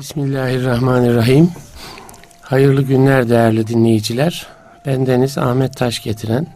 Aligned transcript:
Bismillahirrahmanirrahim. 0.00 1.50
Hayırlı 2.42 2.82
günler 2.82 3.28
değerli 3.28 3.66
dinleyiciler. 3.66 4.46
Bendeniz 4.86 5.38
Ahmet 5.38 5.76
Taş 5.76 6.02
getiren 6.02 6.46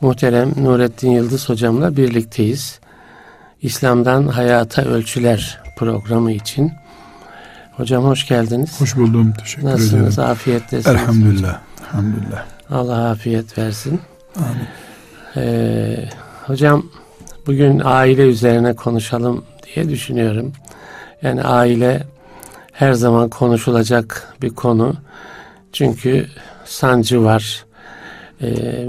muhterem 0.00 0.52
Nurettin 0.56 1.10
Yıldız 1.10 1.48
hocamla 1.48 1.96
birlikteyiz. 1.96 2.78
İslam'dan 3.62 4.26
Hayata 4.26 4.82
Ölçüler 4.82 5.60
programı 5.76 6.32
için. 6.32 6.72
Hocam 7.72 8.04
hoş 8.04 8.28
geldiniz. 8.28 8.80
Hoş 8.80 8.96
buldum. 8.96 9.32
Teşekkür 9.40 9.64
Nasılsınız? 9.66 9.88
ederim. 9.92 10.04
Nasılsınız? 10.04 10.30
Afiyettesiniz. 10.30 10.86
Elhamdülillah. 10.86 11.60
Elhamdülillah. 11.82 12.44
Allah 12.70 13.10
afiyet 13.10 13.58
versin. 13.58 14.00
Amin. 14.36 14.68
Ee, 15.36 16.08
hocam 16.46 16.86
bugün 17.46 17.82
aile 17.84 18.22
üzerine 18.22 18.76
konuşalım 18.76 19.44
diye 19.74 19.88
düşünüyorum. 19.88 20.52
Yani 21.22 21.42
aile 21.42 22.02
her 22.74 22.92
zaman 22.92 23.28
konuşulacak 23.28 24.34
bir 24.42 24.50
konu. 24.50 24.94
Çünkü 25.72 26.26
sancı 26.64 27.24
var. 27.24 27.64
Ee, 28.42 28.86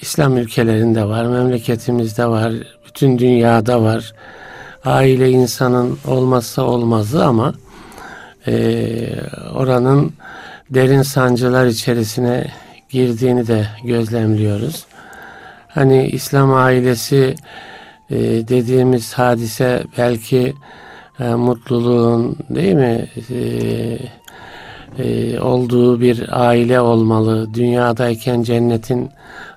İslam 0.00 0.36
ülkelerinde 0.36 1.04
var, 1.04 1.24
memleketimizde 1.24 2.26
var, 2.26 2.52
bütün 2.86 3.18
dünyada 3.18 3.82
var. 3.82 4.12
Aile 4.84 5.30
insanın 5.30 5.98
olmazsa 6.06 6.62
olmazı 6.62 7.24
ama 7.24 7.54
e, 8.46 8.52
oranın 9.54 10.12
derin 10.70 11.02
sancılar 11.02 11.66
içerisine 11.66 12.46
girdiğini 12.90 13.46
de 13.46 13.66
gözlemliyoruz. 13.84 14.86
Hani 15.68 16.08
İslam 16.08 16.54
ailesi 16.54 17.34
e, 18.10 18.16
dediğimiz 18.48 19.12
hadise 19.12 19.82
belki 19.98 20.54
e, 21.20 21.34
mutluluğun 21.34 22.36
değil 22.50 22.74
mi 22.74 23.08
e, 23.30 23.38
e, 24.98 25.40
olduğu 25.40 26.00
bir 26.00 26.46
aile 26.46 26.80
olmalı. 26.80 27.54
Dünyadayken 27.54 28.42
cennetin 28.42 29.10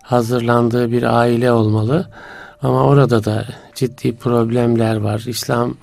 hazırlandığı 0.04 0.92
bir 0.92 1.04
aile 1.18 1.52
olmalı. 1.52 2.08
Ama 2.62 2.84
orada 2.84 3.24
da 3.24 3.46
ciddi 3.76 4.16
problemler 4.16 4.96
var. 4.96 5.24
İslam 5.28 5.74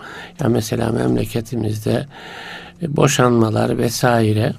ya 0.41 0.49
mesela 0.49 0.93
memleketimizde 0.93 2.07
e, 2.83 2.97
boşanmalar 2.97 3.79
vesaire. 3.79 4.53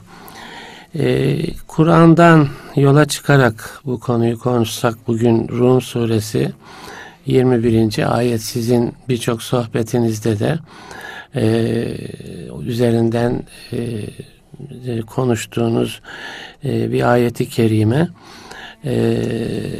Ee, 0.95 1.37
Kur'an'dan 1.67 2.47
yola 2.75 3.05
çıkarak 3.05 3.81
bu 3.85 3.99
konuyu 3.99 4.39
konuşsak 4.39 5.07
bugün 5.07 5.47
Rum 5.47 5.81
suresi 5.81 6.51
21. 7.25 8.17
ayet 8.17 8.41
sizin 8.41 8.93
birçok 9.09 9.43
sohbetinizde 9.43 10.39
de 10.39 10.59
e, 11.35 11.85
üzerinden 12.65 13.43
e, 13.73 15.01
konuştuğunuz 15.01 16.01
e, 16.65 16.91
bir 16.91 17.11
ayeti 17.11 17.49
kerime 17.49 18.07
e, 18.85 18.91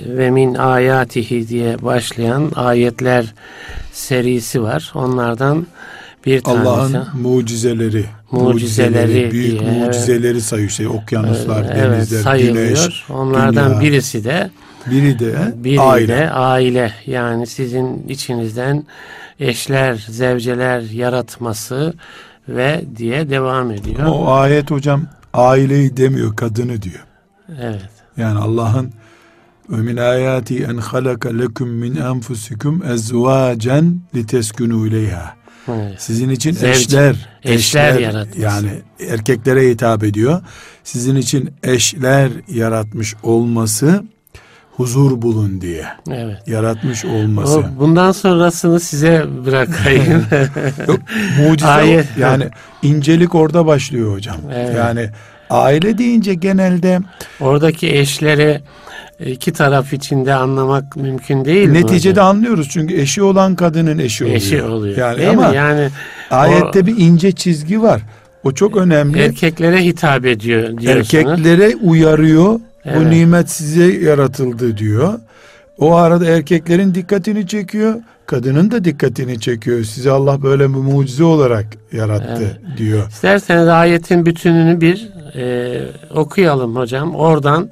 ve 0.08 0.32
min 0.32 0.56
ayatihi 0.56 1.48
diye 1.48 1.82
başlayan 1.82 2.52
ayetler 2.56 3.34
serisi 3.94 4.64
var. 4.64 4.92
Onlardan 4.96 5.68
bir 6.26 6.42
tanesi. 6.42 6.70
Allah'ın 6.70 7.08
mucizeleri, 7.22 8.06
Mucizeleri 8.32 9.32
büyük 9.32 9.60
diye, 9.60 9.72
mucizeleri 9.72 10.42
sayıyor. 10.42 10.70
Şey, 10.70 10.88
okyanuslar, 10.88 11.64
evet, 11.64 11.76
denizler, 11.76 12.22
sayılıyor. 12.22 12.68
güneş, 12.68 13.04
Onlardan 13.10 13.70
dünya. 13.70 13.82
birisi 13.82 14.24
de 14.24 14.50
biri 14.92 15.20
de 15.20 15.54
biri 15.56 15.82
aile. 15.82 16.08
de 16.08 16.30
aile. 16.30 16.94
Yani 17.06 17.48
sizin 17.48 18.08
içinizden 18.08 18.86
eşler, 19.40 20.06
zevceler 20.10 20.82
yaratması 20.82 21.94
ve 22.50 22.82
diye 22.96 23.30
devam 23.30 23.72
ediyor. 23.72 24.00
Ama 24.00 24.14
o 24.14 24.32
ayet 24.32 24.72
hocam 24.72 25.06
aileyi 25.34 25.98
demiyor, 25.98 26.36
kadını 26.36 26.82
diyor. 26.82 27.06
Evet. 27.62 27.90
Yani 28.18 28.40
Allah'ın 28.40 28.94
ayati 29.98 30.64
en 30.64 30.78
halaka 30.78 31.30
lekum 31.30 31.70
min 31.70 31.96
enfusikum 31.96 32.84
ezvacen 32.84 34.02
liteskunu 34.16 34.88
ileyha. 34.88 35.36
evet. 35.68 36.02
Sizin 36.02 36.30
için 36.30 36.52
Zevc, 36.52 36.78
eşler, 36.78 37.30
eşler 37.44 38.00
yaratması. 38.00 38.42
Yani 38.42 38.70
erkeklere 39.10 39.70
hitap 39.70 40.04
ediyor. 40.04 40.42
Sizin 40.84 41.16
için 41.16 41.50
eşler 41.64 42.32
yaratmış 42.48 43.16
olması 43.24 44.04
huzur 44.80 45.22
bulun 45.22 45.62
diye. 45.62 45.86
Evet. 46.12 46.48
Yaratmış 46.48 47.06
olması. 47.06 47.60
O, 47.60 47.64
bundan 47.80 48.12
sonrasını 48.12 48.80
size 48.80 49.26
bırakayım. 49.46 50.26
Yok, 50.88 51.00
mucize 51.40 51.68
Ayet. 51.68 52.06
o. 52.18 52.22
yani 52.22 52.44
incelik 52.82 53.36
orada 53.36 53.66
başlıyor 53.66 54.14
hocam. 54.14 54.38
Evet. 54.54 54.76
Yani 54.78 55.10
aile 55.50 55.98
deyince 55.98 56.34
genelde 56.34 57.00
Oradaki 57.40 57.98
eşleri 57.98 58.62
iki 59.26 59.54
taraf 59.54 59.94
içinde 59.94 60.34
anlamak 60.34 60.96
mümkün 60.96 61.46
değil 61.46 61.70
neticede 61.70 62.12
hocam? 62.12 62.28
anlıyoruz 62.28 62.70
çünkü 62.70 63.02
eşi 63.02 63.24
olan 63.24 63.56
kadının 63.56 63.98
eşi 63.98 64.24
oluyor. 64.24 64.38
eşi 64.38 64.64
oluyor. 64.64 64.98
Yani 64.98 65.18
değil 65.18 65.30
ama 65.30 65.50
mi? 65.50 65.56
Yani 65.56 65.90
ayette 66.32 66.86
bir 66.86 66.98
ince 66.98 67.32
çizgi 67.32 67.82
var. 67.82 68.02
O 68.44 68.52
çok 68.52 68.78
önemli. 68.78 69.20
erkeklere 69.20 69.84
hitap 69.86 70.26
ediyor 70.26 70.78
diyorsunuz. 70.78 71.14
Erkeklere 71.14 71.76
uyarıyor. 71.76 72.60
Evet. 72.86 72.98
Bu 73.02 73.10
nimet 73.10 73.50
size 73.50 73.84
yaratıldı 73.84 74.78
diyor. 74.78 75.20
O 75.78 75.96
arada 75.96 76.26
erkeklerin 76.26 76.96
dikkatini 76.96 77.48
çekiyor. 77.48 77.96
Kadının 78.26 78.72
da 78.72 78.84
dikkatini 78.84 79.40
çekiyor. 79.40 79.84
Size 79.84 80.12
Allah 80.12 80.44
böyle 80.44 80.64
bir 80.64 80.78
mucize 80.80 81.24
olarak 81.24 81.66
yarattı 81.92 82.62
diyor. 82.78 83.08
İsterseniz 83.10 83.68
ayetin 83.68 84.26
bütününü 84.26 84.82
bir 84.82 85.10
e, 85.36 85.82
okuyalım 86.16 86.76
hocam. 86.76 87.16
Oradan 87.16 87.70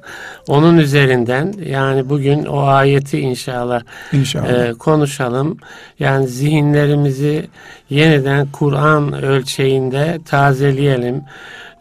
onun 0.48 0.78
üzerinden 0.78 1.54
yani 1.66 2.08
bugün 2.08 2.44
o 2.44 2.60
ayeti 2.60 3.18
inşallah 3.20 3.80
İnşallah. 4.12 4.48
e, 4.68 4.72
konuşalım. 4.72 5.56
Yani 5.98 6.28
zihinlerimizi 6.28 7.48
yeniden 7.90 8.46
Kur'an 8.52 9.22
ölçeğinde 9.22 10.18
tazeleyelim. 10.26 11.22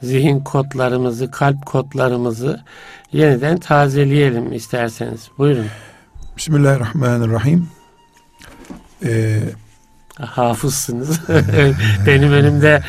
Zihin 0.01 0.39
kodlarımızı, 0.39 1.31
kalp 1.31 1.65
kodlarımızı 1.65 2.59
yeniden 3.12 3.57
tazeleyelim 3.57 4.53
isterseniz. 4.53 5.28
Buyurun. 5.38 5.66
Bismillahirrahmanirrahim. 6.38 7.68
Ee, 9.06 9.40
Hafızsınız. 10.19 11.19
Benim 12.07 12.31
önümde 12.31 12.81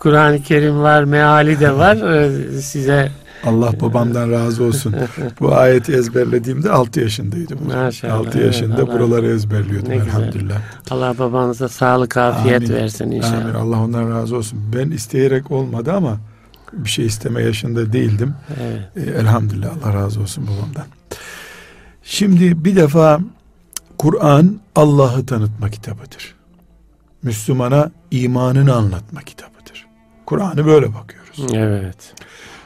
Kur'an-ı 0.00 0.42
Kerim 0.42 0.80
var, 0.82 1.04
meali 1.04 1.60
de 1.60 1.72
var. 1.76 1.96
E, 1.96 2.30
Size 2.60 3.10
Allah 3.44 3.80
babamdan 3.80 4.30
razı 4.32 4.64
olsun. 4.64 4.94
Bu 5.40 5.54
ayeti 5.54 5.92
ezberlediğimde 5.92 6.70
6 6.70 7.00
yaşındaydım. 7.00 7.58
Maşallah, 7.74 8.14
6 8.14 8.28
evet, 8.38 8.46
yaşında 8.46 8.74
Allah- 8.74 8.92
buraları 8.92 9.26
ezberliyordum 9.26 9.90
Ne 9.90 9.96
güzel. 9.96 10.08
elhamdülillah. 10.10 10.56
Allah 10.90 11.18
babanıza 11.18 11.68
sağlık, 11.68 12.16
afiyet 12.16 12.56
Amin. 12.62 12.74
versin 12.74 13.10
inşallah. 13.10 13.44
Amin. 13.44 13.54
Allah 13.54 13.80
ondan 13.80 14.10
razı 14.10 14.36
olsun. 14.36 14.58
Ben 14.76 14.90
isteyerek 14.90 15.50
olmadı 15.50 15.92
ama 15.92 16.18
bir 16.72 16.88
şey 16.88 17.06
isteme 17.06 17.42
yaşında 17.42 17.92
değildim. 17.92 18.34
Evet. 18.60 19.08
E, 19.08 19.10
elhamdülillah 19.10 19.70
Allah 19.82 19.94
razı 19.94 20.20
olsun 20.20 20.46
babamdan. 20.46 20.86
Şimdi 22.02 22.64
bir 22.64 22.76
defa 22.76 23.20
Kur'an 23.98 24.60
Allah'ı 24.74 25.26
tanıtma 25.26 25.70
kitabıdır. 25.70 26.34
Müslümana 27.22 27.90
imanını 28.10 28.74
anlatma 28.74 29.22
kitabıdır. 29.22 29.86
Kur'an'ı 30.26 30.66
böyle 30.66 30.94
bakıyoruz. 30.94 31.54
Evet. 31.54 32.14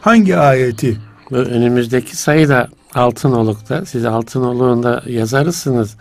Hangi 0.01 0.37
ayeti 0.37 1.01
önümüzdeki 1.31 2.17
sayı 2.17 2.49
da 2.49 2.69
Altınoluk'ta. 2.95 3.87
Siz 3.87 4.05
Altınoluk'unda 4.05 5.03
yazarısınız. 5.07 5.97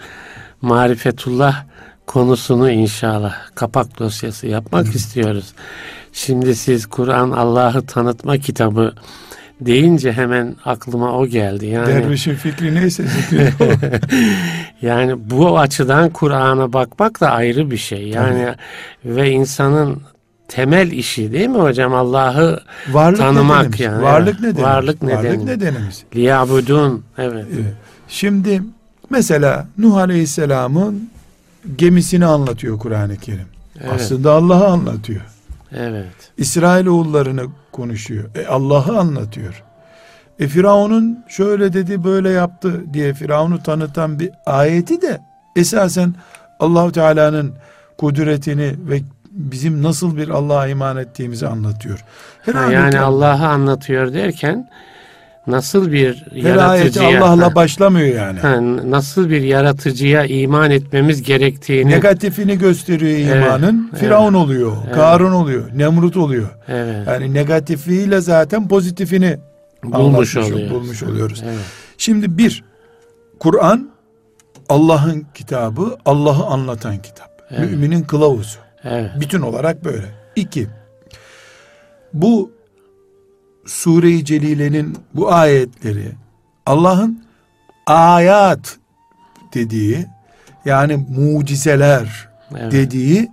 Marifetullah 0.61 1.66
konusunu 2.07 2.71
inşallah 2.71 3.35
kapak 3.55 3.99
dosyası 3.99 4.47
yapmak 4.47 4.95
istiyoruz. 4.95 5.53
Şimdi 6.14 6.56
siz 6.56 6.86
Kur'an 6.86 7.31
Allah'ı 7.31 7.85
tanıtma 7.85 8.38
kitabı 8.38 8.94
deyince 9.61 10.11
hemen 10.11 10.56
aklıma 10.66 11.14
o 11.17 11.28
geldi. 11.28 11.66
Yani 11.66 11.88
dervişin 11.88 12.35
fikri 12.35 12.76
neyse 12.76 13.03
zikri. 13.08 13.53
Yani 14.82 15.16
bu 15.29 15.59
açıdan 15.59 16.09
Kur'an'a 16.09 16.73
bakmak 16.73 17.22
da 17.22 17.32
ayrı 17.32 17.72
bir 17.72 17.78
şey. 17.78 18.08
Yani 18.08 18.56
ve 19.06 19.32
insanın 19.32 20.02
temel 20.47 20.91
işi 20.91 21.32
değil 21.32 21.47
mi 21.50 21.58
hocam? 21.58 21.94
Allah'ı 21.94 22.59
Varlık 22.91 23.17
Tanımak 23.20 23.58
nedenimiz. 23.58 23.79
yani, 23.79 24.03
Varlık 24.03 24.40
nedenimiz. 24.40 24.64
Varlık 24.64 25.03
Varlık 25.03 25.23
nedeni. 25.23 25.46
nedenimiz. 25.46 26.03
liyabudun. 26.16 27.03
Evet. 27.17 27.46
Evet. 27.53 27.73
Şimdi 28.08 28.62
mesela 29.09 29.67
Nuh 29.78 29.96
Aleyhisselam'ın 29.96 31.09
gemisini 31.76 32.26
anlatıyor 32.26 32.79
Kur'an-ı 32.79 33.17
Kerim. 33.17 33.47
Evet. 33.82 33.91
Aslında 33.96 34.32
Allah'ı 34.32 34.67
anlatıyor. 34.67 35.22
Evet. 35.75 36.31
İsrailoğullarını 36.37 37.45
konuşuyor. 37.71 38.29
E, 38.35 38.47
Allah'ı 38.47 38.99
anlatıyor. 38.99 39.63
E 40.39 40.47
Firavun'un 40.47 41.25
şöyle 41.27 41.73
dedi 41.73 42.03
böyle 42.03 42.29
yaptı 42.29 42.93
diye 42.93 43.13
Firavun'u 43.13 43.63
tanıtan 43.63 44.19
bir 44.19 44.31
ayeti 44.45 45.01
de 45.01 45.21
esasen 45.55 46.13
Allahu 46.59 46.91
Teala'nın 46.91 47.53
kudretini 47.97 48.75
ve 48.89 49.01
bizim 49.31 49.83
nasıl 49.83 50.17
bir 50.17 50.29
Allah'a 50.29 50.67
iman 50.67 50.97
ettiğimizi 50.97 51.47
anlatıyor. 51.47 52.05
Her 52.41 52.53
Ha, 52.53 52.71
yani 52.71 52.99
Allah- 52.99 53.33
Allah'ı 53.33 53.47
anlatıyor 53.47 54.13
derken 54.13 54.69
nasıl 55.47 55.91
bir 55.91 56.26
her 56.32 56.38
yaratıcıya 56.50 57.24
Allah'la 57.26 57.46
ha, 57.46 57.56
başlamıyor 57.56 58.08
yani. 58.16 58.40
ha, 58.40 58.59
nasıl 58.91 59.30
bir 59.30 59.41
yaratıcıya 59.41 60.26
iman 60.26 60.72
etmemiz 60.72 61.22
gerektiğini 61.24 61.90
Negatifini 61.91 62.58
gösteriyor 62.58 63.36
Evet, 63.36 63.46
imanın. 63.46 63.90
evet. 63.91 64.00
Firavun 64.02 64.34
oluyor, 64.34 64.74
Karun 64.94 65.32
oluyor, 65.32 65.70
Nemrut 65.76 66.18
oluyor. 66.18 66.50
evet, 66.68 67.08
Yani 67.08 67.34
negatifiyle 67.34 68.22
zaten 68.22 68.68
pozitifini 68.68 69.38
bulmuş 69.84 70.38
oluyoruz. 70.38 70.72
bulmuş 70.72 71.03
oluyoruz. 71.03 71.44
Evet, 71.46 71.59
Şimdi 71.97 72.38
bir, 72.38 72.64
Kur'an 73.40 73.90
Allah'ın 74.70 75.26
kitabı, 75.34 75.97
Allah'ı 76.06 76.46
anlatan 76.46 76.97
kitap. 76.97 77.30
Evet. 77.52 77.72
Müminin 77.72 78.03
kılavuzu. 78.03 78.58
evet, 78.84 79.12
Bütün 79.20 79.41
olarak 79.41 79.86
böyle. 79.86 80.06
İki, 80.36 80.68
bu 82.14 82.52
Sure-i 83.69 84.25
Celile'nin 84.25 84.97
bu 85.13 85.33
ayetleri 85.33 86.11
Allah'ın 86.66 87.23
ayat 87.85 88.77
dediği 89.53 90.05
yani 90.66 91.05
mucizeler 91.17 92.29
evet. 92.57 92.71
dediği 92.71 93.31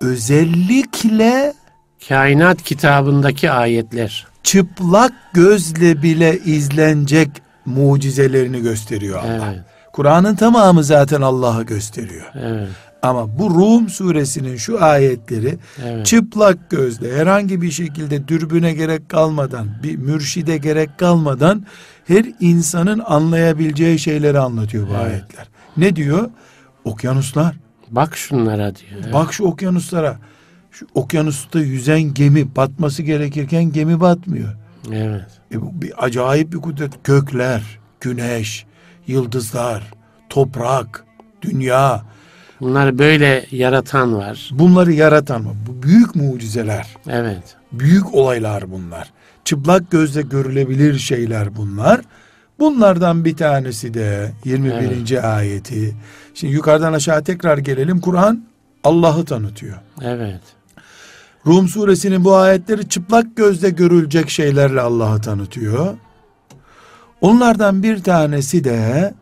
özellikle 0.00 1.52
Kainat 2.08 2.62
kitabındaki 2.62 3.50
ayetler. 3.50 4.26
çıplak 4.42 5.12
gözle 5.32 6.02
bile 6.02 6.38
izlenecek 6.38 7.30
mucizelerini 7.66 8.60
gösteriyor 8.62 9.18
Allah. 9.18 9.52
Evet, 9.52 9.64
Kur'an'ın 9.92 10.36
tamamı 10.36 10.84
zaten 10.84 11.20
Allah'ı 11.20 11.62
gösteriyor. 11.62 12.26
evet, 12.34 12.68
Ama 13.02 13.38
bu 13.38 13.50
Rum 13.50 13.88
suresinin 13.88 14.56
şu 14.56 14.84
ayetleri 14.84 15.58
evet. 15.84 16.06
çıplak 16.06 16.70
gözle 16.70 17.16
herhangi 17.16 17.62
bir 17.62 17.70
şekilde 17.70 18.28
dürbüne 18.28 18.72
gerek 18.72 19.08
kalmadan 19.08 19.66
bir 19.82 19.96
mürşide 19.96 20.56
gerek 20.56 20.98
kalmadan 20.98 21.66
her 22.06 22.24
insanın 22.40 23.02
anlayabileceği 23.06 23.98
şeyleri 23.98 24.38
anlatıyor 24.38 24.88
bu 24.88 24.92
Evet. 24.92 25.04
ayetler. 25.04 25.48
Ne 25.76 25.96
diyor? 25.96 26.30
Okyanuslar. 26.84 27.56
Bak 27.90 28.16
şunlara 28.16 28.76
diyor. 28.76 29.00
Evet, 29.04 29.12
Bak 29.14 29.32
şu 29.34 29.44
okyanuslara. 29.44 30.18
Şu 30.70 30.86
okyanusta 30.94 31.60
yüzen 31.60 32.02
gemi 32.14 32.56
batması 32.56 33.02
gerekirken 33.02 33.72
gemi 33.72 34.00
batmıyor. 34.00 34.54
evet, 34.92 35.26
E 35.52 35.60
bu 35.60 35.82
bir 35.82 36.04
acayip 36.04 36.52
bir 36.52 36.58
kudret. 36.58 37.04
Gökler, 37.04 37.62
güneş, 38.00 38.66
yıldızlar, 39.06 39.90
toprak, 40.28 41.04
dünya. 41.42 42.02
Bunları 42.60 42.98
böyle 42.98 43.46
yaratan 43.50 44.14
var. 44.14 44.50
Bunları 44.52 44.92
yaratan 44.92 45.42
mı? 45.42 45.54
Bu 45.66 45.82
büyük 45.82 46.14
mucizeler. 46.14 46.86
Evet, 47.08 47.56
Büyük 47.72 48.14
olaylar 48.14 48.72
bunlar. 48.72 49.10
Çıplak 49.44 49.90
gözle 49.90 50.22
görülebilir 50.22 50.98
şeyler 50.98 51.56
bunlar. 51.56 52.00
Bunlardan 52.58 53.24
bir 53.24 53.36
tanesi 53.36 53.94
de 53.94 54.32
21. 54.44 55.36
ayeti. 55.36 55.94
Şimdi 56.34 56.54
yukarıdan 56.54 56.92
aşağı 56.92 57.24
tekrar 57.24 57.58
gelelim. 57.58 58.00
Kur'an 58.00 58.44
Allah'ı 58.84 59.24
tanıtıyor. 59.24 59.76
evet, 60.02 60.40
Rum 61.46 61.68
suresinin 61.68 62.24
bu 62.24 62.34
ayetleri 62.36 62.88
çıplak 62.88 63.36
gözle 63.36 63.70
görülecek 63.70 64.30
şeylerle 64.30 64.80
Allah'ı 64.80 65.20
tanıtıyor. 65.20 65.96
Onlardan 67.20 67.82
bir 67.82 68.02
tanesi 68.02 68.64
de 68.64 69.14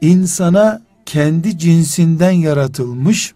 insana 0.00 0.82
kendi 1.12 1.58
cinsinden 1.58 2.30
yaratılmış 2.30 3.34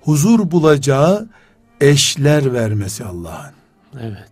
huzur 0.00 0.50
bulacağı 0.50 1.28
eşler 1.80 2.52
vermesi 2.52 3.04
Allah'ın. 3.04 3.52
evet, 4.00 4.30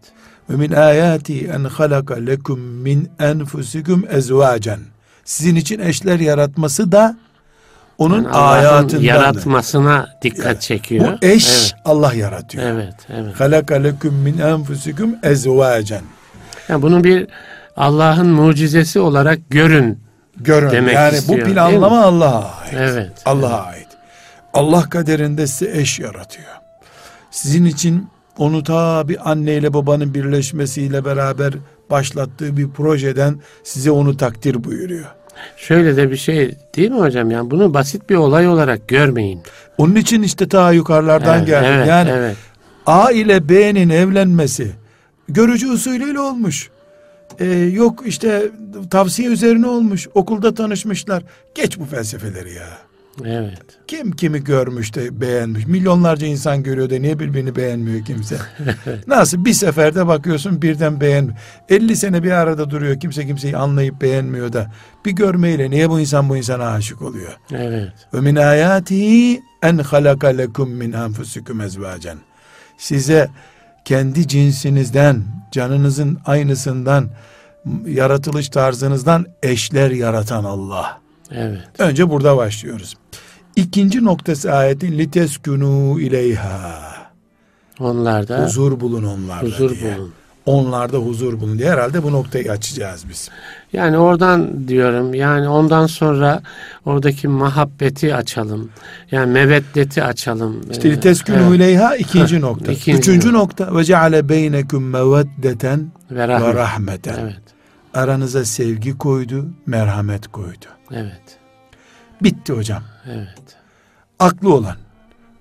Ve 0.50 0.56
min 0.56 0.72
ayati 0.72 1.46
en 1.46 1.64
halaka 1.64 2.14
lekum 2.14 2.60
min 2.60 3.10
enfusikum 3.20 4.04
ezvacen. 4.10 4.78
Sizin 5.24 5.54
için 5.56 5.78
eşler 5.80 6.20
yaratması 6.20 6.92
da 6.92 7.16
onun 7.98 8.24
Yani 8.24 8.28
hayatından. 8.32 9.02
yaratmasına 9.02 10.08
dikkat 10.22 10.62
çekiyor. 10.62 11.04
Bu 11.22 11.26
eş 11.26 11.48
Evet, 11.48 11.74
Allah 11.84 12.14
yaratıyor. 12.14 12.64
evet, 12.64 12.94
evet. 13.08 13.40
Halaka 13.40 13.74
lekum 13.74 14.14
min 14.14 14.38
enfusikum 14.38 15.16
ezvacen. 15.22 16.02
Yani 16.68 16.82
bunu 16.82 17.04
bir 17.04 17.26
Allah'ın 17.76 18.28
mucizesi 18.28 19.00
olarak 19.00 19.38
görün. 19.50 20.03
Görün. 20.36 20.70
Demek 20.70 20.94
yani 20.94 21.16
istiyor, 21.16 21.46
bu 21.46 21.52
planlama 21.52 22.04
Allah'a 22.04 22.60
ait. 22.62 22.74
Evet. 22.76 23.12
Allah'a 23.24 23.62
ait. 23.62 23.88
Allah 24.54 24.82
kaderinde 24.88 25.46
size 25.46 25.80
eş 25.80 25.98
yaratıyor. 25.98 26.48
Sizin 27.30 27.64
için 27.64 28.08
onu 28.38 28.62
ta 28.62 29.08
bir 29.08 29.30
anneyle 29.30 29.74
babanın 29.74 30.14
birleşmesiyle 30.14 31.04
beraber 31.04 31.54
başlattığı 31.90 32.56
bir 32.56 32.70
projeden 32.70 33.40
size 33.64 33.90
onu 33.90 34.16
takdir 34.16 34.64
buyuruyor. 34.64 35.06
Şöyle 35.56 35.96
de 35.96 36.10
bir 36.10 36.16
şey 36.16 36.54
değil 36.76 36.90
mi 36.90 36.98
hocam? 36.98 37.30
Yani 37.30 37.50
bunu 37.50 37.74
basit 37.74 38.10
bir 38.10 38.14
olay 38.14 38.48
olarak 38.48 38.88
görmeyin. 38.88 39.40
Onun 39.78 39.94
için 39.94 40.22
işte 40.22 40.48
ta 40.48 40.72
yukarılardan 40.72 41.38
Evet, 41.38 41.46
geldim. 41.46 41.70
evet, 41.72 41.88
yani 41.88 42.10
evet. 42.10 42.36
A 42.86 43.10
ile 43.10 43.48
B'nin 43.48 43.88
evlenmesi 43.88 44.72
görücü 45.28 45.70
usulüyle 45.70 46.20
olmuş. 46.20 46.70
Ee, 47.38 47.44
yok 47.54 48.02
işte 48.06 48.50
tavsiye 48.90 49.28
üzerine 49.28 49.66
olmuş. 49.66 50.08
Okulda 50.14 50.54
tanışmışlar. 50.54 51.22
Geç 51.54 51.78
bu 51.78 51.84
felsefeleri 51.84 52.54
ya. 52.54 52.78
Evet. 53.24 53.62
Kim 53.86 54.12
kimi 54.12 54.44
görmüş 54.44 54.94
de 54.94 55.20
beğenmiş. 55.20 55.66
Milyonlarca 55.66 56.26
insan 56.26 56.62
görüyor 56.62 56.90
da 56.90 56.98
niye 56.98 57.18
birbirini 57.18 57.56
beğenmiyor 57.56 58.04
kimse. 58.04 58.36
Nasıl 59.06 59.44
bir 59.44 59.52
seferde 59.52 60.06
bakıyorsun 60.06 60.62
birden 60.62 61.00
beğen. 61.00 61.38
50 61.68 61.96
sene 61.96 62.22
bir 62.22 62.30
arada 62.30 62.70
duruyor 62.70 63.00
kimse 63.00 63.26
kimseyi 63.26 63.56
anlayıp 63.56 64.00
beğenmiyor 64.00 64.52
da 64.52 64.72
bir 65.04 65.12
görmeyle 65.12 65.70
niye 65.70 65.90
bu 65.90 66.00
insan 66.00 66.28
bu 66.28 66.36
insana 66.36 66.66
aşık 66.66 67.02
oluyor? 67.02 67.38
Evet. 67.52 67.92
Ve 68.14 68.20
min 68.20 68.36
ayatihi 68.36 69.42
en 69.62 69.78
halaka 69.78 70.28
lekum 70.28 70.70
min 70.70 70.92
enfusikum 70.92 71.60
ezvacen. 71.60 72.18
Size 72.78 73.30
kendi 73.84 74.28
cinsinizden, 74.28 75.22
canınızın 75.52 76.18
aynısından, 76.26 77.08
yaratılış 77.86 78.48
tarzınızdan 78.48 79.26
eşler 79.42 79.90
yaratan 79.90 80.44
Allah. 80.44 81.00
Evet. 81.30 81.60
Önce 81.78 82.10
burada 82.10 82.36
başlıyoruz. 82.36 82.94
İkinci 83.56 84.04
noktası 84.04 84.52
ayetin 84.52 84.98
liteskunu 84.98 86.00
ileyha. 86.00 86.94
Onlar 87.80 88.28
da 88.28 88.44
Huzur 88.44 88.80
bulun 88.80 89.04
onlarda 89.04 89.46
huzur 89.46 89.70
diye. 89.80 89.96
bulun. 89.98 90.12
Onlarda 90.46 90.96
huzur 90.98 91.40
bulun 91.40 91.58
diye 91.58 91.70
herhalde 91.70 92.02
bu 92.02 92.12
noktayı 92.12 92.52
açacağız 92.52 93.04
biz. 93.08 93.30
Yani 93.72 93.98
oradan 93.98 94.68
diyorum 94.68 95.14
yani 95.14 95.48
ondan 95.48 95.86
sonra 95.86 96.42
oradaki 96.84 97.28
muhabbeti 97.28 98.14
açalım. 98.14 98.70
Yani 99.10 99.32
meveddeti 99.32 100.02
açalım. 100.04 100.60
İşte 100.70 100.88
Ee, 100.88 100.92
liteskunu 100.92 101.36
evet. 101.36 101.56
ileyha 101.56 101.96
ikinci 101.98 102.40
nokta. 102.40 102.72
ikinci 102.72 102.98
Üçüncü 102.98 103.32
nokta. 103.32 103.76
ve 103.76 103.84
ceale 103.84 104.28
beynekum 104.28 104.88
meveddeten 104.90 105.92
Ve 106.10 106.16
ve 106.18 106.28
rahmet. 106.28 106.54
rahmeten. 106.54 107.18
Evet. 107.20 107.40
Aranıza 107.94 108.44
sevgi 108.44 108.98
koydu, 108.98 109.46
merhamet 109.66 110.28
koydu. 110.28 110.66
Evet. 110.92 111.22
Bitti 112.22 112.52
hocam. 112.52 112.82
Evet. 113.12 113.56
Aklı 114.18 114.54
olan, 114.54 114.76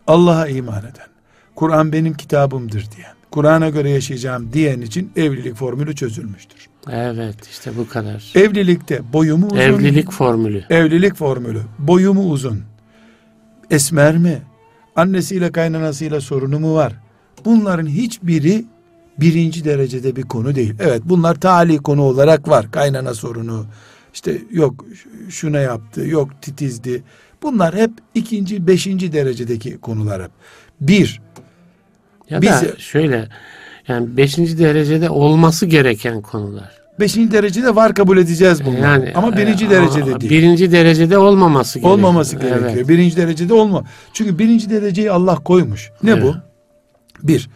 Allah'a 0.07 0.47
iman 0.47 0.79
eden, 0.79 1.07
Kur'an 1.55 1.93
benim 1.93 2.13
kitabımdır 2.13 2.87
diyen, 2.97 3.13
Kur'an'a 3.33 3.69
göre 3.69 3.89
yaşayacağım 3.89 4.53
diyen 4.53 4.81
için 4.81 5.11
evlilik 5.15 5.55
formülü 5.55 5.95
çözülmüştür. 5.95 6.67
Evet 6.91 7.35
işte 7.51 7.71
bu 7.77 7.89
kadar. 7.89 8.31
Evlilikte 8.35 9.01
boyumu 9.13 9.45
uzun. 9.45 9.57
Evlilik 9.57 10.11
formülü. 10.11 10.63
Evlilik 10.69 11.15
formülü. 11.15 11.61
Boyumu 11.79 12.29
uzun. 12.29 12.61
Esmer 13.69 14.17
mi? 14.17 14.41
Annesiyle 14.95 15.51
kaynanasıyla 15.51 16.21
sorunu 16.21 16.59
mu 16.59 16.75
var? 16.75 16.93
Bunların 17.45 17.87
hiçbiri 17.87 18.65
birinci 19.17 19.65
derecede 19.65 20.15
bir 20.15 20.23
konu 20.23 20.55
değil. 20.55 20.75
Evet 20.79 21.01
bunlar 21.05 21.35
tali 21.35 21.77
konu 21.77 22.01
olarak 22.01 22.47
var. 22.47 22.71
Kaynana 22.71 23.13
sorunu. 23.13 23.65
işte 24.13 24.41
yok 24.51 24.85
şuna 25.29 25.59
yaptı, 25.59 26.07
yok 26.07 26.29
titizdi. 26.41 27.03
Bunlar 27.43 27.75
hep 27.75 27.91
ikinci, 28.15 28.67
beşinci 28.67 29.13
derecedeki 29.13 29.77
konular 29.77 30.23
hep. 30.23 30.31
Bir, 30.81 31.21
Ya 32.33 32.41
Biz- 32.41 32.49
da 32.49 32.77
şöyle 32.77 33.27
yani 33.87 34.17
beşinci 34.17 34.59
derecede 34.59 35.09
olması 35.09 35.65
gereken 35.65 36.21
konular. 36.21 36.71
beşinci 36.99 37.31
derecede 37.31 37.75
var 37.75 37.93
kabul 37.95 38.17
edeceğiz 38.17 38.65
bunları. 38.65 38.81
Yani 38.81 39.11
Ama 39.15 39.37
birinci 39.37 39.65
e, 39.65 39.69
derecede 39.69 40.21
değil. 40.21 40.31
Birinci 40.33 40.71
derecede 40.71 41.17
olmaması 41.17 41.79
gerekiyor. 41.79 41.93
Olmaması 41.97 42.35
gerekiyor. 42.35 42.71
Evet. 42.75 42.87
Birinci 42.89 43.17
derecede 43.17 43.53
olma. 43.53 43.83
Çünkü 44.13 44.39
birinci 44.39 44.69
dereceyi 44.69 45.11
Allah 45.11 45.35
koymuş. 45.35 45.91
Ne 46.03 46.21
bu? 46.21 46.25
Evet. 46.27 46.37
Bir, 47.23 47.49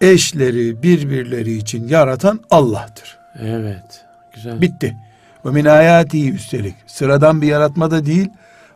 eşleri 0.00 0.82
birbirleri 0.82 1.52
için 1.52 1.88
yaratan 1.88 2.40
Allah'tır. 2.50 3.18
Evet. 3.42 4.04
Güzel. 4.34 4.60
Bitti. 4.60 4.96
Ve 5.44 5.50
min 5.50 5.64
ayatihi 5.64 6.32
üstelik. 6.32 6.74
Sıradan 6.86 7.42
bir 7.42 7.46
yaratma 7.46 7.90
da 7.90 8.06
değil, 8.06 8.28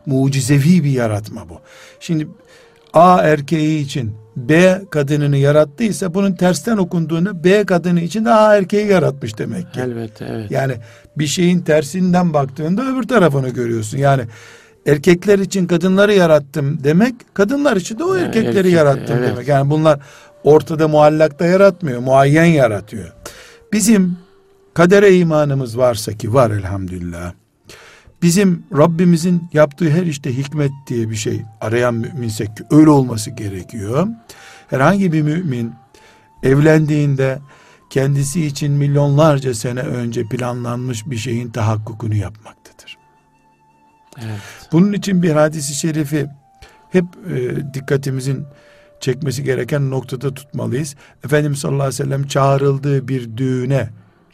mucizevi 0.06 0.84
bir 0.84 0.90
yaratma 0.90 1.48
bu. 1.48 1.60
Şimdi 2.00 2.28
A 2.94 3.22
erkeği 3.22 3.84
için 3.84 4.16
B 4.36 4.82
kadınını 4.90 5.36
yarattıysa 5.36 6.14
bunun 6.14 6.32
tersten 6.32 6.76
okunduğunu 6.76 7.44
B 7.44 7.64
kadını 7.64 8.00
için 8.00 8.24
de 8.24 8.30
A 8.30 8.56
erkeği 8.56 8.86
yaratmış 8.86 9.38
demek 9.38 9.74
ki. 9.74 9.80
Elbette 9.80 10.26
evet. 10.30 10.50
Yani 10.50 10.74
bir 11.18 11.26
şeyin 11.26 11.60
tersinden 11.60 12.32
baktığında 12.34 12.82
öbür 12.92 13.02
tarafını 13.02 13.48
görüyorsun. 13.48 13.98
Yani 13.98 14.22
erkekler 14.86 15.38
için 15.38 15.66
kadınları 15.66 16.14
yarattım 16.14 16.78
demek, 16.84 17.14
kadınlar 17.34 17.76
için 17.76 17.98
de 17.98 18.04
o 18.04 18.14
Yani 18.14 18.26
erkekleri 18.26 18.58
erkek- 18.58 18.72
yarattım 18.72 19.16
evet. 19.18 19.28
demek. 19.30 19.48
Yani 19.48 19.70
bunlar 19.70 20.00
ortada 20.44 20.88
muallakta 20.88 21.46
yaratmıyor, 21.46 22.00
muayyen 22.00 22.44
yaratıyor. 22.44 23.12
Bizim 23.72 24.16
kadere 24.74 25.16
imanımız 25.16 25.78
varsa 25.78 26.12
ki 26.12 26.34
var 26.34 26.50
elhamdülillah. 26.50 27.32
Bizim 28.24 28.64
Rabbimizin 28.76 29.48
yaptığı 29.52 29.90
her 29.90 30.02
işte 30.02 30.36
hikmet 30.36 30.70
diye 30.86 31.10
bir 31.10 31.16
şey 31.16 31.42
arayan 31.60 31.94
müminsek 31.94 32.56
ki 32.56 32.64
öyle 32.70 32.90
olması 32.90 33.30
gerekiyor. 33.30 34.08
Herhangi 34.70 35.12
bir 35.12 35.22
mümin 35.22 35.72
evlendiğinde 36.42 37.38
kendisi 37.90 38.46
için 38.46 38.72
milyonlarca 38.72 39.54
sene 39.54 39.80
önce 39.80 40.24
planlanmış 40.24 41.06
bir 41.06 41.16
şeyin 41.16 41.50
tahakkukunu 41.50 42.14
yapmaktadır. 42.14 42.98
evet. 44.18 44.40
Bunun 44.72 44.92
için 44.92 45.22
bir 45.22 45.30
hadisi 45.30 45.74
şerifi 45.74 46.26
hep 46.90 47.04
e, 47.30 47.56
dikkatimizin 47.74 48.44
çekmesi 49.00 49.44
gereken 49.44 49.90
noktada 49.90 50.34
tutmalıyız. 50.34 50.94
Efendimiz 51.24 51.58
sallallahu 51.58 51.86
aleyhi 51.86 52.02
ve 52.02 52.04
sellem 52.04 52.26
çağrıldığı 52.26 53.08
bir 53.08 53.36
düğüne 53.36 53.88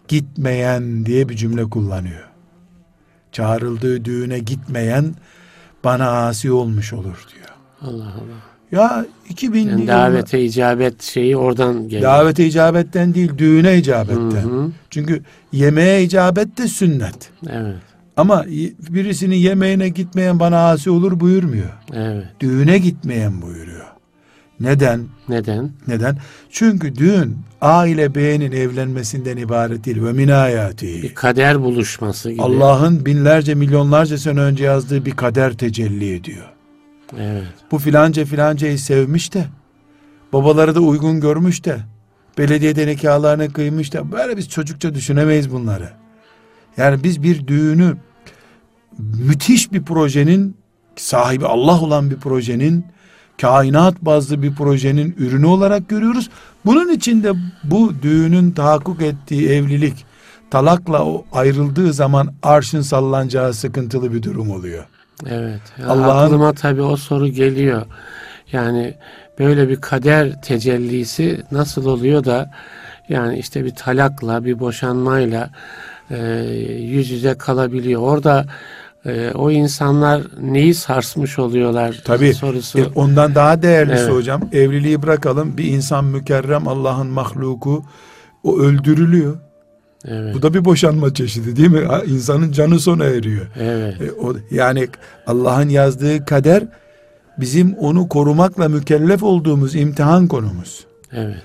gitmeyen 0.09 1.07
diye 1.07 1.29
bir 1.29 1.37
cümle 1.37 1.65
kullanıyor. 1.65 2.30
Çağrıldığı 3.33 4.05
düğüne 4.05 4.39
gitmeyen 4.39 5.15
bana 5.85 6.09
asi 6.27 6.53
olmuş 6.53 6.93
olur 6.93 7.27
diyor. 7.35 7.49
Allah 7.83 8.05
Allah. 8.15 8.41
Ya 8.73 9.07
2000 9.29 9.61
Yani 9.61 9.71
yılında- 9.71 9.93
davete 9.93 10.45
icabet 10.45 11.03
şeyi 11.03 11.37
oradan 11.37 11.89
geliyor. 11.89 12.03
davete 12.13 12.47
icabetten 12.47 13.15
değil 13.15 13.31
düğüne 13.39 13.79
icabetten. 13.79 14.43
Hı 14.43 14.61
hı. 14.63 14.71
Çünkü 14.91 15.23
yemeğe 15.53 16.03
icabet 16.03 16.59
de 16.59 16.69
sünnet. 16.69 17.31
Evet. 17.51 17.77
Ama 18.17 18.45
birisinin 18.91 19.37
yemeğine 19.37 19.89
gitmeyen 19.89 20.41
bana 20.41 20.71
asi 20.71 20.91
olur 20.91 21.21
buyurmuyor. 21.21 21.71
Evet. 21.95 22.25
Düğüne 22.41 22.79
gitmeyen 22.79 23.43
buyuruyor. 23.43 23.87
Neden? 24.61 25.07
Neden? 25.29 25.71
Neden? 25.89 26.19
Çünkü 26.51 26.97
düğün 26.97 27.39
A 27.61 27.87
ile 27.87 28.15
B'nin 28.15 28.53
evlenmesinden 28.53 29.37
ibaret 29.37 29.85
değil. 29.85 30.05
Ve 30.05 30.13
min 30.13 30.29
ayati. 30.29 31.03
Bir 31.03 31.15
kader 31.15 31.63
buluşması 31.63 32.31
gibi. 32.31 32.43
Allah'ın 32.43 33.07
binlerce 33.07 33.55
milyonlarca 33.55 34.19
sene 34.19 34.41
önce 34.41 34.65
yazdığı 34.65 35.05
bir 35.05 35.17
kader 35.17 35.53
tecelli 35.53 36.15
ediyor. 36.15 36.47
Evet. 37.19 37.45
Bu 37.71 37.79
filanca 37.79 38.25
filancayı 38.25 38.79
sevmiş 38.79 39.35
de 39.35 39.45
babaları 40.33 40.75
da 40.75 40.81
uygun 40.81 41.21
görmüş 41.21 41.65
de 41.65 41.77
belediyede 42.39 42.87
nikahlarını 42.87 43.53
kıymış 43.53 43.93
da 43.93 44.13
böyle 44.13 44.37
biz 44.37 44.49
çocukça 44.49 44.95
düşünemeyiz 44.95 45.53
bunları. 45.53 45.91
Yani 46.77 47.05
biz 47.05 47.23
bir 47.23 47.47
düğünü 47.47 47.97
müthiş 48.99 49.73
bir 49.73 49.83
projenin 49.83 50.57
sahibi 50.97 51.47
Allah 51.47 51.81
olan 51.81 52.11
bir 52.11 52.17
projenin 52.17 52.85
kainat 53.41 54.03
bazlı 54.03 54.43
bir 54.43 54.55
projenin 54.55 55.15
ürünü 55.19 55.47
olarak 55.47 55.89
görüyoruz. 55.89 56.31
Bunun 56.67 56.93
içinde 56.93 57.33
bu 57.65 57.93
düğünün 58.03 58.51
tahakkuk 58.51 59.03
ettiği 59.03 59.49
evlilik 59.49 60.05
talakla 60.51 61.05
o 61.05 61.25
ayrıldığı 61.33 61.93
zaman 61.93 62.33
arşın 62.43 62.81
sallanacağı 62.81 63.55
sıkıntılı 63.55 64.13
bir 64.13 64.23
durum 64.23 64.51
oluyor. 64.51 64.85
Evet. 65.27 65.61
Allah'ın- 65.89 66.27
Aklıma 66.27 66.53
tabii 66.53 66.83
o 66.83 66.97
soru 66.97 67.29
geliyor. 67.29 67.83
Yani 68.53 68.95
böyle 69.39 69.69
bir 69.69 69.77
kader 69.77 70.43
tecellisi 70.43 71.43
nasıl 71.53 71.87
oluyor 71.87 72.25
da 72.25 72.51
yani 73.09 73.39
işte 73.39 73.65
bir 73.65 73.71
talakla 73.75 74.45
bir 74.45 74.61
boşanmayla 74.61 75.51
e, 76.11 76.17
yüz 76.81 77.11
yüze 77.11 77.35
kalabiliyor. 77.39 78.01
Orada 78.03 78.47
e, 79.07 79.31
o 79.35 79.51
insanlar 79.51 80.23
neyi 80.41 80.75
sarsmış 80.75 81.39
oluyorlar 81.39 82.03
Tabii. 82.05 82.35
sorusu. 82.35 82.79
E, 82.79 82.87
ondan 82.95 83.35
daha 83.35 83.63
değerlisi 83.63 84.03
Evet. 84.03 84.15
hocam. 84.15 84.43
Evliliği 84.53 85.03
bırakalım. 85.03 85.57
Bir 85.59 85.65
insan 85.65 86.05
mükerrem 86.05 86.69
Allah'ın 86.69 87.07
mahluku 87.07 87.85
o 88.45 88.59
öldürülüyor. 88.61 89.37
evet. 90.05 90.35
Bu 90.35 90.43
da 90.43 90.55
bir 90.55 90.65
boşanma 90.65 91.15
çeşidi 91.15 91.57
değil 91.57 91.71
mi? 91.71 91.89
İnsanın 92.07 92.53
canı 92.53 92.81
sona 92.81 93.05
eriyor. 93.05 93.47
evet. 93.61 94.01
E, 94.01 94.13
o, 94.13 94.35
yani 94.51 94.89
Allah'ın 95.27 95.69
yazdığı 95.69 96.25
kader 96.25 96.63
bizim 97.39 97.75
onu 97.75 98.09
korumakla 98.09 98.69
mükellef 98.69 99.23
olduğumuz 99.23 99.75
imtihan 99.75 100.27
konumuz. 100.29 100.85
Evet. 101.13 101.43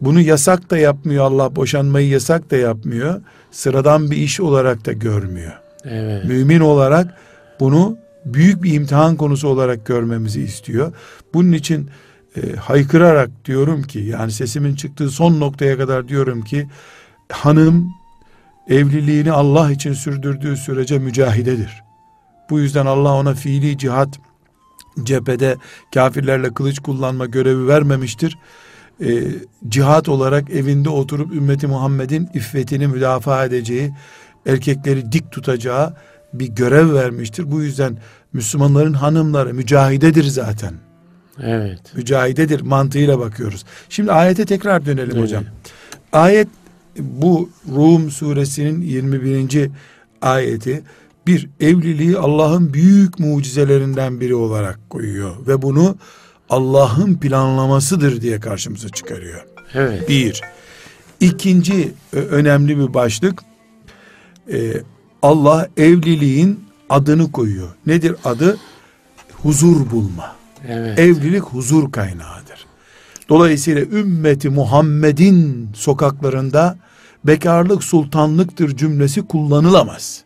Bunu 0.00 0.20
yasak 0.20 0.70
da 0.70 0.78
yapmıyor 0.78 1.24
Allah. 1.24 1.56
Boşanmayı 1.56 2.08
yasak 2.08 2.50
da 2.50 2.56
yapmıyor. 2.56 3.20
Sıradan 3.50 4.10
bir 4.10 4.16
iş 4.16 4.40
olarak 4.40 4.86
da 4.86 4.92
görmüyor. 4.92 5.52
Evet. 5.84 6.24
Mümin 6.24 6.60
olarak 6.60 7.14
bunu 7.60 7.98
büyük 8.24 8.62
bir 8.62 8.72
imtihan 8.72 9.16
konusu 9.16 9.48
olarak 9.48 9.86
görmemizi 9.86 10.42
istiyor. 10.42 10.92
Bunun 11.34 11.52
için 11.52 11.90
e, 12.36 12.56
haykırarak 12.56 13.30
diyorum 13.44 13.82
ki 13.82 13.98
yani 13.98 14.32
sesimin 14.32 14.74
çıktığı 14.74 15.10
son 15.10 15.40
noktaya 15.40 15.76
kadar 15.78 16.08
diyorum 16.08 16.42
ki 16.42 16.68
hanım 17.32 17.90
evliliğini 18.68 19.32
Allah 19.32 19.72
için 19.72 19.92
sürdürdüğü 19.92 20.56
sürece 20.56 20.98
mücahidedir. 20.98 21.82
Bu 22.50 22.60
yüzden 22.60 22.86
Allah 22.86 23.14
ona 23.14 23.34
fiili 23.34 23.78
cihat 23.78 24.08
cephede 25.02 25.56
kafirlerle 25.94 26.54
kılıç 26.54 26.78
kullanma 26.78 27.26
görevi 27.26 27.68
vermemiştir. 27.68 28.38
E, 29.04 29.24
cihat 29.68 30.08
olarak 30.08 30.50
evinde 30.50 30.88
oturup 30.88 31.34
ümmeti 31.34 31.66
Muhammed'in 31.66 32.28
iffetini 32.34 32.86
müdafaa 32.86 33.44
edeceği, 33.44 33.92
erkekleri 34.48 35.12
dik 35.12 35.32
tutacağı 35.32 35.94
bir 36.32 36.46
görev 36.46 36.94
vermiştir. 36.94 37.50
Bu 37.50 37.62
yüzden 37.62 37.98
Müslümanların 38.32 38.92
hanımları 38.92 39.54
mücahidedir 39.54 40.24
zaten. 40.24 40.74
Evet. 41.42 41.80
Mücahidedir 41.94 42.60
mantığıyla 42.60 43.18
bakıyoruz. 43.18 43.64
Şimdi 43.88 44.12
ayete 44.12 44.44
tekrar 44.44 44.86
dönelim 44.86 45.10
Evet. 45.12 45.22
hocam. 45.22 45.44
Ayet 46.12 46.48
bu 46.98 47.50
Rum 47.74 48.10
suresinin 48.10 48.80
21. 48.80 49.70
ayeti 50.22 50.82
bir 51.26 51.48
evliliği 51.60 52.18
Allah'ın 52.18 52.72
büyük 52.74 53.18
mucizelerinden 53.18 54.20
biri 54.20 54.34
olarak 54.34 54.90
koyuyor 54.90 55.46
ve 55.46 55.62
bunu 55.62 55.96
Allah'ın 56.50 57.14
planlamasıdır 57.14 58.20
diye 58.20 58.40
karşımıza 58.40 58.88
çıkarıyor. 58.88 59.46
Evet. 59.74 60.08
Bir. 60.08 60.40
İkinci 61.20 61.92
önemli 62.12 62.78
bir 62.78 62.94
başlık 62.94 63.47
e, 64.52 64.82
Allah 65.22 65.68
evliliğin 65.76 66.60
adını 66.90 67.32
koyuyor. 67.32 67.68
Nedir 67.86 68.16
adı? 68.24 68.58
Huzur 69.42 69.90
bulma. 69.90 70.36
Evet. 70.68 70.98
Evlilik 70.98 71.42
huzur 71.42 71.92
kaynağıdır. 71.92 72.66
Dolayısıyla 73.28 73.82
ümmeti 73.82 74.48
Muhammed'in 74.48 75.68
sokaklarında 75.74 76.76
bekarlık 77.24 77.84
sultanlıktır 77.84 78.76
cümlesi 78.76 79.26
kullanılamaz. 79.26 80.24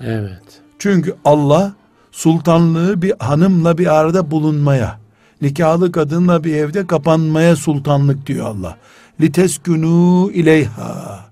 Evet. 0.00 0.42
Çünkü 0.78 1.14
Allah 1.24 1.72
sultanlığı 2.12 3.02
bir 3.02 3.12
hanımla 3.18 3.78
bir 3.78 3.94
arada 3.94 4.30
bulunmaya, 4.30 4.98
nikahlı 5.42 5.92
kadınla 5.92 6.44
bir 6.44 6.54
evde 6.54 6.86
kapanmaya 6.86 7.56
sultanlık 7.56 8.26
diyor 8.26 8.46
Allah. 8.46 8.76
Liteskünü 9.20 10.32
ileyha. 10.32 11.27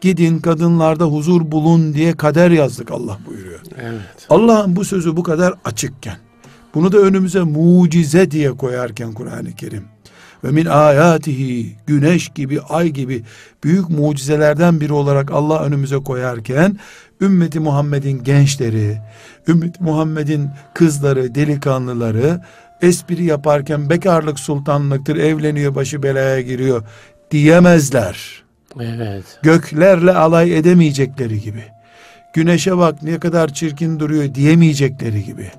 Gidin 0.00 0.38
kadınlarda 0.38 1.04
huzur 1.04 1.50
bulun 1.52 1.94
diye 1.94 2.16
kader 2.16 2.50
yazdık 2.50 2.90
Allah 2.90 3.18
buyuruyor. 3.26 3.60
Evet. 3.80 4.26
Allah'ın 4.30 4.76
bu 4.76 4.84
sözü 4.84 5.16
bu 5.16 5.22
kadar 5.22 5.54
açıkken, 5.64 6.16
bunu 6.74 6.92
da 6.92 6.98
önümüze 6.98 7.42
mucize 7.42 8.30
diye 8.30 8.50
koyarken 8.50 9.12
Kur'an-ı 9.12 9.52
Kerim 9.52 9.84
ve 10.44 10.50
min 10.50 10.66
ayatihi 10.66 11.76
güneş 11.86 12.28
gibi 12.28 12.60
ay 12.60 12.88
gibi 12.88 13.24
büyük 13.64 13.90
mucizelerden 13.90 14.80
biri 14.80 14.92
olarak 14.92 15.30
Allah 15.30 15.64
önümüze 15.64 15.96
koyarken 15.96 16.78
ümmeti 17.20 17.60
Muhammed'in 17.60 18.24
gençleri, 18.24 18.98
ümmeti 19.48 19.82
Muhammed'in 19.82 20.50
kızları, 20.74 21.34
delikanlıları 21.34 22.40
espri 22.82 23.24
yaparken 23.24 23.90
bekarlık 23.90 24.38
sultanlıktır, 24.38 25.16
evleniyor, 25.16 25.74
başı 25.74 26.02
belaya 26.02 26.40
giriyor 26.40 26.82
diyemezler. 27.30 28.47
Evet. 28.80 29.24
Göklerle 29.42 30.12
alay 30.12 30.58
edemeyecekleri 30.58 31.40
gibi. 31.40 31.64
Güneşe 32.32 32.78
bak 32.78 33.02
ne 33.02 33.18
kadar 33.18 33.54
çirkin 33.54 34.00
duruyor 34.00 34.34
diyemeyecekleri 34.34 35.24
gibi. 35.24 35.50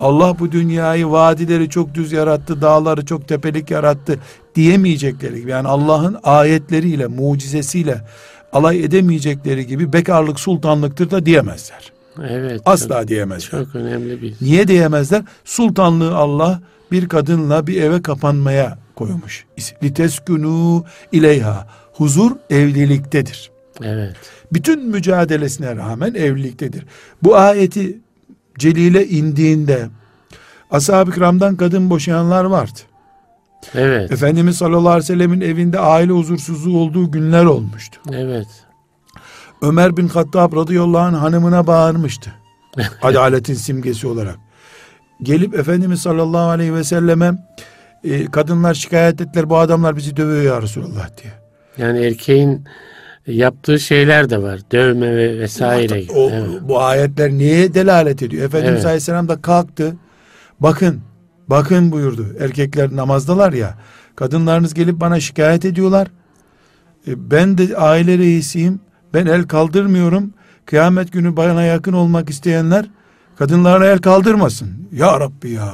Allah 0.00 0.38
bu 0.38 0.52
dünyayı 0.52 1.10
vadileri 1.10 1.68
çok 1.68 1.94
düz 1.94 2.12
yarattı, 2.12 2.60
dağları 2.60 3.06
çok 3.06 3.28
tepelik 3.28 3.70
yarattı 3.70 4.18
diyemeyecekleri 4.54 5.40
gibi. 5.40 5.50
Yani 5.50 5.68
Allah'ın 5.68 6.16
ayetleriyle, 6.24 7.06
mucizesiyle 7.06 8.00
alay 8.52 8.84
edemeyecekleri 8.84 9.66
gibi 9.66 9.92
bekarlık 9.92 10.40
sultanlıktır 10.40 11.10
da 11.10 11.26
diyemezler. 11.26 11.92
Evet. 12.28 12.60
Asla 12.64 13.08
diyemezler. 13.08 13.50
Çok, 13.50 13.64
çok 13.64 13.74
önemli 13.74 14.22
bir. 14.22 14.34
Niye 14.40 14.68
diyemezler? 14.68 15.22
Sultanlığı 15.44 16.16
Allah 16.16 16.60
bir 16.92 17.08
kadınla 17.08 17.66
bir 17.66 17.82
eve 17.82 18.02
kapanmaya 18.02 18.78
koymuş. 18.96 19.44
Liteskunu 19.82 20.84
ileyha. 21.12 21.66
Huzur 21.92 22.32
evliliktedir. 22.50 23.50
Evet. 23.82 24.16
Bütün 24.52 24.88
mücadelesine 24.88 25.76
rağmen 25.76 26.14
evliliktedir. 26.14 26.86
Bu 27.22 27.36
ayeti 27.36 27.98
celile 28.58 29.08
indiğinde 29.08 29.88
ashab-ı 30.70 31.12
kiramdan 31.12 31.56
kadın 31.56 31.90
boşayanlar 31.90 32.44
vardı. 32.44 32.78
Evet. 33.74 34.12
Efendimiz 34.12 34.56
sallallahu 34.56 34.88
aleyhi 34.88 35.02
ve 35.02 35.06
sellemin 35.06 35.40
evinde 35.40 35.78
aile 35.78 36.12
huzursuzluğu 36.12 36.78
olduğu 36.78 37.10
günler 37.10 37.44
olmuştu. 37.44 38.00
Evet. 38.12 38.46
Ömer 39.62 39.96
bin 39.96 40.08
Hattab 40.08 40.56
radıyallahu 40.56 41.02
anh 41.02 41.22
hanımına 41.22 41.66
bağırmıştı. 41.66 42.32
Adaletin 43.02 43.54
simgesi 43.54 44.06
olarak. 44.06 44.36
Gelip 45.22 45.54
Efendimiz 45.54 46.00
sallallahu 46.00 46.48
aleyhi 46.48 46.74
ve 46.74 46.84
selleme 46.84 47.32
e, 48.04 48.24
kadınlar 48.24 48.74
şikayet 48.74 49.20
ettiler 49.20 49.50
bu 49.50 49.58
adamlar 49.58 49.96
bizi 49.96 50.16
dövüyor 50.16 50.54
ya 50.54 50.62
Resulallah 50.62 51.08
diye. 51.22 51.41
Yani 51.78 51.98
erkeğin 52.06 52.64
yaptığı 53.26 53.80
şeyler 53.80 54.30
de 54.30 54.42
var. 54.42 54.60
Dövme 54.72 55.16
ve 55.16 55.38
vesaire. 55.38 56.04
O, 56.14 56.30
evet. 56.30 56.48
Bu 56.62 56.80
ayetler 56.80 57.30
niye 57.30 57.74
delalet 57.74 58.22
ediyor? 58.22 58.44
Efendimiz 58.44 58.74
Evet. 58.74 58.86
aleyhisselam 58.86 59.28
da 59.28 59.42
kalktı. 59.42 59.96
Bakın, 60.60 61.00
bakın 61.48 61.92
buyurdu. 61.92 62.26
Erkekler 62.40 62.96
namazdalar 62.96 63.52
ya. 63.52 63.74
Kadınlarınız 64.16 64.74
gelip 64.74 65.00
bana 65.00 65.20
şikayet 65.20 65.64
ediyorlar. 65.64 66.08
E, 67.08 67.30
Ben 67.30 67.58
de 67.58 67.76
aile 67.76 68.18
reisiyim. 68.18 68.80
Ben 69.14 69.26
el 69.26 69.42
kaldırmıyorum. 69.42 70.34
Kıyamet 70.66 71.12
günü 71.12 71.36
bana 71.36 71.62
yakın 71.62 71.92
olmak 71.92 72.30
isteyenler 72.30 72.86
kadınlarına 73.38 73.86
el 73.86 73.98
kaldırmasın. 73.98 74.68
Ya 74.92 75.20
Rabbi 75.20 75.50
ya. 75.50 75.72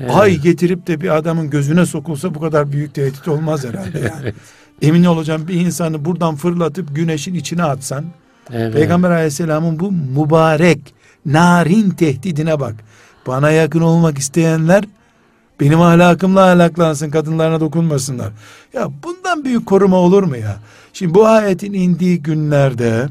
Evet. 0.00 0.10
Ay 0.14 0.36
getirip 0.38 0.86
de 0.86 1.00
bir 1.00 1.16
adamın 1.16 1.50
gözüne 1.50 1.86
sokulsa 1.86 2.34
bu 2.34 2.40
kadar 2.40 2.72
büyük 2.72 2.94
tehdit 2.94 3.28
olmaz 3.28 3.64
herhalde 3.64 3.98
yani. 3.98 4.32
Emin 4.82 5.04
olacağım 5.04 5.48
bir 5.48 5.54
insanı 5.54 6.04
buradan 6.04 6.36
fırlatıp 6.36 6.96
güneşin 6.96 7.34
içine 7.34 7.62
atsan 7.62 8.04
Evet. 8.52 8.74
Peygamber 8.74 9.10
aleyhisselamın 9.10 9.80
bu 9.80 9.92
mübarek 9.92 10.78
narin 11.26 11.90
tehdidine 11.90 12.60
bak. 12.60 12.74
Bana 13.26 13.50
yakın 13.50 13.80
olmak 13.80 14.18
isteyenler 14.18 14.84
benim 15.60 15.80
ahlakımla 15.80 16.50
ahlaklansın 16.50 17.10
kadınlarına 17.10 17.60
dokunmasınlar. 17.60 18.32
Ya 18.72 18.88
bundan 19.04 19.44
büyük 19.44 19.66
koruma 19.66 19.96
olur 19.96 20.22
mu 20.22 20.36
ya? 20.36 20.56
Şimdi 20.92 21.14
bu 21.14 21.26
ayetin 21.26 21.72
indiği 21.72 22.22
günlerde 22.22 23.08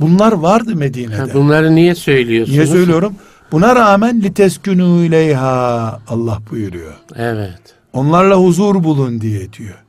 bunlar 0.00 0.32
vardı 0.32 0.76
Medine'de. 0.76 1.16
Ha, 1.16 1.26
bunları 1.34 1.74
niye 1.74 1.94
söylüyorsunuz? 1.94 2.58
Niye 2.58 2.66
söylüyorum? 2.66 3.14
Buna 3.52 3.76
rağmen 3.76 4.22
liteskünü 4.22 5.06
ileyha 5.06 6.00
Allah 6.08 6.38
buyuruyor. 6.50 6.94
Evet. 7.16 7.60
Onlarla 7.92 8.36
huzur 8.36 8.84
bulun 8.84 9.20
diye 9.20 9.52
diyor. 9.52 9.83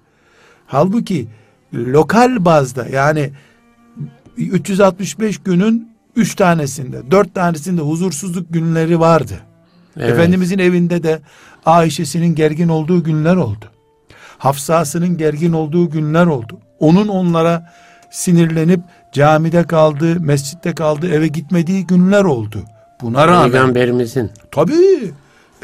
Halbuki 0.68 1.28
lokal 1.74 2.46
bazda 2.46 2.86
yani 2.88 3.30
365 4.38 5.38
günün 5.38 5.90
3 6.16 6.36
tanesinde 6.36 7.12
4 7.12 7.36
tanesinde 7.36 7.82
huzursuzluk 7.82 8.54
günleri 8.54 9.00
vardı. 9.00 9.34
evet. 9.98 10.10
Efendimizin 10.10 10.60
evinde 10.60 11.04
de 11.04 11.20
Ayşe'sinin 11.66 12.36
gergin 12.36 12.68
olduğu 12.68 13.04
günler 13.04 13.36
oldu. 13.36 13.66
Hafsasının 14.38 15.18
gergin 15.18 15.54
olduğu 15.54 15.90
günler 15.90 16.26
oldu. 16.26 16.60
Onun 16.80 17.08
onlara 17.08 17.74
sinirlenip 18.12 18.80
camide 19.14 19.64
kaldığı, 19.64 20.20
mescitte 20.20 20.76
kaldığı, 20.76 21.14
eve 21.14 21.28
gitmediği 21.28 21.88
günler 21.88 22.24
oldu. 22.24 22.64
Buna 23.02 23.28
rağmen 23.28 23.52
Peygamberimizin. 23.52 24.32
tabii 24.52 25.12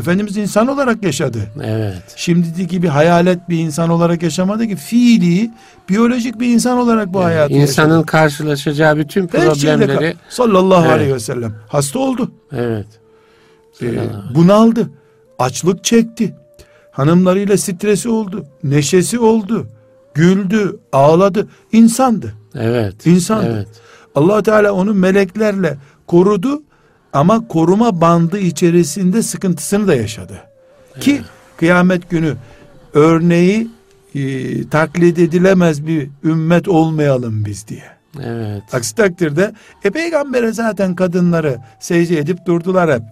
Efendimiz 0.02 0.38
insan 0.38 0.68
olarak 0.68 1.04
yaşadı. 1.04 1.40
Evet. 1.64 2.04
Şimdiki 2.16 2.68
gibi 2.68 2.88
hayalet 2.88 3.50
bir 3.50 3.58
insan 3.60 3.90
olarak 3.90 4.24
yaşamadı 4.24 4.68
ki 4.68 4.76
fiili, 4.76 5.52
biyolojik 5.90 6.40
bir 6.40 6.48
insan 6.54 6.78
olarak 6.78 7.14
bu 7.14 7.24
hayatı 7.24 7.54
İnsanın 7.54 7.90
yaşadı. 7.94 8.06
karşılaşacağı 8.06 8.98
bütün 8.98 9.28
problemleri 9.28 10.16
sallallahu 10.30 10.82
Evet. 10.86 10.94
aleyhi 10.94 11.14
ve 11.14 11.20
sellem 11.20 11.54
hasta 11.68 12.00
oldu. 12.00 12.32
evet. 12.52 12.86
Ee, 13.82 14.00
bunaldı. 14.36 14.90
Açlık 15.40 15.84
çekti. 15.84 16.36
Hanımlarıyla 16.92 17.58
stresi 17.58 18.10
oldu. 18.10 18.46
Neşesi 18.64 19.20
oldu. 19.20 19.68
Güldü, 20.14 20.80
ağladı. 20.94 21.48
İnsandı. 21.72 22.34
Evet. 22.56 23.06
İnsandı. 23.06 23.52
Evet. 23.56 23.68
allah 24.16 24.44
Teala 24.44 24.72
onu 24.74 24.94
meleklerle 24.94 25.78
korudu 26.08 26.62
ama 27.14 27.48
koruma 27.48 28.02
bandı 28.02 28.40
içerisinde 28.40 29.24
sıkıntısını 29.24 29.88
da 29.88 29.96
yaşadı. 29.96 30.34
Ki 31.00 31.22
kıyamet 31.58 32.10
günü 32.10 32.36
örneği 32.94 33.68
e, 34.16 34.22
taklit 34.68 35.20
edilemez 35.20 35.88
bir 35.88 36.10
ümmet 36.24 36.68
olmayalım 36.68 37.46
biz 37.46 37.68
diye. 37.68 37.84
Evet. 38.24 38.64
Aksi 38.74 38.96
takdirde 38.96 39.54
e 39.84 39.90
peygambere 39.90 40.52
zaten 40.52 40.96
kadınları 40.96 41.58
secde 41.80 42.18
edip 42.18 42.46
durdular 42.46 42.92
hep. 42.94 43.04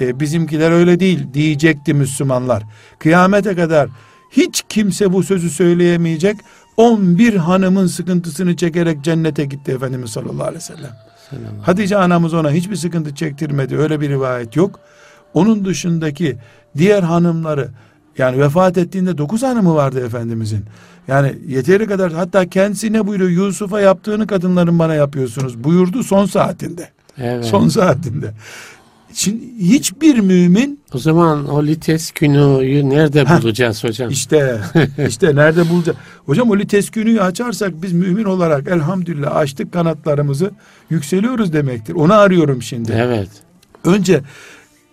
E, 0.00 0.20
bizimkiler 0.20 0.70
öyle 0.70 1.00
değil 1.00 1.26
diyecekti 1.34 1.94
Müslümanlar. 1.94 2.62
Kıyamete 2.98 3.54
kadar 3.54 3.88
hiç 4.30 4.64
kimse 4.68 5.12
bu 5.12 5.22
sözü 5.22 5.50
söyleyemeyecek. 5.50 6.36
11 6.76 7.34
hanımın 7.34 7.86
sıkıntısını 7.86 8.56
çekerek 8.56 9.04
cennete 9.04 9.44
gitti 9.44 9.72
Efendimiz 9.72 10.10
sallallahu 10.10 10.42
aleyhi 10.42 10.56
ve 10.56 10.60
sellem. 10.60 11.03
Selam. 11.30 11.58
Hatice 11.62 11.96
anamız 11.96 12.34
ona 12.34 12.50
hiçbir 12.50 12.76
sıkıntı 12.76 13.14
çektirmedi. 13.14 13.76
Öyle 13.76 14.00
bir 14.00 14.08
rivayet 14.08 14.56
yok. 14.56 14.80
Onun 15.34 15.64
dışındaki 15.64 16.36
diğer 16.76 17.02
hanımları 17.02 17.68
yani 18.18 18.40
vefat 18.40 18.78
ettiğinde 18.78 19.18
dokuz 19.18 19.42
hanımı 19.42 19.74
vardı 19.74 20.06
Efendimizin. 20.06 20.64
Yani 21.08 21.34
yeteri 21.46 21.86
kadar 21.86 22.12
hatta 22.12 22.48
kendisi 22.48 22.92
ne 22.92 23.06
buyuruyor? 23.06 23.30
Yusuf'a 23.30 23.80
yaptığını 23.80 24.26
kadınların 24.26 24.78
bana 24.78 24.94
yapıyorsunuz 24.94 25.64
buyurdu 25.64 26.02
son 26.02 26.26
saatinde. 26.26 26.88
Evet. 27.18 27.44
Son 27.44 27.68
saatinde. 27.68 28.30
Şimdi 29.14 29.44
hiçbir 29.60 30.18
mümin 30.18 30.80
O 30.94 30.98
zaman 30.98 31.48
o 31.48 31.66
lites 31.66 32.10
günüyü 32.10 32.90
nerede 32.90 33.24
Heh. 33.24 33.42
bulacağız 33.42 33.84
hocam? 33.84 34.10
işte 34.10 34.60
işte 35.08 35.36
nerede 35.36 35.68
bulacak? 35.68 35.96
Hocam 36.26 36.50
o 36.50 36.58
liteskünü 36.58 37.20
açarsak 37.20 37.82
biz 37.82 37.92
mümin 37.92 38.24
olarak 38.24 38.68
elhamdülillah 38.68 39.36
açtık 39.36 39.72
kanatlarımızı 39.72 40.50
yükseliyoruz 40.90 41.52
demektir. 41.52 41.94
Onu 41.94 42.14
arıyorum 42.14 42.62
şimdi. 42.62 42.92
Evet. 42.96 43.28
Önce 43.84 44.14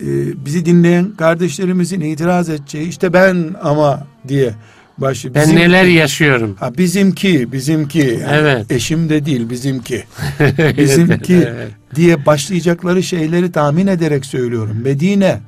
e, 0.02 0.08
bizi 0.46 0.66
dinleyen 0.66 1.12
kardeşlerimizin 1.18 2.02
itiraz 2.02 2.50
edeceği 2.50 2.88
işte 2.88 3.14
ben 3.14 3.56
ama 3.62 4.08
diye 4.28 4.54
başı 5.02 5.36
Ben 5.36 5.56
neler 5.56 5.84
yaşıyorum? 5.84 6.56
ha, 6.60 6.78
bizimki 6.78 7.52
bizimki 7.52 8.00
yani 8.00 8.22
Evet. 8.32 8.72
eşim 8.72 9.10
de 9.10 9.26
değil 9.26 9.50
bizimki 9.50 10.04
bizimki 10.78 11.34
Evet. 11.36 11.72
diye 11.96 12.26
başlayacakları 12.26 13.04
şeyleri 13.04 13.52
tahmin 13.52 13.88
ederek 13.88 14.26
söylüyorum. 14.26 14.78
Medine 14.84 15.40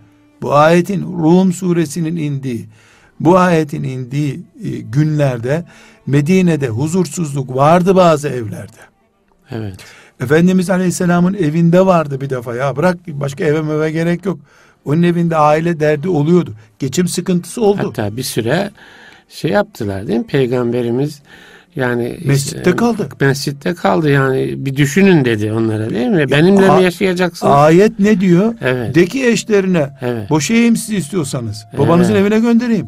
bu 0.41 0.53
ayetin 0.55 1.01
Rum 1.03 1.53
suresinin 1.53 2.15
indiği 2.15 2.65
bu 3.19 3.37
ayetin 3.37 3.83
indiği 3.83 4.39
e, 4.63 4.69
günlerde 4.69 5.65
Medine'de 6.07 6.67
huzursuzluk 6.67 7.55
vardı 7.55 7.95
bazı 7.95 8.29
evlerde. 8.29 8.77
Evet. 9.51 9.75
Efendimiz 10.21 10.69
Aleyhisselam'ın 10.69 11.33
evinde 11.33 11.85
vardı 11.85 12.21
bir 12.21 12.29
defa 12.29 12.55
ya 12.55 12.75
bırak 12.75 12.97
başka 13.07 13.43
eve 13.43 13.61
meve 13.61 13.91
gerek 13.91 14.25
yok. 14.25 14.39
Onun 14.85 15.03
evinde 15.03 15.37
aile 15.37 15.79
derdi 15.79 16.09
oluyordu. 16.09 16.53
Geçim 16.79 17.07
sıkıntısı 17.07 17.61
oldu. 17.61 17.87
Hatta 17.87 18.17
bir 18.17 18.23
süre 18.23 18.71
şey 19.33 19.51
yaptılar 19.51 20.07
değil 20.07 20.19
mi? 20.19 20.25
Peygamberimiz 20.27 21.21
yani 21.75 22.17
Mescitte 22.25 22.75
kaldı. 22.75 23.09
Mescitte 23.21 23.73
kaldı 23.73 24.09
yani 24.09 24.65
bir 24.65 24.75
düşünün 24.75 25.25
dedi 25.25 25.51
onlara 25.51 25.89
değil 25.89 26.07
mi? 26.07 26.31
Benimle 26.31 26.71
a- 26.71 26.77
mi 26.77 26.83
yaşayacaksınız? 26.83 27.53
Ayet 27.53 27.99
ne 27.99 28.19
diyor? 28.19 28.55
Evet. 28.61 28.95
De 28.95 29.05
ki 29.05 29.25
eşlerine 29.27 29.89
Evet. 30.01 30.29
boşayayım 30.29 30.75
sizi 30.75 30.95
istiyorsanız. 30.95 31.65
Babanızın 31.77 32.13
Evet. 32.15 32.21
evine 32.21 32.39
göndereyim. 32.39 32.87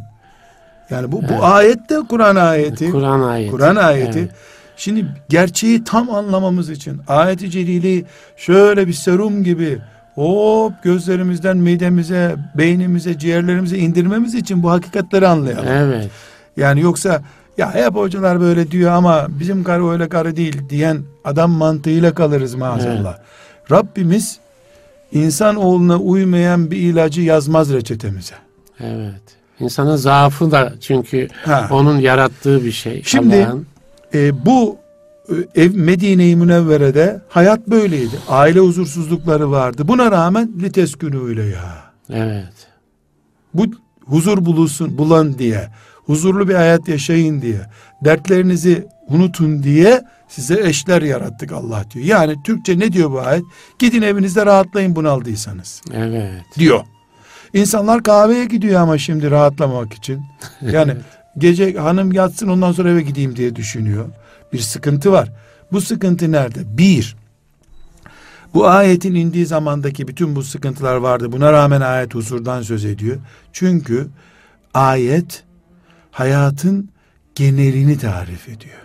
Yani 0.89 1.11
bu, 1.11 1.21
bu 1.21 1.45
ayet 1.45 1.89
de 1.89 1.95
Kur'an 2.09 2.35
ayeti. 2.35 2.91
Kur'an 2.91 3.21
ayeti. 3.21 3.51
Kur'an 3.51 3.75
ayeti. 3.75 4.19
Evet. 4.19 4.29
Şimdi 4.77 5.05
gerçeği 5.29 5.83
tam 5.83 6.09
anlamamız 6.09 6.69
için 6.69 7.01
ayeti 7.07 7.51
celileyi 7.51 8.05
şöyle 8.37 8.87
bir 8.87 8.93
serum 8.93 9.43
gibi 9.43 9.77
hop 10.15 10.73
gözlerimizden 10.83 11.57
midemize, 11.57 12.35
beynimize, 12.57 13.17
ciğerlerimize 13.19 13.77
indirmemiz 13.77 14.35
için 14.35 14.63
bu 14.63 14.71
hakikatleri 14.71 15.27
anlayalım. 15.27 15.65
Evet. 15.67 16.09
Yani 16.57 16.81
yoksa 16.81 17.21
ya 17.57 17.73
hep 17.73 17.95
hocalar 17.95 18.41
böyle 18.41 18.71
diyor 18.71 18.91
ama 18.91 19.27
bizim 19.29 19.63
karı 19.63 19.89
öyle 19.89 20.09
karı 20.09 20.35
değil 20.35 20.61
diyen 20.69 21.01
adam 21.23 21.51
mantığıyla 21.51 22.13
kalırız 22.13 22.55
maazallah. 22.55 23.17
Rabbimiz 23.71 24.39
insan 25.11 25.55
oğluna 25.55 25.97
uymayan 25.97 26.71
bir 26.71 26.77
ilacı 26.77 27.21
yazmaz 27.21 27.73
reçetemize. 27.73 28.35
Evet. 28.79 29.21
İnsanın 29.59 29.95
zaafı 29.95 30.51
da 30.51 30.73
çünkü 30.81 31.27
Ha. 31.45 31.67
onun 31.71 31.97
yarattığı 31.99 32.65
bir 32.65 32.71
şey. 32.71 33.03
Şimdi-. 33.05 33.47
E, 34.13 34.45
bu 34.45 34.77
e, 35.29 35.61
ev 35.63 35.71
Medine-i 35.75 36.35
Münevvere'de 36.35 37.21
hayat 37.29 37.67
böyleydi. 37.67 38.15
Aile 38.29 38.59
huzursuzlukları 38.59 39.51
vardı. 39.51 39.87
Buna 39.87 40.11
rağmen 40.11 40.51
liteskünü 40.61 41.33
ile 41.33 41.43
ya. 41.43 41.83
Evet. 42.09 42.67
Bu 43.53 43.65
huzur 44.05 44.45
bulursun, 44.45 44.97
bulan 44.97 45.39
diye, 45.39 45.69
huzurlu 46.05 46.49
bir 46.49 46.55
hayat 46.55 46.87
yaşayın 46.87 47.41
diye, 47.41 47.61
dertlerinizi 48.01 48.87
unutun 49.07 49.63
diye 49.63 50.03
size 50.27 50.67
eşler 50.67 51.01
yarattık 51.01 51.51
Allah 51.51 51.85
diyor. 51.93 52.05
Yani 52.05 52.35
Türkçe 52.43 52.79
ne 52.79 52.93
diyor 52.93 53.11
bu 53.11 53.19
ayet? 53.19 53.43
Gidin 53.79 54.01
evinizde 54.01 54.45
rahatlayın 54.45 54.95
bunaldıysanız. 54.95 55.81
Evet. 55.93 56.43
Diyor. 56.59 56.79
İnsanlar 57.53 58.03
kahveye 58.03 58.45
gidiyor 58.45 58.81
ama 58.81 58.97
şimdi 58.97 59.31
rahatlamak 59.31 59.93
için. 59.93 60.21
Yani 60.61 60.93
gece 61.37 61.73
hanım 61.73 62.11
yatsın 62.11 62.47
ondan 62.47 62.71
sonra 62.71 62.89
eve 62.89 63.01
gideyim 63.01 63.35
diye 63.35 63.55
düşünüyor. 63.55 64.05
Bir 64.53 64.59
sıkıntı 64.59 65.11
var. 65.11 65.31
Bu 65.71 65.81
sıkıntı 65.81 66.31
nerede? 66.31 66.77
Bir, 66.77 67.15
bu 68.53 68.67
ayetin 68.67 69.15
indiği 69.15 69.45
zamandaki 69.45 70.07
bütün 70.07 70.35
bu 70.35 70.43
sıkıntılar 70.43 70.95
vardı. 70.95 71.31
Buna 71.31 71.51
rağmen 71.51 71.81
ayet 71.81 72.15
huzurdan 72.15 72.61
söz 72.61 72.85
ediyor. 72.85 73.17
Çünkü 73.53 74.07
ayet 74.73 75.43
hayatın 76.15 76.89
genelini 77.35 77.97
tarif 77.97 78.49
ediyor. 78.49 78.81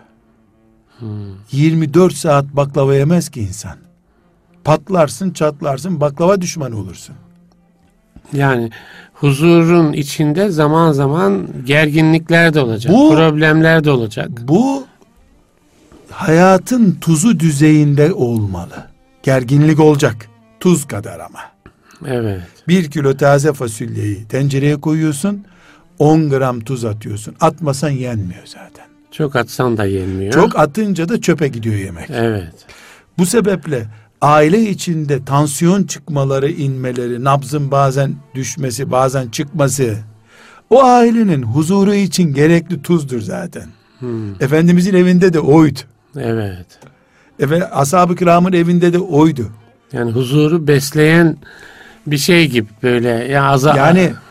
Hmm. 0.99 1.09
24 1.53 2.14
saat 2.14 2.45
baklava 2.45 2.95
yemez 2.95 3.29
ki 3.29 3.40
insan. 3.40 3.77
Patlarsın, 4.64 5.31
çatlarsın, 5.31 6.01
baklava 6.01 6.40
düşmanı 6.40 6.77
olursun. 6.79 7.14
Yani 8.33 8.71
huzurun 9.14 9.93
içinde 9.93 10.51
zaman 10.51 10.93
zaman 10.93 11.47
gerginlikler 11.66 12.55
de 12.55 12.61
olacak, 12.61 12.93
Bu- 12.93 13.11
problemler 13.11 13.85
de 13.85 13.90
olacak. 13.90 14.29
Bu 14.43 14.85
hayatın 16.11 16.99
tuzu 17.01 17.40
düzeyinde 17.40 18.12
olmalı. 18.12 18.87
Gerginlik 19.23 19.81
olacak. 19.81 20.29
Tuz 20.61 20.87
kadar 20.87 21.21
ama. 21.21 21.40
Evet. 22.07 22.43
Bir 22.69 22.90
kilo 22.90 23.16
taze 23.16 23.53
fasulyeyi 23.53 24.25
tencereye 24.29 24.81
koyuyorsun. 24.81 25.45
10 26.01 26.31
gram 26.31 26.61
tuz 26.61 26.85
atıyorsun. 26.85 27.35
Atmasan 27.41 27.91
yenmiyor 27.91 28.43
zaten. 28.45 28.87
Çok 29.11 29.37
atsan 29.37 29.77
da 29.77 29.85
yenmiyor. 29.85 30.33
Çok 30.33 30.59
atınca 30.59 31.09
da 31.09 31.21
çöpe 31.21 31.49
gidiyor 31.49 31.75
yemek. 31.75 32.11
Evet. 32.11 32.55
Bu 33.19 33.27
sebeple 33.27 33.87
aile 34.21 34.61
içinde 34.63 35.25
tansiyon 35.25 35.83
çıkmaları, 35.83 36.51
inmeleri, 36.51 37.25
nabzın 37.25 37.71
bazen 37.71 38.15
düşmesi, 38.35 38.91
bazen 38.91 39.29
çıkması 39.29 39.97
o 40.71 40.85
ailenin 40.85 41.43
huzuru 41.43 41.95
için 41.95 42.35
gerekli 42.35 42.83
tuzdur 42.83 43.21
zaten. 43.21 43.67
Hmm. 43.99 44.43
Efendimizin 44.43 44.95
evinde 44.95 45.33
de 45.33 45.41
oydu. 45.41 45.79
Evet. 46.17 46.67
Efe, 47.41 47.71
ashab-ı 47.71 48.17
kiramın 48.17 48.53
evinde 48.53 48.93
de 48.93 48.99
oydu. 48.99 49.47
Yani 49.93 50.11
huzuru 50.11 50.67
besleyen 50.67 51.37
bir 52.07 52.19
şey 52.19 52.49
gibi 52.49 52.69
böyle 52.83 53.09
ya 53.09 53.57
Yani 53.77 54.03
Hı. 54.03 54.30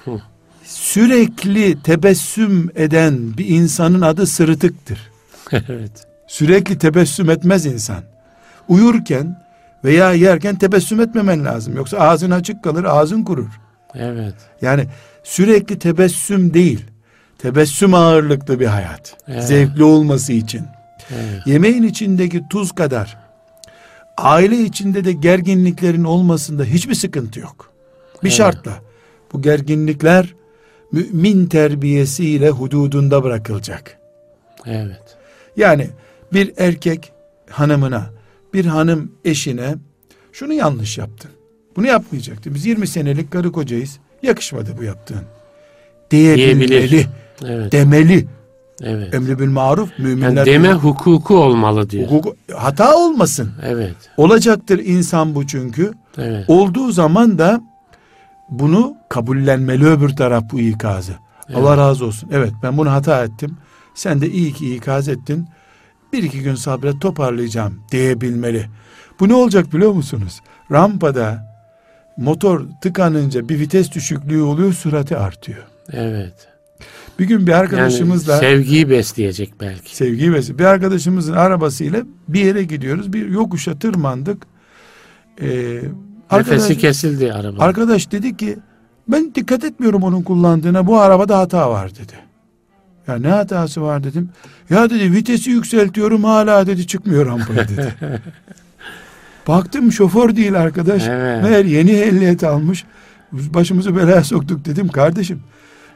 Sürekli 0.93 1.81
tebessüm 1.83 2.71
eden 2.75 3.37
bir 3.37 3.47
insanın 3.47 4.01
adı 4.01 4.27
sırıtıktır. 4.27 5.11
evet. 5.51 6.07
Sürekli 6.27 6.77
tebessüm 6.77 7.29
etmez 7.29 7.65
insan. 7.65 8.03
Uyurken 8.67 9.43
veya 9.83 10.13
yerken 10.13 10.55
tebessüm 10.55 10.99
etmemen 10.99 11.45
lazım. 11.45 11.75
Yoksa 11.75 11.97
ağzın 11.97 12.31
açık 12.31 12.63
kalır, 12.63 12.83
ağzın 12.83 13.23
kurur. 13.23 13.49
Evet. 13.95 14.35
Yani 14.61 14.85
sürekli 15.23 15.79
tebessüm 15.79 16.53
değil. 16.53 16.85
Tebessüm 17.37 17.93
ağırlıklı 17.93 18.59
bir 18.59 18.67
hayat. 18.67 19.17
Evet. 19.27 19.43
Zevkli 19.43 19.83
olması 19.83 20.33
için. 20.33 20.65
Evet. 21.11 21.47
Yemeğin 21.47 21.83
içindeki 21.83 22.43
tuz 22.49 22.71
kadar 22.71 23.17
aile 24.17 24.57
içinde 24.57 25.03
de 25.05 25.11
gerginliklerin 25.13 26.03
olmasında 26.03 26.63
hiçbir 26.63 26.95
sıkıntı 26.95 27.39
yok. 27.39 27.71
Bir 28.23 28.27
Evet. 28.27 28.37
şartla 28.37 28.71
bu 29.33 29.41
gerginlikler 29.41 30.38
mümin 30.91 31.45
terbiyesiyle 31.45 32.49
hududunda 32.49 33.23
bırakılacak. 33.23 33.97
Evet. 34.65 35.17
Yani 35.57 35.87
bir 36.33 36.53
erkek 36.57 37.11
hanımına, 37.49 38.09
bir 38.53 38.65
hanım 38.65 39.11
eşine 39.25 39.75
şunu 40.31 40.53
yanlış 40.53 40.97
yaptın. 40.97 41.31
Bunu 41.75 41.87
yapmayacaktın. 41.87 42.55
Biz 42.55 42.65
20 42.65 42.87
senelik 42.87 43.31
karı 43.31 43.51
kocayız. 43.51 43.99
Yakışmadı 44.23 44.69
bu 44.79 44.83
yaptığın. 44.83 45.21
Diyebilmeli. 46.11 47.05
Evet. 47.45 47.71
demeli. 47.71 48.25
Evet. 48.81 49.13
Emri 49.13 49.39
bil 49.39 49.47
maruf, 49.47 49.89
müminler. 49.99 50.27
Yani 50.27 50.45
deme 50.45 50.73
hukuku 50.73 51.37
olmalı 51.37 51.89
diyor. 51.89 52.09
Hukuk- 52.09 52.35
hata 52.53 52.95
olmasın. 52.95 53.51
Evet. 53.63 53.95
Olacaktır 54.17 54.79
insan 54.79 55.35
bu 55.35 55.47
çünkü. 55.47 55.93
Evet. 56.17 56.45
Olduğu 56.47 56.91
zaman 56.91 57.37
da 57.39 57.61
bunu 58.51 58.95
kabullenmeli 59.09 59.85
öbür 59.85 60.09
taraf 60.09 60.43
bu 60.51 60.59
ikazı. 60.59 61.13
Allah 61.53 61.77
razı 61.77 62.05
olsun. 62.05 62.29
Evet 62.33 62.51
ben 62.63 62.77
bunu 62.77 62.91
hata 62.91 63.23
ettim. 63.23 63.57
Sen 63.95 64.21
de 64.21 64.29
iyi 64.29 64.53
ki 64.53 64.75
ikaz 64.75 65.07
ettin. 65.09 65.47
Bir 66.13 66.23
iki 66.23 66.41
gün 66.41 66.55
sabret 66.55 67.01
toparlayacağım 67.01 67.79
diyebilmeli. 67.91 68.65
Bu 69.19 69.29
ne 69.29 69.33
olacak 69.33 69.73
biliyor 69.73 69.91
musunuz? 69.91 70.41
Rampada 70.71 71.49
motor 72.17 72.61
tıkanınca 72.81 73.49
bir 73.49 73.59
vites 73.59 73.91
düşüklüğü 73.91 74.41
oluyor 74.41 74.73
sürati 74.73 75.17
artıyor. 75.17 75.63
Evet. 75.91 76.47
Bir 77.19 77.25
gün 77.27 77.47
bir 77.47 77.51
arkadaşımızla 77.51 78.31
Yani 78.33 78.39
sevgiyi 78.39 78.89
besleyecek 78.89 79.53
belki. 79.61 79.95
sevgi 79.95 80.33
ve 80.33 80.59
bir 80.59 80.63
arkadaşımızın 80.65 81.33
arabasıyla 81.33 82.01
bir 82.27 82.45
yere 82.45 82.63
gidiyoruz. 82.63 83.13
Bir 83.13 83.29
yokuşa 83.29 83.79
tırmandık. 83.79 84.43
Ee, 85.41 85.81
arkadaş, 86.29 86.61
Nefesi 86.61 86.77
kesildi 86.77 87.33
araba. 87.33 87.63
arkadaş 87.63 88.11
dedi 88.11 88.37
ki 88.37 88.57
ben 89.07 89.31
dikkat 89.35 89.63
etmiyorum 89.63 90.03
onun 90.03 90.21
kullandığına 90.21 90.87
bu 90.87 90.99
arabada 90.99 91.39
hata 91.39 91.69
var 91.71 91.91
dedi. 91.95 92.13
Ya 93.07 93.15
ne 93.15 93.27
hatası 93.27 93.81
var 93.81 94.03
dedim. 94.03 94.29
Ya 94.69 94.89
dedi 94.89 95.11
vitesi 95.13 95.49
yükseltiyorum 95.49 96.23
hala 96.23 96.67
dedi 96.67 96.87
çıkmıyor 96.87 97.25
rampaya 97.25 97.67
dedi. 97.67 97.95
Baktım 99.47 99.91
şoför 99.91 100.35
değil 100.35 100.59
arkadaş. 100.59 101.07
Evet. 101.07 101.43
Meğer 101.43 101.65
yeni 101.65 101.91
ehliyet 101.91 102.43
almış. 102.43 102.85
Başımızı 103.31 103.95
belaya 103.95 104.23
soktuk 104.23 104.65
dedim 104.65 104.87
kardeşim. 104.87 105.41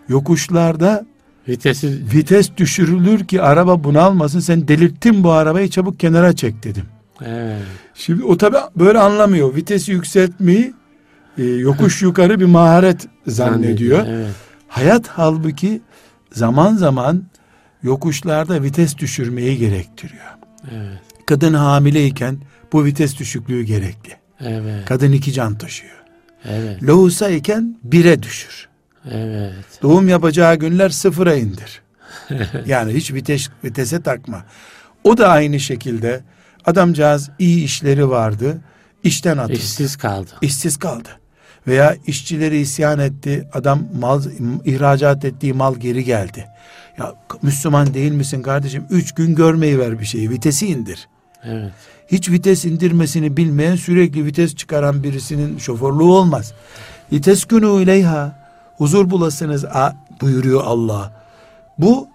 Yokuşlarda 0.09 1.05
Vitesi 1.47 2.01
vites 2.13 2.57
düşürülür 2.57 3.25
ki 3.25 3.41
araba 3.41 3.83
bunalmasın. 3.83 4.39
Sen 4.39 4.67
delirttin 4.67 5.23
bu 5.23 5.31
arabayı 5.31 5.69
çabuk 5.69 5.99
kenara 5.99 6.35
çek 6.35 6.63
dedim. 6.63 6.85
Evet. 7.25 7.61
Şimdi 7.93 8.23
o 8.23 8.37
tabi 8.37 8.57
böyle 8.75 8.99
anlamıyor. 8.99 9.55
Vitesi 9.55 9.91
yükseltmeyi 9.91 10.73
e, 11.37 11.43
yokuş 11.43 12.01
yukarı 12.01 12.39
bir 12.39 12.45
maharet 12.45 13.07
zannediyor. 13.27 14.05
Evet. 14.07 14.31
Hayat 14.67 15.07
halbuki 15.07 15.81
zaman 16.31 16.75
zaman 16.75 17.23
yokuşlarda 17.83 18.63
vites 18.63 18.97
düşürmeyi 18.97 19.57
gerektiriyor. 19.57 20.25
Evet. 20.71 20.99
Kadın 21.25 21.53
hamileyken 21.53 22.37
bu 22.73 22.85
vites 22.85 23.19
düşüklüğü 23.19 23.63
gerekli. 23.63 24.13
Evet. 24.39 24.85
Kadın 24.85 25.11
iki 25.11 25.33
can 25.33 25.57
taşıyor. 25.57 26.03
Evet. 26.45 26.83
Lohusa 26.83 27.29
iken 27.29 27.77
bire 27.83 28.23
düşür. 28.23 28.69
Evet. 29.11 29.53
Doğum 29.81 30.07
yapacağı 30.07 30.55
günler 30.55 30.89
sıfıra 30.89 31.35
indir. 31.35 31.81
yani 32.65 32.93
hiç 32.93 33.13
vites, 33.13 33.49
vitese 33.63 34.01
takma. 34.01 34.45
O 35.03 35.17
da 35.17 35.29
aynı 35.29 35.59
şekilde 35.59 36.21
adamcağız 36.65 37.29
iyi 37.39 37.63
işleri 37.63 38.09
vardı. 38.09 38.61
işten 39.03 39.37
atıldı. 39.37 39.57
İşsiz 39.57 39.95
kaldı. 39.95 40.29
işsiz 40.41 40.77
kaldı. 40.77 41.09
Veya 41.67 41.95
işçileri 42.07 42.57
isyan 42.57 42.99
etti. 42.99 43.47
Adam 43.53 43.83
mal 43.99 44.21
ihracat 44.65 45.25
ettiği 45.25 45.53
mal 45.53 45.75
geri 45.75 46.03
geldi. 46.03 46.45
Ya 46.97 47.13
Müslüman 47.41 47.93
değil 47.93 48.11
misin 48.11 48.41
kardeşim? 48.41 48.85
Üç 48.89 49.11
gün 49.11 49.35
görmeyi 49.35 49.79
ver 49.79 49.99
bir 49.99 50.05
şeyi. 50.05 50.29
Vitesi 50.29 50.67
indir. 50.67 51.07
Evet. 51.43 51.71
Hiç 52.07 52.29
vites 52.29 52.65
indirmesini 52.65 53.37
bilmeyen 53.37 53.75
sürekli 53.75 54.25
vites 54.25 54.55
çıkaran 54.55 55.03
birisinin 55.03 55.57
şoförlüğü 55.57 56.03
olmaz. 56.03 56.53
Vites 57.11 57.45
günü 57.45 57.83
ileyha 57.83 58.49
huzur 58.77 59.09
bulasınız 59.09 59.65
buyuruyor 60.21 60.63
Allah. 60.65 61.23
Bu 61.77 62.07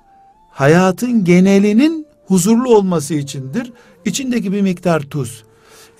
hayatın 0.50 1.24
genelinin 1.24 2.06
huzurlu 2.26 2.76
olması 2.76 3.14
içindir. 3.14 3.72
İçindeki 4.08 4.52
bir 4.52 4.60
miktar 4.60 5.00
tuz. 5.00 5.44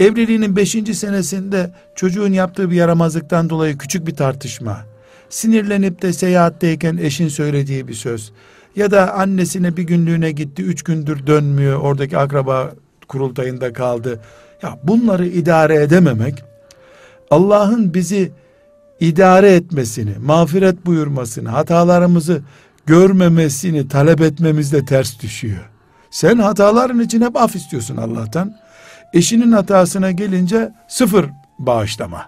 Evliliğinin 0.01 0.57
beşinci 0.57 0.95
senesinde 0.95 1.71
çocuğun 1.95 2.33
yaptığı 2.33 2.71
bir 2.71 2.77
yaramazlıktan 2.77 3.51
dolayı 3.51 3.79
küçük 3.79 4.07
bir 4.07 4.15
tartışma. 4.15 4.85
Sinirlenip 5.29 6.03
de 6.03 6.13
seyahatteyken 6.13 6.97
eşin 6.97 7.29
söylediği 7.29 7.89
bir 7.89 7.95
söz. 7.95 8.33
Ya 8.77 8.91
da 8.91 9.15
annesine 9.15 9.77
bir 9.77 9.83
günlüğüne 9.83 10.31
gitti, 10.31 10.63
üç 10.63 10.83
gündür 10.83 11.27
dönmüyor, 11.27 11.81
oradaki 11.81 12.19
akraba 12.19 12.73
kurultayında 13.09 13.73
kaldı. 13.73 14.21
Ya 14.63 14.79
bunları 14.83 15.27
idare 15.27 15.75
edememek, 15.75 16.45
Allah'ın 17.31 17.95
bizi 17.95 18.33
idare 19.01 19.55
etmesini, 19.55 20.15
mağfiret 20.19 20.87
buyurmasını, 20.87 21.49
hatalarımızı 21.49 22.43
görmemesini 22.87 23.89
talep 23.89 24.21
etmemizde 24.21 24.85
ters 24.85 25.21
düşüyor. 25.23 25.71
Sen 26.11 26.39
hataların 26.39 27.01
için 27.01 27.23
hep 27.23 27.37
af 27.37 27.57
istiyorsun 27.57 27.97
Allah'tan. 27.97 28.55
Eşinin 29.13 29.53
hatasına 29.53 30.11
gelince 30.11 30.73
sıfır 30.89 31.27
bağışlama. 31.59 32.23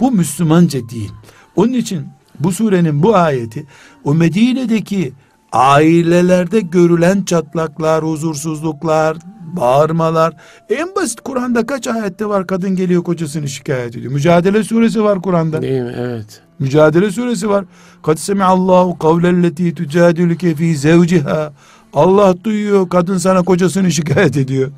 Bu 0.00 0.12
Müslümanca 0.12 0.80
değil. 0.88 1.12
Onun 1.56 1.72
için 1.72 2.06
bu 2.40 2.52
surenin 2.52 3.02
bu 3.02 3.16
ayeti 3.16 3.66
o 4.04 4.14
Medine'deki 4.14 5.12
ailelerde 5.52 6.60
görülen 6.60 7.22
çatlaklar, 7.22 8.04
huzursuzluklar, 8.04 9.16
bağırmalar. 9.56 10.36
En 10.70 10.94
basit 10.96 11.20
Kur'an'da 11.20 11.66
kaç 11.66 11.86
ayette 11.86 12.26
var 12.26 12.46
kadın 12.46 12.76
geliyor 12.76 13.02
kocasını 13.04 13.48
şikayet 13.48 13.96
ediyor. 13.96 14.12
Mücadele 14.12 14.64
suresi 14.64 15.04
var 15.04 15.22
Kur'an'da. 15.22 15.62
Değil 15.62 15.82
mi? 15.82 15.94
Evet. 15.96 16.40
Mücadele 16.58 17.10
suresi 17.10 17.48
var. 17.48 17.64
Kad 18.02 18.16
semi'allahu 18.16 18.98
kavlelleti 18.98 19.74
tücadülüke 19.74 20.54
fi 20.54 20.76
zevciha. 20.76 21.52
Allah 21.92 22.44
duyuyor 22.44 22.88
kadın 22.88 23.18
sana 23.18 23.42
kocasını 23.42 23.92
şikayet 23.92 24.36
ediyor. 24.36 24.70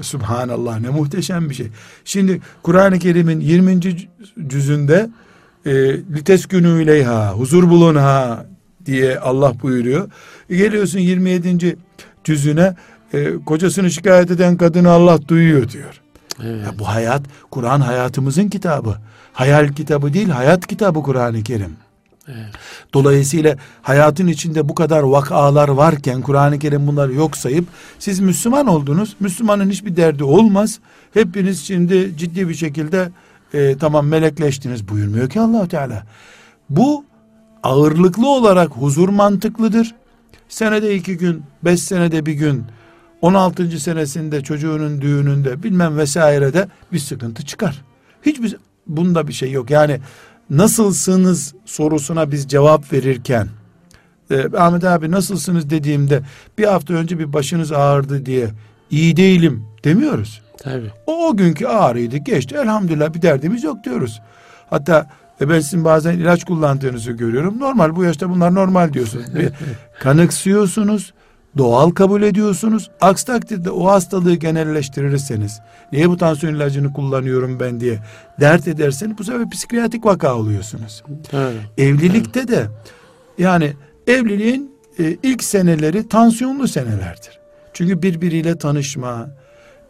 Subhanallah 0.00 0.80
ne 0.80 0.88
muhteşem 0.88 1.50
bir 1.50 1.54
şey. 1.54 1.66
Şimdi 2.04 2.40
Kur'an-ı 2.62 2.98
Kerim'in 2.98 3.40
20. 3.40 3.80
cüzünde 4.46 5.10
e, 5.66 5.72
lites 5.96 6.46
günü 6.46 6.82
ileyha 6.82 7.32
huzur 7.32 7.70
bulun 7.70 7.94
ha 7.94 8.46
diye 8.86 9.18
Allah 9.18 9.52
buyuruyor. 9.62 10.10
E, 10.50 10.56
geliyorsun 10.56 10.98
27. 10.98 11.76
cüzüne 12.24 12.74
e, 13.12 13.32
kocasını 13.46 13.90
şikayet 13.90 14.30
eden 14.30 14.56
kadını 14.56 14.90
Allah 14.90 15.28
duyuyor 15.28 15.68
diyor. 15.68 16.00
Evet. 16.44 16.66
Ya 16.66 16.78
bu 16.78 16.88
hayat 16.88 17.22
Kur'an 17.50 17.80
hayatımızın 17.80 18.48
kitabı. 18.48 18.96
Hayal 19.32 19.68
kitabı 19.68 20.14
değil 20.14 20.28
hayat 20.28 20.66
kitabı 20.66 21.02
Kur'an-ı 21.02 21.42
Kerim. 21.42 21.76
Evet. 22.28 22.54
Dolayısıyla 22.94 23.56
hayatın 23.82 24.26
içinde 24.26 24.68
bu 24.68 24.74
kadar 24.74 25.02
vakalar 25.02 25.68
varken 25.68 26.22
Kur'an-ı 26.22 26.58
Kerim 26.58 26.86
bunları 26.86 27.14
yok 27.14 27.36
sayıp 27.36 27.64
siz 27.98 28.20
Müslüman 28.20 28.66
oldunuz. 28.66 29.16
Müslümanın 29.20 29.70
hiçbir 29.70 29.96
derdi 29.96 30.24
olmaz. 30.24 30.78
Hepiniz 31.14 31.62
şimdi 31.62 32.12
ciddi 32.16 32.48
bir 32.48 32.54
şekilde 32.54 33.10
e, 33.54 33.76
tamam 33.78 34.06
melekleştiniz 34.06 34.88
buyurmuyor 34.88 35.30
ki 35.30 35.40
allah 35.40 35.68
Teala. 35.68 36.02
Bu 36.70 37.04
ağırlıklı 37.62 38.28
olarak 38.28 38.70
huzur 38.70 39.08
mantıklıdır. 39.08 39.94
Senede 40.48 40.94
iki 40.94 41.16
gün, 41.16 41.42
beş 41.64 41.80
senede 41.80 42.26
bir 42.26 42.32
gün, 42.32 42.64
16. 43.22 43.80
senesinde 43.80 44.42
çocuğunun 44.42 45.00
düğününde 45.00 45.62
bilmem 45.62 45.98
vesairede 45.98 46.68
bir 46.92 46.98
sıkıntı 46.98 47.46
çıkar. 47.46 47.84
Hiçbir 48.22 48.56
bunda 48.86 49.28
bir 49.28 49.32
şey 49.32 49.52
yok. 49.52 49.70
Yani 49.70 50.00
nasılsınız 50.52 51.54
sorusuna 51.64 52.32
biz 52.32 52.48
cevap 52.48 52.92
verirken 52.92 53.48
e, 54.30 54.56
Ahmet 54.56 54.84
abi 54.84 55.10
nasılsınız 55.10 55.70
dediğimde 55.70 56.22
bir 56.58 56.64
hafta 56.64 56.94
önce 56.94 57.18
bir 57.18 57.32
başınız 57.32 57.72
ağrıdı 57.72 58.26
diye 58.26 58.48
iyi 58.90 59.16
değilim 59.16 59.64
demiyoruz. 59.84 60.42
Tabii. 60.58 60.90
O, 61.06 61.28
o 61.28 61.36
günkü 61.36 61.66
ağrıydı 61.66 62.16
geçti 62.16 62.54
elhamdülillah 62.54 63.14
bir 63.14 63.22
derdimiz 63.22 63.64
yok 63.64 63.84
diyoruz. 63.84 64.20
Hatta 64.70 65.10
e, 65.40 65.48
ben 65.48 65.60
sizin 65.60 65.84
bazen 65.84 66.12
ilaç 66.18 66.44
kullandığınızı 66.44 67.12
görüyorum. 67.12 67.60
Normal 67.60 67.96
bu 67.96 68.04
yaşta 68.04 68.30
bunlar 68.30 68.54
normal 68.54 68.92
diyorsunuz. 68.92 69.34
Bir 69.34 69.48
kanıksıyorsunuz. 70.00 71.12
Doğal 71.58 71.90
kabul 71.90 72.22
ediyorsunuz. 72.22 72.90
Aksi 73.00 73.26
takdirde 73.26 73.70
o 73.70 73.86
hastalığı 73.86 74.34
genelleştirirseniz 74.34 75.60
niye 75.92 76.10
bu 76.10 76.16
tansiyon 76.16 76.54
ilacını 76.54 76.92
kullanıyorum 76.92 77.60
ben 77.60 77.80
diye 77.80 77.98
dert 78.40 78.68
ederseniz 78.68 79.18
bu 79.18 79.24
sefer 79.24 79.50
psikiyatrik 79.50 80.04
vaka 80.04 80.36
oluyorsunuz. 80.36 81.02
Tabii. 81.30 81.88
Evlilikte 81.88 82.48
de 82.48 82.66
yani 83.38 83.72
evliliğin 84.06 84.74
e, 84.98 85.16
ilk 85.22 85.44
seneleri 85.44 86.08
tansiyonlu 86.08 86.68
senelerdir. 86.68 87.40
Çünkü 87.72 88.02
birbiriyle 88.02 88.58
tanışma, 88.58 89.30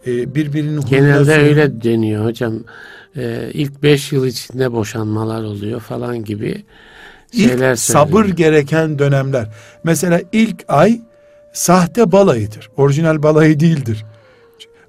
e, 0.06 0.34
birbirinin 0.34 0.80
Genelde 0.80 1.18
huyuna 1.18 1.32
öyle 1.32 1.82
deniyor 1.82 2.24
hocam. 2.24 2.54
Ee, 3.16 3.50
ilk 3.52 3.82
beş 3.82 4.12
yıl 4.12 4.26
içinde 4.26 4.72
boşanmalar 4.72 5.42
oluyor 5.42 5.80
falan 5.80 6.24
gibi 6.24 6.64
şeyler 7.36 7.72
İlk 7.72 7.78
sabır 7.78 8.24
gereken 8.24 8.98
dönemler. 8.98 9.48
Mesela 9.84 10.20
ilk 10.32 10.64
ay 10.68 11.00
sahte 11.52 12.12
balayıdır. 12.12 12.70
Orijinal 12.76 13.22
balayı 13.22 13.60
değildir. 13.60 14.04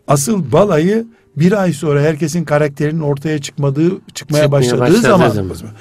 Asıl 0.07 0.51
balayı 0.51 1.07
bir 1.35 1.51
ay 1.51 1.73
sonra 1.73 2.01
herkesin 2.01 2.43
karakterinin 2.43 3.01
ortaya 3.01 3.41
çıkmadığı 3.41 3.89
çıkmaya 3.89 4.13
Çıkmaya 4.13 4.51
başladığı 4.51 4.79
başladığı 4.79 5.01
zaman, 5.01 5.29
zaman. 5.29 5.73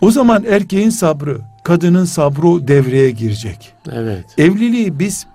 o 0.00 0.10
zaman 0.10 0.44
erkeğin 0.44 0.90
sabrı, 0.90 1.40
kadının 1.64 2.04
sabrı 2.04 2.68
devreye 2.68 3.10
girecek. 3.10 3.72
Evet. 3.92 4.24
Evliliği 4.38 4.98
biz 4.98 5.26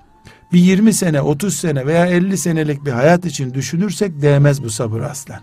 bir 0.53 0.59
20 0.59 0.93
sene, 0.93 1.21
30 1.21 1.55
sene 1.57 1.85
veya 1.85 2.05
50 2.05 2.37
senelik 2.37 2.85
bir 2.85 2.91
hayat 2.91 3.25
için 3.25 3.53
düşünürsek 3.53 4.21
değmez 4.21 4.63
bu 4.63 4.69
sabır 4.69 5.01
aslen. 5.01 5.39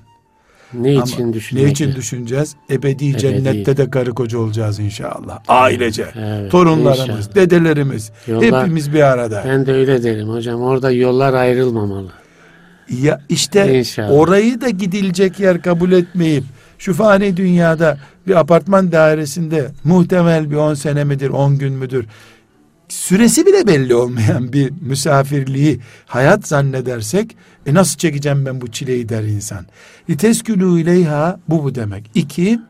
Ne 0.75 0.91
Ama 0.95 1.03
için 1.05 1.33
düşünmek? 1.33 1.65
Ne 1.65 1.71
için 1.71 1.95
düşüneceğiz? 1.95 2.55
Ebedi, 2.71 3.19
cennette 3.19 3.77
de 3.77 3.91
karı 3.91 4.11
koca 4.15 4.39
olacağız 4.39 4.79
inşallah. 4.79 5.39
Ailece. 5.49 6.07
Evet, 6.19 6.51
Torunlarımız, 6.51 7.01
inşallah. 7.01 7.35
dedelerimiz 7.35 8.11
Yollar- 8.27 8.63
hepimiz 8.63 8.93
bir 8.93 9.01
arada. 9.03 9.45
Ben 9.49 9.67
de 9.67 9.73
öyle 9.73 10.03
derim 10.03 10.29
hocam. 10.29 10.63
Orada 10.63 10.91
yollar 10.91 11.35
ayrılmamalı. 11.35 12.09
Ya 13.03 13.21
işte 13.29 13.79
İnşallah. 13.79 14.13
orayı 14.13 14.61
da 14.61 14.69
gidilecek 14.69 15.41
yer 15.41 15.63
kabul 15.63 15.93
etmeyip 15.93 16.45
şu 16.79 16.95
fani 16.95 17.37
dünyada 17.37 17.99
bir 18.27 18.35
apartman 18.41 18.93
dairesinde 18.93 19.67
muhtemel 19.85 20.51
bir 20.51 20.57
10 20.57 20.75
sene 20.75 21.05
midir, 21.05 21.29
10 21.29 21.59
gün 21.59 21.73
müdür? 21.73 22.07
Süresi 22.89 23.47
bile 23.47 23.67
belli 23.67 23.95
olmayan 23.95 24.53
bir 24.53 24.73
misafirliği 24.81 25.81
hayat 26.07 26.49
zannedersek 26.49 27.37
e 27.67 27.75
nasıl 27.75 27.99
çekeceğim 27.99 28.47
ben 28.47 28.61
bu 28.61 28.71
çileyi 28.71 29.09
der 29.09 29.23
insan. 29.23 29.67
Liteskülü 30.11 30.81
ileyha 30.81 31.41
bu 31.49 31.65
bu 31.65 31.75
demek. 31.75 32.11
İki, 32.15 32.61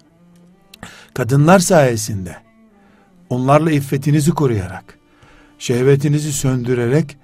kadınlar 1.15 1.59
sayesinde 1.59 2.37
onlarla 3.31 3.71
iffetinizi 3.71 4.31
koruyarak, 4.31 4.99
şehvetinizi 5.59 6.33
söndürerek 6.33 7.17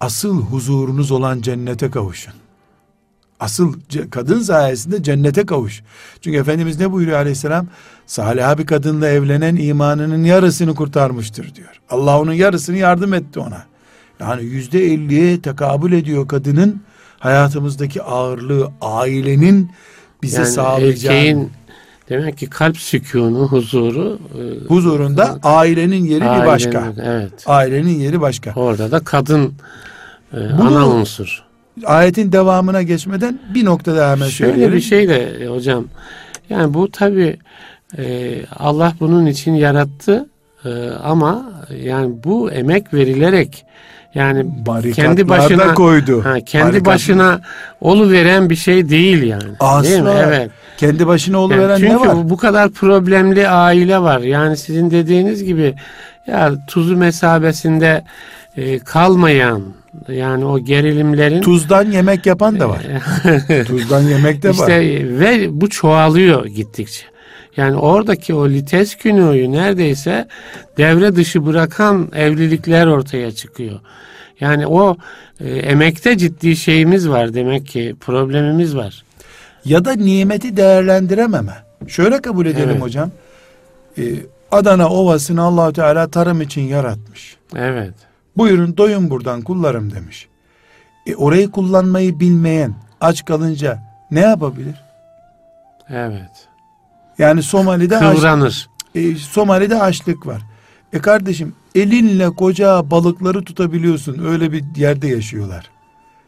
asıl 0.00 0.42
huzurunuz 0.42 1.10
olan 1.10 1.40
cennete 1.40 1.90
kavuşun. 1.90 2.34
Asıl 3.40 3.74
kadın 4.10 4.40
sayesinde 4.40 5.02
cennete 5.02 5.46
kavuş. 5.46 5.82
Çünkü 6.20 6.38
Efendimiz 6.38 6.80
ne 6.80 6.92
buyuruyor 6.92 7.18
aleyhisselam? 7.18 7.66
Salih 8.06 8.58
bir 8.58 8.66
kadınla 8.66 9.08
evlenen 9.08 9.56
imanının 9.56 10.24
yarısını 10.24 10.74
kurtarmıştır 10.74 11.54
diyor. 11.54 11.80
Allah 11.90 12.20
onun 12.20 12.32
yarısını 12.32 12.76
yardım 12.76 13.14
etti 13.14 13.40
ona. 13.40 13.62
Yani 14.20 14.44
yüzde 14.44 14.84
elliye 14.84 15.40
tekabül 15.40 15.92
ediyor 15.92 16.28
kadının 16.28 16.82
hayatımızdaki 17.18 18.02
ağırlığı 18.02 18.70
ailenin 18.80 19.70
bize 20.22 20.36
Yani 20.36 20.46
sağlayacağı 20.48 21.14
erkeğin 21.14 21.50
demek 22.08 22.38
ki 22.38 22.46
kalp 22.50 22.76
sükûnu, 22.76 23.48
huzuru 23.48 24.18
e, 24.34 24.66
huzurunda 24.68 25.38
ailenin 25.42 26.04
yeri 26.04 26.20
bir 26.20 26.26
ailenin- 26.26 26.46
başka. 26.46 26.92
Evet. 27.04 27.32
Ailenin 27.46 27.98
yeri 28.00 28.20
başka. 28.20 28.52
Orada 28.56 28.90
da 28.90 29.00
kadın 29.00 29.52
e, 30.32 30.36
Bunu- 30.58 30.76
ana 30.76 30.88
unsur. 30.88 31.42
Ayetin 31.84 32.32
devamına 32.32 32.82
geçmeden 32.82 33.38
bir 33.54 33.64
nokta 33.64 33.96
daha 33.96 34.12
hemen 34.12 34.28
Şöyle 34.28 34.52
söyleyelim. 34.52 34.76
bir 34.76 34.80
şey 34.80 35.08
de 35.08 35.44
e, 35.44 35.46
hocam. 35.46 35.84
Yani 36.50 36.74
bu 36.74 36.90
tabi 36.90 37.38
Allah 38.58 38.92
bunun 39.00 39.26
için 39.26 39.52
yarattı 39.54 40.28
e, 40.64 40.68
ama 41.04 41.52
yani 41.82 42.12
bu 42.24 42.50
emek 42.50 42.94
verilerek 42.94 43.64
yani 44.14 44.46
kendi 44.94 45.28
başına 45.28 45.74
koydu. 45.74 46.24
ha, 46.24 46.40
kendi 46.46 46.76
Barikat- 46.76 46.84
başına 46.84 47.40
olu 47.80 48.10
veren 48.10 48.50
bir 48.50 48.56
şey 48.56 48.88
değil 48.88 49.22
yani. 49.22 49.42
Değil 49.84 50.00
mi? 50.02 50.08
Asla. 50.08 50.22
Evet. 50.26 50.50
Kendi 50.76 51.06
başına 51.06 51.36
Yani 51.36 51.44
oluveren 51.44 51.76
çünkü 51.76 51.92
ne 51.92 52.00
var? 52.00 52.16
bu, 52.16 52.30
bu 52.30 52.36
kadar 52.36 52.70
problemli 52.70 53.48
aile 53.48 53.98
var. 53.98 54.20
Yani 54.20 54.56
sizin 54.56 54.90
dediğiniz 54.90 55.44
gibi 55.44 55.74
ya 56.26 56.52
tuzu 56.68 56.96
mesabesinde 56.96 58.04
e, 58.56 58.78
kalmayan 58.78 59.62
yani 60.08 60.44
o 60.44 60.58
gerilimlerin 60.58 61.42
Tuzdan 61.42 61.90
yemek 61.90 62.26
yapan 62.26 62.60
da 62.60 62.68
var. 62.68 62.82
Tuzdan 63.66 64.02
yemek 64.02 64.42
de 64.42 64.50
işte 64.50 64.74
var. 64.76 65.20
ve 65.20 65.60
bu 65.60 65.68
çoğalıyor 65.70 66.46
gittikçe. 66.46 67.13
Yani 67.56 67.76
oradaki 67.76 68.34
o 68.34 68.48
lites 68.48 68.96
günüyü 68.96 69.52
neredeyse 69.52 70.28
devre 70.78 71.16
dışı 71.16 71.46
bırakan 71.46 72.08
evlilikler 72.14 72.86
ortaya 72.86 73.32
çıkıyor. 73.32 73.80
Yani 74.40 74.66
o 74.66 74.96
e, 75.40 75.50
emekte 75.50 76.18
ciddi 76.18 76.56
şeyimiz 76.56 77.08
var 77.08 77.34
demek 77.34 77.66
ki 77.66 77.96
problemimiz 78.00 78.76
var. 78.76 79.04
Ya 79.64 79.84
da 79.84 79.92
nimeti 79.92 80.56
değerlendirememe. 80.56 81.52
Şöyle 81.88 82.22
kabul 82.22 82.46
edelim 82.46 82.70
Evet. 82.70 82.82
hocam. 82.82 83.10
Ee, 83.98 84.02
Adana 84.50 84.88
Ovası'nı 84.88 85.42
Allahu 85.42 85.72
Teala 85.72 86.08
tarım 86.08 86.40
için 86.40 86.60
yaratmış. 86.60 87.36
Evet. 87.56 87.94
Buyurun 88.36 88.76
doyun 88.76 89.10
buradan 89.10 89.42
kullarım 89.42 89.92
demiş. 89.94 90.28
E, 91.06 91.14
orayı 91.14 91.50
kullanmayı 91.50 92.20
bilmeyen 92.20 92.74
aç 93.00 93.24
kalınca 93.24 93.78
ne 94.10 94.20
yapabilir? 94.20 94.74
Evet. 95.90 96.48
Yani 97.18 97.42
Somali'de 97.42 97.98
aç, 97.98 98.16
Kıvranır. 98.16 98.68
e, 98.94 99.14
Somali'de 99.16 99.80
açlık 99.82 100.26
var. 100.26 100.42
E 100.92 100.98
kardeşim 100.98 101.54
elinle 101.74 102.30
koca 102.30 102.90
balıkları 102.90 103.44
tutabiliyorsun. 103.44 104.24
Öyle 104.26 104.52
bir 104.52 104.64
yerde 104.76 105.08
yaşıyorlar. 105.08 105.70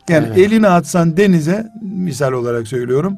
Yani 0.08 0.26
Evet. 0.28 0.38
elini 0.38 0.68
atsan 0.68 1.16
denize 1.16 1.66
misal 1.82 2.32
olarak 2.32 2.68
söylüyorum. 2.68 3.16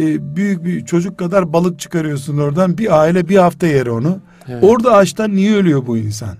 e, 0.00 0.36
büyük 0.36 0.64
bir 0.64 0.84
çocuk 0.86 1.18
kadar 1.18 1.52
balık 1.52 1.80
çıkarıyorsun 1.80 2.38
oradan. 2.38 2.78
Bir 2.78 3.00
aile 3.00 3.28
bir 3.28 3.36
hafta 3.36 3.66
yer 3.66 3.86
onu. 3.86 4.18
Evet. 4.48 4.64
Orada 4.64 4.94
açtan 4.94 5.36
niye 5.36 5.54
ölüyor 5.56 5.86
bu 5.86 5.98
insan? 5.98 6.36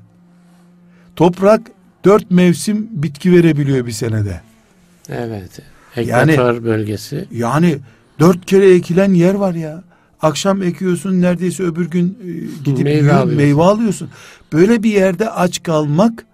Toprak 1.17 1.61
dört 2.05 2.31
mevsim 2.31 2.89
bitki 2.91 3.33
verebiliyor 3.33 3.87
bir 3.87 3.93
senede. 3.93 4.41
Evet. 5.09 5.61
Ekvator 5.97 6.65
bölgesi. 6.65 7.25
Yani 7.33 7.79
dört 8.21 8.47
kere 8.47 8.75
ekilen 8.75 9.13
yer 9.15 9.35
var 9.35 9.55
ya. 9.55 9.83
Akşam 10.23 10.63
ekiyorsun 10.63 11.23
neredeyse 11.23 11.63
öbür 11.63 11.91
gün 11.91 12.19
e, 12.25 12.31
gidip 12.65 12.85
Meyve 12.85 13.01
meyve, 13.03 13.13
alıyorsun. 13.13 13.37
meyve 13.37 13.63
alıyorsun. 13.63 14.09
Böyle 14.53 14.83
bir 14.83 14.91
yerde 14.91 15.31
aç 15.31 15.63
kalmak 15.63 16.27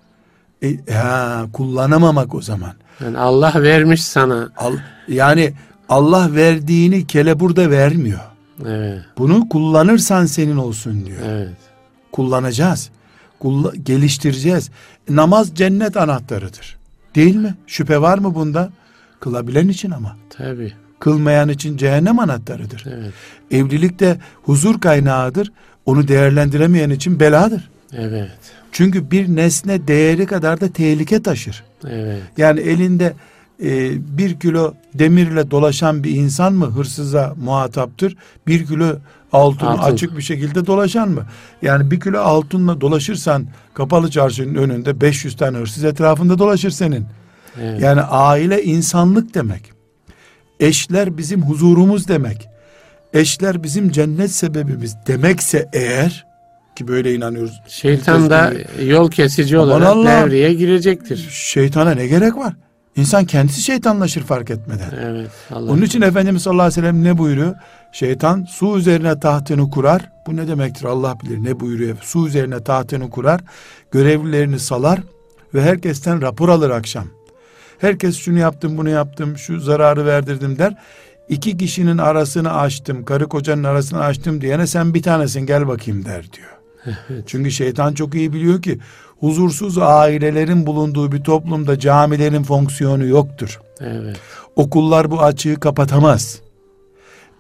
e, 0.63 0.93
ha, 0.93 1.47
kullanamamak 1.53 2.35
o 2.35 2.43
zaman. 2.43 2.73
Yani 3.05 3.19
Allah 3.19 3.53
vermiş 3.57 4.03
sana. 4.03 4.49
Al, 4.57 4.73
yani 5.09 5.53
Allah 5.89 6.35
verdiğini 6.35 7.07
kele 7.07 7.41
burada 7.41 7.71
vermiyor. 7.71 8.21
Evet. 8.67 9.03
Bunu 9.19 9.49
kullanırsan 9.49 10.27
senin 10.27 10.57
olsun 10.57 11.07
diyor. 11.07 11.19
Evet. 11.27 11.57
Kullanacağız. 12.13 12.91
Kulla- 13.41 13.77
geliştireceğiz. 13.77 14.71
Namaz 15.09 15.55
cennet 15.55 15.97
anahtarıdır. 15.97 16.77
Değil 17.15 17.37
mi? 17.37 17.55
Şüphe 17.67 18.01
var 18.01 18.19
mı 18.19 18.35
bunda? 18.35 18.71
Kılabilen 19.21 19.69
için 19.69 19.91
ama. 19.91 20.17
Tabii. 20.31 20.73
Kılmayan 21.03 21.49
için 21.49 21.77
cehennem 21.77 22.19
anahtarıdır. 22.19 22.85
Evet. 22.87 23.13
Evlilik 23.51 24.01
de 24.01 24.17
huzur 24.43 24.81
kaynağıdır. 24.81 25.53
Onu 25.87 26.09
değerlendiremeyen 26.09 26.91
için 26.91 27.21
beladır. 27.21 27.71
Evet. 27.93 28.31
Çünkü 28.73 29.11
bir 29.11 29.29
nesne 29.29 29.89
değeri 29.89 30.27
kadar 30.27 30.61
da 30.61 30.73
tehlike 30.73 31.23
taşır. 31.23 31.65
Evet. 31.89 32.23
Yani 32.37 32.61
elinde 32.61 33.13
e, 33.63 33.91
bir 34.19 34.41
kilo 34.41 34.75
demirle 34.95 35.51
dolaşan 35.51 36.05
bir 36.05 36.11
insan 36.11 36.53
mı 36.53 36.67
hırsıza 36.67 37.35
muhataptır? 37.45 38.17
Bir 38.47 38.67
kilo 38.67 38.97
altın, 39.33 39.67
Altın. 39.67 39.83
açık 39.83 40.17
bir 40.17 40.23
şekilde 40.23 40.67
dolaşan 40.67 41.09
mı? 41.09 41.27
Yani 41.63 41.91
bir 41.91 42.01
kilo 42.01 42.21
altınla 42.21 42.81
dolaşırsan 42.81 43.47
kapalı 43.75 44.11
çarşının 44.11 44.55
önünde 44.55 45.01
500 45.01 45.37
tane 45.37 45.59
hırsız 45.59 45.85
etrafında 45.85 46.39
dolaşır 46.39 46.71
senin. 46.71 47.07
Evet. 47.61 47.81
Yani 47.81 48.01
aile 48.01 48.63
insanlık 48.63 49.35
demek. 49.35 49.72
Eşler 50.61 51.19
bizim 51.19 51.43
huzurumuz 51.43 52.09
demek. 52.09 52.49
Eşler 53.13 53.63
bizim 53.63 53.91
cennet 53.91 54.31
sebebimiz 54.31 54.97
demekse 55.07 55.69
eğer 55.73 56.27
ki 56.77 56.89
böyle 56.89 57.15
inanıyoruz. 57.15 57.61
Şeytan 57.69 58.31
da 58.31 58.53
yol 58.85 59.11
kesici 59.11 59.59
Aman 59.59 59.69
olarak 59.69 59.89
Allah. 59.89 60.25
devreye 60.25 60.55
girecektir. 60.55 61.29
Şeytana 61.31 61.91
ne 61.91 62.07
gerek 62.07 62.37
var? 62.37 62.55
İnsan 62.97 63.25
kendisi 63.25 63.61
şeytanlaşır 63.63 64.23
fark 64.23 64.51
etmeden. 64.51 64.91
Evet. 65.03 65.31
Allah. 65.51 65.73
Onun 65.73 65.83
için 65.83 66.01
Efendimiz 66.03 66.43
sallallahu 66.43 66.63
aleyhi 66.67 66.83
ve 66.83 66.87
sellem 66.87 67.05
ne 67.05 67.19
buyuruyor? 67.19 67.55
Şeytan 67.93 68.47
su 68.51 68.79
üzerine 68.79 69.21
tahtını 69.21 69.71
kurar. 69.71 70.11
Bu 70.27 70.37
ne 70.37 70.49
demektir 70.49 70.85
Allah 70.85 71.17
bilir 71.25 71.45
ne 71.45 71.61
buyuruyor. 71.61 71.97
Su 72.01 72.27
üzerine 72.27 72.65
tahtını 72.65 73.11
kurar. 73.11 73.41
Görevlilerini 73.91 74.59
salar 74.59 75.01
ve 75.55 75.63
herkesten 75.63 76.23
rapor 76.23 76.49
alır 76.49 76.71
akşam. 76.71 77.07
Herkes 77.83 78.17
şunu 78.17 78.39
yaptım 78.39 78.79
bunu 78.79 78.89
yaptım 78.89 79.39
şu 79.39 79.61
zararı 79.61 80.07
verdirdim 80.07 80.59
der. 80.59 80.75
İki 81.29 81.57
kişinin 81.57 81.99
arasını 81.99 82.55
açtım 82.55 83.05
karı 83.05 83.29
kocanın 83.29 83.65
arasını 83.65 84.05
açtım 84.05 84.41
diyene 84.41 84.67
sen 84.67 84.95
bir 84.95 85.03
tanesin 85.03 85.47
gel 85.47 85.69
bakayım 85.69 86.05
der 86.05 86.25
diyor. 86.33 86.49
Çünkü 87.27 87.51
şeytan 87.51 87.95
çok 87.95 88.15
iyi 88.15 88.33
biliyor 88.33 88.63
ki 88.63 88.79
huzursuz 89.21 89.79
ailelerin 89.79 90.67
bulunduğu 90.67 91.13
bir 91.13 91.23
toplumda 91.25 91.79
camilerin 91.79 92.43
fonksiyonu 92.43 93.07
yoktur. 93.07 93.61
Evet. 93.81 94.17
Okullar 94.57 95.11
bu 95.11 95.23
açığı 95.23 95.61
kapatamaz. 95.61 96.41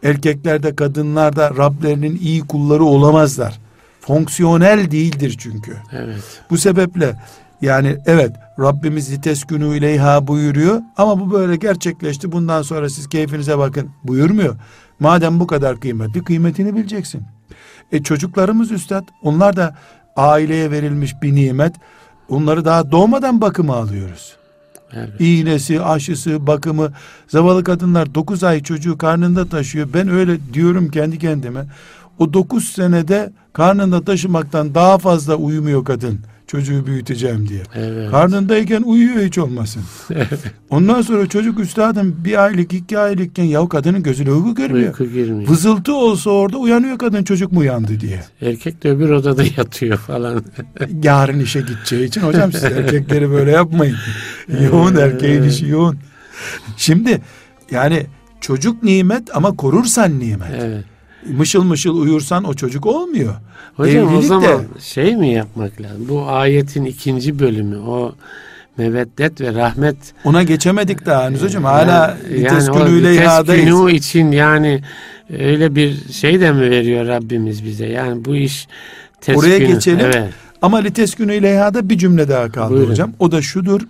Erkekler 0.02 0.62
de 0.62 0.76
kadınlar 0.76 1.37
da 1.37 1.50
Rablerinin 1.50 2.18
iyi 2.22 2.40
kulları 2.40 2.85
olamazlar. 2.85 3.61
Fonksiyonel 4.00 4.90
değildir 4.90 5.37
çünkü. 5.38 5.76
Evet. 5.92 6.42
Bu 6.50 6.59
sebeple 6.59 7.16
yani 7.62 7.96
evet 8.07 8.33
Rabbimiz 8.61 9.12
liteskünü 9.12 9.77
ileyha 9.77 10.27
buyuruyor 10.27 10.81
ama 10.96 11.20
bu 11.20 11.33
böyle 11.33 11.57
gerçekleşti 11.57 12.33
bundan 12.33 12.62
sonra 12.62 12.90
siz 12.90 13.09
keyfinize 13.09 13.59
bakın 13.59 13.90
buyurmuyor. 14.05 14.57
Madem 15.01 15.40
bu 15.40 15.46
kadar 15.46 15.81
kıymetli 15.81 16.25
kıymetini 16.25 16.77
bileceksin. 16.77 17.22
E 17.92 18.03
çocuklarımız 18.03 18.72
üstad 18.72 19.05
onlar 19.22 19.57
da 19.57 19.77
aileye 20.16 20.70
verilmiş 20.70 21.22
bir 21.22 21.35
nimet. 21.35 21.75
Onları 22.29 22.64
daha 22.64 22.92
doğmadan 22.92 23.40
bakıma 23.40 23.77
alıyoruz. 23.77 24.37
Evet. 24.92 25.20
İğnesi, 25.20 25.83
aşısı, 25.83 26.46
bakımı. 26.46 26.92
Zavallı 27.29 27.64
kadınlar 27.64 28.14
9 28.14 28.44
ay 28.44 28.62
çocuğu 28.62 28.98
karnında 28.98 29.48
taşıyor. 29.48 29.88
Ben 29.94 30.09
öyle 30.09 30.38
diyorum 30.53 30.90
kendi 30.90 31.18
kendime. 31.18 31.64
O 32.18 32.33
9 32.33 32.64
senede 32.64 33.33
karnında 33.53 34.05
taşımaktan 34.05 34.75
daha 34.75 34.98
fazla 34.98 35.37
uyumuyor 35.37 35.85
kadın. 35.85 36.20
Çocuğu 36.53 36.87
büyüteceğim 36.87 37.49
diye. 37.49 37.62
Evet. 37.75 38.11
Karnındayken 38.11 38.83
uyuyor 38.83 39.23
hiç 39.23 39.38
olmasın. 39.38 39.83
Ondan 40.71 41.03
sonra 41.03 41.27
çocuk 41.29 41.61
üstadım 41.61 42.17
bir 42.25 42.45
aylık 42.45 42.73
iki 42.73 42.99
aylıkken 42.99 43.45
ya 43.45 43.69
kadının 43.69 44.03
gözüne 44.03 44.31
uyku 44.33 44.55
görmüyor. 44.55 44.87
Uyku 44.87 45.12
girmiyor. 45.12 45.51
Vızıltı 45.51 45.95
olsa 45.95 46.31
orada 46.31 46.59
uyanıyor 46.59 46.99
kadın 46.99 47.25
çocuk 47.25 47.53
mu 47.53 47.61
uyandı 47.61 48.01
diye. 48.01 48.21
Erkek 48.41 48.83
de 48.83 48.91
öbür 48.91 49.11
odada 49.11 49.43
yatıyor 49.57 49.99
falan. 49.99 50.45
Yarın 51.03 51.41
işe 51.41 51.61
gideceği 51.61 52.05
için 52.05 52.21
hocam 52.21 52.53
siz 52.53 52.65
erkekleri 52.65 53.31
böyle 53.31 53.51
yapmayın. 53.51 53.97
yoğun 54.61 54.97
erkeğin 54.97 55.43
işi 55.43 55.67
yoğun. 55.67 55.99
Şimdi 56.77 57.23
yani 57.71 58.07
çocuk 58.41 58.83
nimet 58.83 59.37
ama 59.37 59.57
korursan 59.57 60.19
nimet. 60.21 60.53
evet. 60.62 60.85
Mışıl 61.37 61.63
mışıl 61.63 61.97
uyursan 61.97 62.45
o 62.45 62.55
çocuk 62.55 62.87
olmuyor. 62.87 63.35
Hocam 63.77 64.07
o 64.07 64.11
Evlilik 64.11 64.23
de- 64.23 64.27
zaman 64.27 64.61
şey 64.81 65.17
mi 65.17 65.33
yapmak 65.33 65.81
lazım? 65.81 66.07
Bu 66.09 66.23
ayetin 66.29 66.85
ikinci 66.85 67.39
bölümü 67.39 67.77
o 67.77 68.15
meveddet 68.79 69.41
ve 69.41 69.55
rahmet 69.55 69.97
Ona 70.25 70.43
geçemedik 70.43 71.07
daha 71.07 71.25
henüz 71.25 71.43
hocam. 71.43 71.65
Hala 71.65 72.17
yani, 72.31 72.41
viteskünüyle 72.45 73.09
o 73.09 73.13
ihadayız. 73.13 73.67
viteskünü 73.67 73.93
için 73.93 74.33
yani 74.33 74.81
öyle 75.39 75.75
bir 75.75 76.13
şey 76.13 76.41
de 76.41 76.53
mi 76.53 76.71
veriyor 76.71 77.07
Rabbimiz 77.07 77.65
bize? 77.65 77.87
Yani 77.87 78.25
bu 78.25 78.37
iş 78.37 78.69
teskünü. 79.21 79.39
Oraya 79.39 79.59
geçelim. 79.59 80.01
Evet. 80.03 80.29
Ama 80.63 80.79
liteskünü 80.79 81.35
ileyhada 81.35 81.89
bir 81.89 81.99
cümle 81.99 82.29
daha 82.29 82.53
kaldı 82.53 82.75
Buyurun. 82.75 82.91
hocam. 82.91 83.13
O 83.19 83.33
da 83.33 83.43
şudur. 83.43 83.81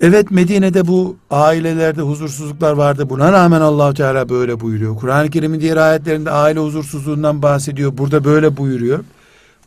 Evet 0.00 0.30
Medine'de 0.30 0.86
bu 0.86 1.16
ailelerde 1.30 2.02
huzursuzluklar 2.02 2.72
vardı. 2.72 3.10
Buna 3.10 3.32
rağmen 3.32 3.60
Allahu 3.60 3.94
Teala 3.94 4.28
böyle 4.28 4.60
buyuruyor. 4.60 4.96
Kur'an-ı 4.96 5.30
Kerim'in 5.30 5.60
diğer 5.60 5.76
ayetlerinde 5.76 6.30
aile 6.30 6.60
huzursuzluğundan 6.60 7.42
bahsediyor. 7.42 7.98
Burada 7.98 8.24
böyle 8.24 8.56
buyuruyor. 8.56 9.04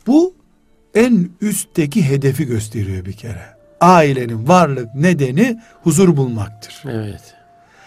Bu 0.06 0.34
en 0.94 1.30
üstteki 1.40 2.08
hedefi 2.08 2.46
gösteriyor 2.46 3.04
bir 3.04 3.12
kere. 3.12 3.42
Ailenin 3.80 4.48
varlık 4.48 4.94
nedeni 4.94 5.60
huzur 5.82 6.16
bulmaktır. 6.16 6.82
Evet. 6.84 7.34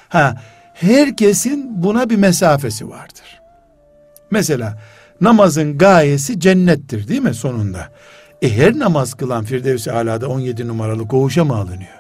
Ha, 0.10 0.42
herkesin 0.74 1.84
buna 1.84 2.10
bir 2.10 2.16
mesafesi 2.16 2.90
vardır. 2.90 3.42
Mesela 4.32 4.78
namazın 5.22 5.78
gayesi 5.78 6.40
cennettir 6.40 7.08
değil 7.08 7.22
mi 7.22 7.34
sonunda? 7.34 7.88
E 8.42 8.58
her 8.58 8.80
namaz 8.80 9.14
kılan 9.14 9.44
Firdevs-i 9.44 9.92
Ala'da 9.92 10.28
17 10.28 10.68
numaralı 10.68 11.08
koğuşa 11.08 11.46
mı 11.46 11.56
alınıyor? 11.56 11.97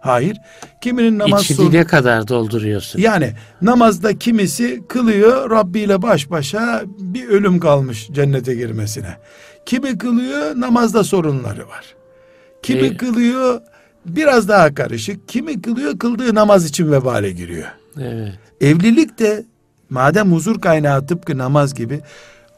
Hayır. 0.00 0.36
Kiminin 0.80 1.18
namaz 1.18 1.42
İçi 1.42 1.54
sor- 1.54 1.72
dile 1.72 1.84
kadar 1.84 2.28
dolduruyorsun. 2.28 2.98
yani 3.00 3.32
namazda 3.62 4.18
kimisi 4.18 4.82
kılıyor 4.88 5.50
Rabbi 5.50 5.80
ile 5.80 6.02
baş 6.02 6.30
başa 6.30 6.82
bir 6.98 7.28
ölüm 7.28 7.60
kalmış 7.60 8.08
cennete 8.12 8.54
girmesine. 8.54 9.16
Kimi 9.66 9.98
kılıyor 9.98 10.60
namazda 10.60 11.04
sorunları 11.04 11.68
var. 11.68 11.84
Kimi 12.62 12.86
E- 12.86 12.96
kılıyor 12.96 13.60
biraz 14.06 14.48
daha 14.48 14.74
karışık. 14.74 15.28
Kimi 15.28 15.62
kılıyor 15.62 15.98
kıldığı 15.98 16.34
namaz 16.34 16.64
için 16.64 16.92
vebale 16.92 17.30
giriyor. 17.30 17.66
Evet. 18.00 18.32
Evlilik 18.60 19.18
de 19.18 19.44
madem 19.90 20.32
huzur 20.32 20.60
kaynağı 20.60 21.06
tıpkı 21.06 21.38
namaz 21.38 21.74
gibi 21.74 22.00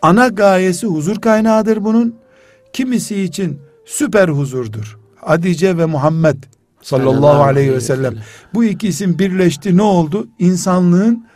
ana 0.03 0.29
gayesi 0.29 0.87
huzur 0.87 1.21
kaynağıdır 1.21 1.85
bunun. 1.85 2.15
Kimisi 2.73 3.23
için 3.23 3.59
süper 3.87 4.29
huzurdur. 4.29 4.99
Hadice 5.17 5.79
ve 5.79 5.87
Muhammed 5.87 6.37
sallallahu 6.83 7.43
aleyhi 7.43 7.73
ve 7.73 7.81
sellem. 7.81 8.15
Bu 8.55 8.65
iki 8.65 8.89
isim 8.89 9.19
birleşti 9.19 9.77
ne 9.77 9.83
oldu? 9.83 10.29
İnsanlığın 10.39 11.27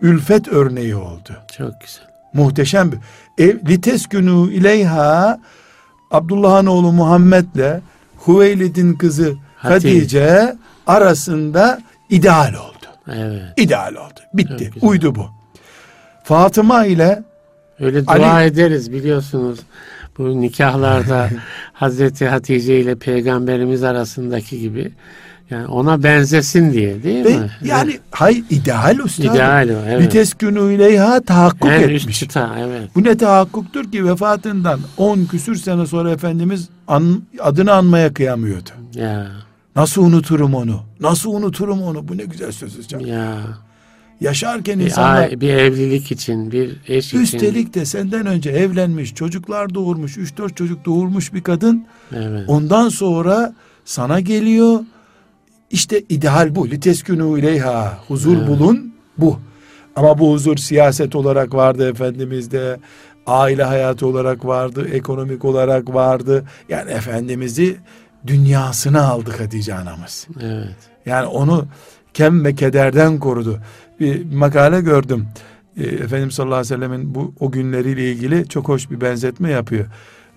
ülfet 0.00 0.48
örneği 0.48 0.96
oldu. 0.96 1.36
Çok 1.56 1.80
güzel. 1.80 2.04
Muhteşem 2.34 2.92
bir. 2.92 2.98
Ev, 3.44 3.56
lites 3.68 4.06
günü 4.06 4.52
ileyha 4.52 5.40
Abdullah'ın 6.10 6.66
oğlu 6.66 6.92
Muhammed'le 6.92 7.80
Hüveylid'in 8.26 8.94
kızı 8.94 9.34
Hatice. 9.56 9.88
Hatice 9.98 10.56
arasında 10.86 11.80
ideal 12.10 12.54
oldu. 12.54 12.86
Evet. 13.12 13.42
İdeal 13.56 13.94
oldu. 13.94 14.20
Bitti. 14.34 14.70
Uydu 14.80 15.14
bu. 15.14 15.26
Fatıma 16.24 16.86
ile 16.86 17.22
Öyle 17.80 18.06
dua 18.06 18.12
Ali- 18.32 18.46
ederiz 18.46 18.92
biliyorsunuz. 18.92 19.58
Bu 20.18 20.40
nikahlarda 20.40 21.30
Hazreti 21.72 22.28
Hatice 22.28 22.80
ile 22.80 22.94
Peygamberimiz 22.94 23.82
arasındaki 23.82 24.60
gibi 24.60 24.92
yani 25.50 25.66
ona 25.66 26.02
benzesin 26.02 26.72
diye 26.72 27.02
değil 27.02 27.24
Ve 27.24 27.36
mi? 27.38 27.50
yani 27.64 27.98
hay 28.10 28.42
ideal 28.50 28.98
usta. 28.98 29.22
İdeal 29.22 29.68
o, 29.68 29.78
evet. 29.88 30.00
Vites 30.02 30.34
günü 30.34 30.74
ileyha 30.74 31.20
tahakkuk 31.20 31.70
en 31.70 31.80
etmiş. 31.80 32.06
üst 32.06 32.12
çıta 32.18 32.54
evet. 32.58 32.88
Bu 32.94 33.04
ne 33.04 33.16
tahakkuktur 33.16 33.92
ki 33.92 34.04
vefatından 34.06 34.80
10 34.96 35.24
küsür 35.24 35.54
sene 35.56 35.86
sonra 35.86 36.10
Efendimiz 36.10 36.68
an- 36.88 37.22
adını 37.40 37.72
anmaya 37.72 38.14
kıyamıyordu. 38.14 38.70
Ya 38.94 39.26
Nasıl 39.76 40.02
unuturum 40.02 40.54
onu? 40.54 40.80
Nasıl 41.00 41.30
unuturum 41.34 41.82
onu? 41.82 42.08
Bu 42.08 42.16
ne 42.18 42.24
güzel 42.24 42.52
söz 42.52 42.78
hocam. 42.78 43.00
ya 43.00 43.36
Yaşarken 44.20 44.78
bir, 44.80 44.84
insanlar 44.84 45.28
aile- 45.28 45.40
bir 45.40 45.48
evlilik 45.54 46.12
için 46.12 46.52
bir 46.52 46.76
eş 46.88 47.06
için 47.06 47.20
üstelik 47.20 47.74
de 47.74 47.84
senden 47.84 48.26
önce 48.26 48.50
evlenmiş, 48.50 49.14
çocuklar 49.14 49.74
doğurmuş, 49.74 50.16
3-4 50.16 50.54
çocuk 50.54 50.84
doğurmuş 50.84 51.34
bir 51.34 51.42
kadın 51.42 51.86
evet. 52.16 52.44
ondan 52.48 52.88
sonra 52.88 53.54
sana 53.84 54.20
geliyor. 54.20 54.80
İşte 55.70 56.02
ideal 56.08 56.54
bu. 56.54 56.70
Liteskünü 56.70 57.40
ileyha. 57.40 57.98
Huzur 58.08 58.36
Evet. 58.36 58.48
bulun 58.48 58.94
bu. 59.18 59.38
Ama 59.96 60.18
bu 60.18 60.32
huzur 60.32 60.56
siyaset 60.56 61.14
olarak 61.16 61.54
vardı 61.54 61.90
Efendimiz'de. 61.90 62.78
Aile 63.26 63.62
hayatı 63.64 64.06
olarak 64.06 64.44
vardı. 64.46 64.88
Ekonomik 64.92 65.44
olarak 65.44 65.94
vardı. 65.94 66.44
Yani 66.68 66.90
Efendimiz'i 66.90 67.76
dünyasına 68.26 69.02
aldı 69.08 69.30
Hatice 69.38 69.74
anamız. 69.74 70.26
evet. 70.42 70.76
Yani 71.06 71.26
onu 71.26 71.66
kem 72.14 72.44
ve 72.44 72.54
kederden 72.54 73.18
korudu. 73.18 73.60
Bir 74.00 74.24
makale 74.24 74.80
gördüm. 74.80 75.26
Ee, 75.76 75.82
Efendimiz 75.82 76.34
sallallahu 76.34 76.54
aleyhi 76.58 76.74
ve 76.74 76.76
sellemin 76.76 77.14
bu 77.14 77.34
o 77.40 77.50
günleriyle 77.50 78.12
ilgili 78.12 78.48
çok 78.48 78.68
hoş 78.68 78.90
bir 78.90 79.00
benzetme 79.00 79.50
yapıyor. 79.50 79.86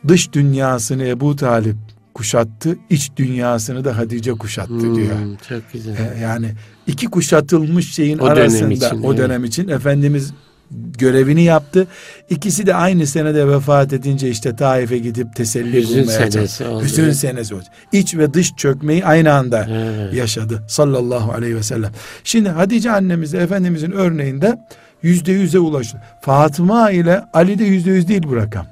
Dış 0.08 0.34
dünyasını 0.34 1.08
Ebu 1.08 1.36
Talip 1.36 1.76
kuşattı, 2.14 2.78
iç 2.90 3.12
dünyasını 3.18 3.86
da 3.86 3.98
Hatice 3.98 4.32
kuşattı 4.32 4.74
Hmm, 4.74 4.96
diyor. 4.96 5.16
Çok 5.50 5.74
güzel. 5.74 5.94
Ee, 5.94 6.20
yani 6.20 6.52
iki 6.88 7.08
kuşatılmış 7.08 7.96
şeyin 7.96 8.18
O 8.18 8.26
dönem 8.26 8.38
arasında 8.38 8.74
için, 8.74 9.04
o 9.04 9.10
evet. 9.10 9.18
dönem 9.18 9.44
için 9.44 9.68
Efendimiz 9.68 10.34
görevini 10.72 11.44
yaptı. 11.44 11.88
İkisi 12.30 12.66
de 12.68 12.76
aynı 12.76 13.08
senede 13.08 13.48
vefat 13.48 13.94
edince 13.94 14.30
işte 14.30 14.56
Taif'e 14.56 14.98
gidip 14.98 15.36
teselli 15.36 15.78
Hüzün 15.82 16.02
bulmaya 16.02 16.32
senesi 16.32 16.66
oldu. 16.66 16.84
Hüzün 16.84 17.12
senesi 17.12 17.56
oldu. 17.56 17.64
İç 17.92 18.16
ve 18.16 18.34
dış 18.34 18.56
çökmeyi 18.56 19.06
aynı 19.06 19.34
anda 19.34 19.68
Evet. 19.70 20.14
yaşadı 20.14 20.64
sallallahu 20.68 21.32
aleyhi 21.32 21.56
ve 21.56 21.64
sellem. 21.64 21.92
Şimdi 22.24 22.50
Hatice 22.50 22.92
annemiz 22.92 23.34
de 23.34 23.38
Efendimizin 23.40 23.92
örneğinde 23.92 24.60
yüzde 25.02 25.32
yüze 25.32 25.60
ulaştı. 25.60 26.02
Fatıma 26.22 26.92
ile 26.92 27.24
Ali 27.34 27.60
de 27.60 27.64
yüzde 27.64 27.92
yüz 27.92 28.08
değil 28.08 28.24
bu 28.24 28.36
rakam. 28.36 28.66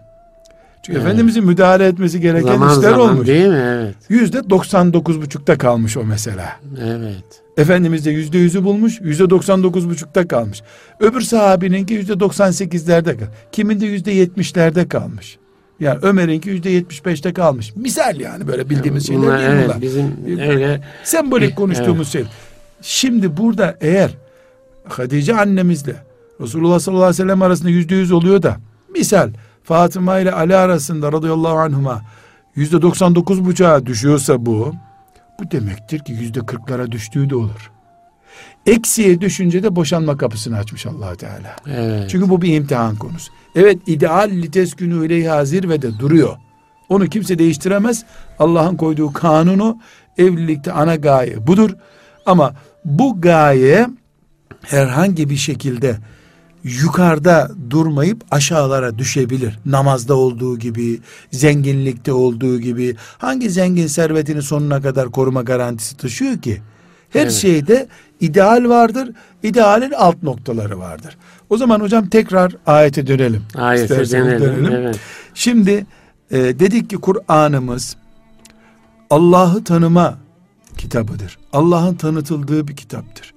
Çünkü 0.84 0.98
Evet. 1.00 1.06
Efendimizin 1.08 1.46
müdahale 1.46 1.88
etmesi 1.88 2.20
gereken 2.22 2.48
zaman 2.54 2.70
işler 2.78 2.90
zaman 2.92 3.10
olmuş. 3.10 3.28
değil 3.28 3.48
mi? 3.48 3.64
Evet. 3.66 3.96
Yüzde 4.10 4.50
doksan 4.50 4.94
dokuz 4.94 5.22
buçukta 5.22 5.58
kalmış 5.58 5.98
o 5.98 6.04
mesela. 6.04 6.56
Evet. 6.84 7.24
Efendimiz 7.58 8.06
de 8.06 8.12
yüzde 8.12 8.38
yüzü 8.38 8.64
bulmuş, 8.64 9.02
yüzde 9.02 9.30
doksan 9.30 9.64
dokuz 9.64 9.90
buçukta 9.90 10.28
kalmış. 10.28 10.62
Öbür 11.00 11.22
sahabininki 11.22 11.94
yüzde 11.94 12.20
doksan 12.20 12.52
sekizlerde 12.52 13.18
kalmış. 13.18 13.36
Kimin 13.52 13.82
de 13.82 13.86
yüzde 13.86 14.12
yetmişlerde 14.12 14.88
kalmış. 14.88 15.38
Yani 15.80 16.00
Ömer'inki 16.02 16.50
yüzde 16.50 16.70
yetmiş 16.70 17.06
beşte 17.06 17.34
kalmış. 17.34 17.76
Misal 17.76 18.20
yani 18.20 18.48
böyle 18.48 18.70
bildiğimiz 18.70 19.08
şeyler 19.08 19.22
Bunlar, 19.22 19.40
değil 19.40 19.50
evet, 19.52 19.66
bunlar. 19.66 19.82
Bizim 19.82 20.40
öyle 20.50 20.82
Sembolik 21.04 21.56
konuştuğumuz 21.56 22.12
şey. 22.12 22.26
Şimdi 22.82 23.38
burada 23.38 23.78
eğer 23.82 24.12
Hatice 24.88 25.36
annemizle 25.36 25.96
Resulullah 26.42 26.80
sallallahu 26.80 27.04
aleyhi 27.04 27.24
ve 27.24 27.24
sellem 27.24 27.42
arasında 27.42 27.70
yüzde 27.70 27.96
yüz 27.96 28.12
oluyor 28.12 28.44
da 28.44 28.58
misal 28.94 29.30
Fatıma 29.64 30.20
ile 30.20 30.32
Ali 30.32 30.56
arasında 30.56 31.12
radıyallahu 31.12 31.58
anhuma 31.58 32.02
yüzde 32.56 32.82
doksan 32.82 33.16
dokuz 33.16 33.46
buçuğa 33.46 33.86
düşüyorsa 33.86 34.46
bu 34.46 34.74
bu 35.40 35.52
demektir 35.52 36.00
ki 36.00 36.12
yüzde 36.12 36.40
kırklara 36.40 36.92
düştüğü 36.92 37.30
de 37.30 37.36
olur. 37.36 37.72
Eksiye 38.66 39.22
düşünce 39.22 39.64
de 39.64 39.76
boşanma 39.76 40.18
kapısını 40.18 40.58
açmış 40.58 40.86
allah 40.86 41.16
Teala. 41.16 41.56
evet. 41.68 42.10
Çünkü 42.10 42.30
bu 42.30 42.42
bir 42.42 42.54
imtihan 42.54 42.96
konusu. 42.96 43.32
Evet 43.56 43.78
ideal 43.88 44.30
lites 44.32 44.74
günü 44.74 45.06
ileyha 45.06 45.46
zirvede 45.46 46.00
duruyor. 46.00 46.38
Onu 46.90 47.08
kimse 47.08 47.40
değiştiremez. 47.40 48.06
Allah'ın 48.40 48.76
koyduğu 48.76 49.14
kanunu 49.14 49.78
evlilikte 50.18 50.72
ana 50.72 50.96
gaye 50.96 51.48
budur. 51.48 51.72
Ama 52.26 52.54
bu 52.86 53.22
gaye 53.22 53.88
herhangi 54.62 55.30
bir 55.30 55.36
şekilde 55.36 55.98
yukarıda 56.66 57.52
durmayıp 57.70 58.24
aşağılara 58.32 58.98
düşebilir. 58.98 59.60
Namazda 59.66 60.16
olduğu 60.16 60.60
gibi, 60.60 61.00
zenginlikte 61.32 62.14
olduğu 62.14 62.60
gibi. 62.60 62.96
Hangi 63.18 63.50
zengin 63.50 63.88
servetini 63.88 64.42
sonuna 64.42 64.82
kadar 64.82 65.12
koruma 65.12 65.42
garantisi 65.42 65.98
taşıyor 65.98 66.38
ki? 66.42 66.62
Her 67.10 67.22
Evet. 67.22 67.32
şeyde 67.32 67.88
ideal 68.22 68.70
vardır. 68.70 69.10
İdealin 69.44 69.92
alt 69.92 70.24
noktaları 70.24 70.80
vardır. 70.80 71.18
O 71.50 71.58
zaman 71.58 71.80
hocam 71.80 72.10
tekrar 72.10 72.56
ayete 72.66 73.08
dönelim. 73.08 73.44
Ayete 73.56 73.84
İsterseniz 73.84 74.42
dönelim. 74.42 74.66
Evet. 74.66 75.00
Şimdi 75.34 75.86
e, 76.32 76.38
dedik 76.38 76.90
ki 76.90 76.96
Kur'an'ımız 76.98 77.96
Allah'ı 79.10 79.64
tanıma 79.64 80.18
kitabıdır. 80.78 81.38
Allah'ın 81.54 81.96
tanıtıldığı 81.96 82.68
bir 82.68 82.76
kitaptır. 82.76 83.35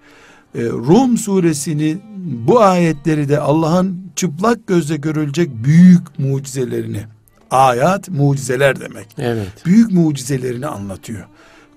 E, 0.55 0.65
Rum 0.65 1.19
suresini 1.19 1.99
bu 2.47 2.61
ayetleri 2.61 3.29
de 3.29 3.41
Allah'ın 3.41 4.11
çıplak 4.17 4.67
gözle 4.67 4.97
görülecek 4.97 5.51
büyük 5.65 6.19
mucizelerini 6.19 7.05
ayat 7.51 8.09
mucizeler 8.09 8.81
demek. 8.81 9.07
Evet. 9.19 9.49
Büyük 9.67 9.93
mucizelerini 9.93 10.67
anlatıyor. 10.67 11.27